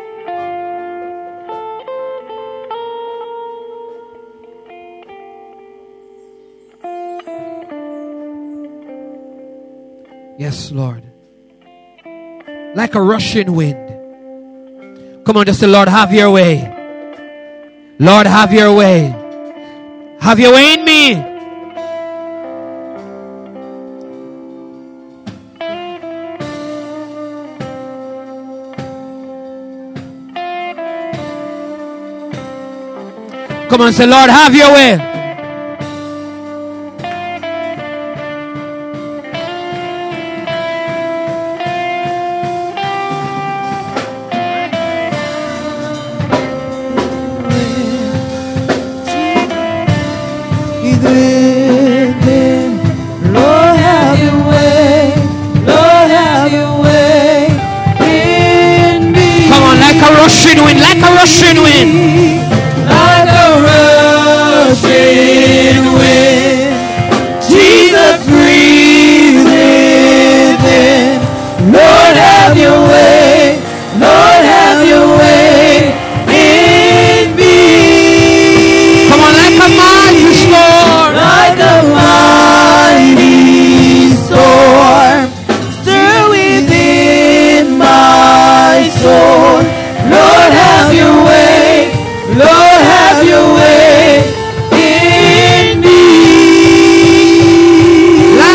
Yes, 10.38 10.72
Lord. 10.72 11.04
Like 12.76 12.96
a 12.96 13.02
rushing 13.02 13.54
wind. 13.56 15.26
Come 15.26 15.38
on, 15.38 15.46
just 15.46 15.60
say, 15.60 15.68
Lord, 15.68 15.88
have 15.88 16.12
your 16.12 16.32
way. 16.32 16.70
Lord, 18.00 18.26
have 18.26 18.52
your 18.52 18.76
way. 18.76 19.14
Have 20.20 20.40
your 20.40 20.54
way 20.54 20.74
in 20.74 20.84
me. 20.84 21.14
Come 33.70 33.82
on, 33.82 33.94
say, 33.94 34.08
Lord, 34.08 34.30
have 34.30 34.56
your 34.56 34.72
way. 34.74 35.13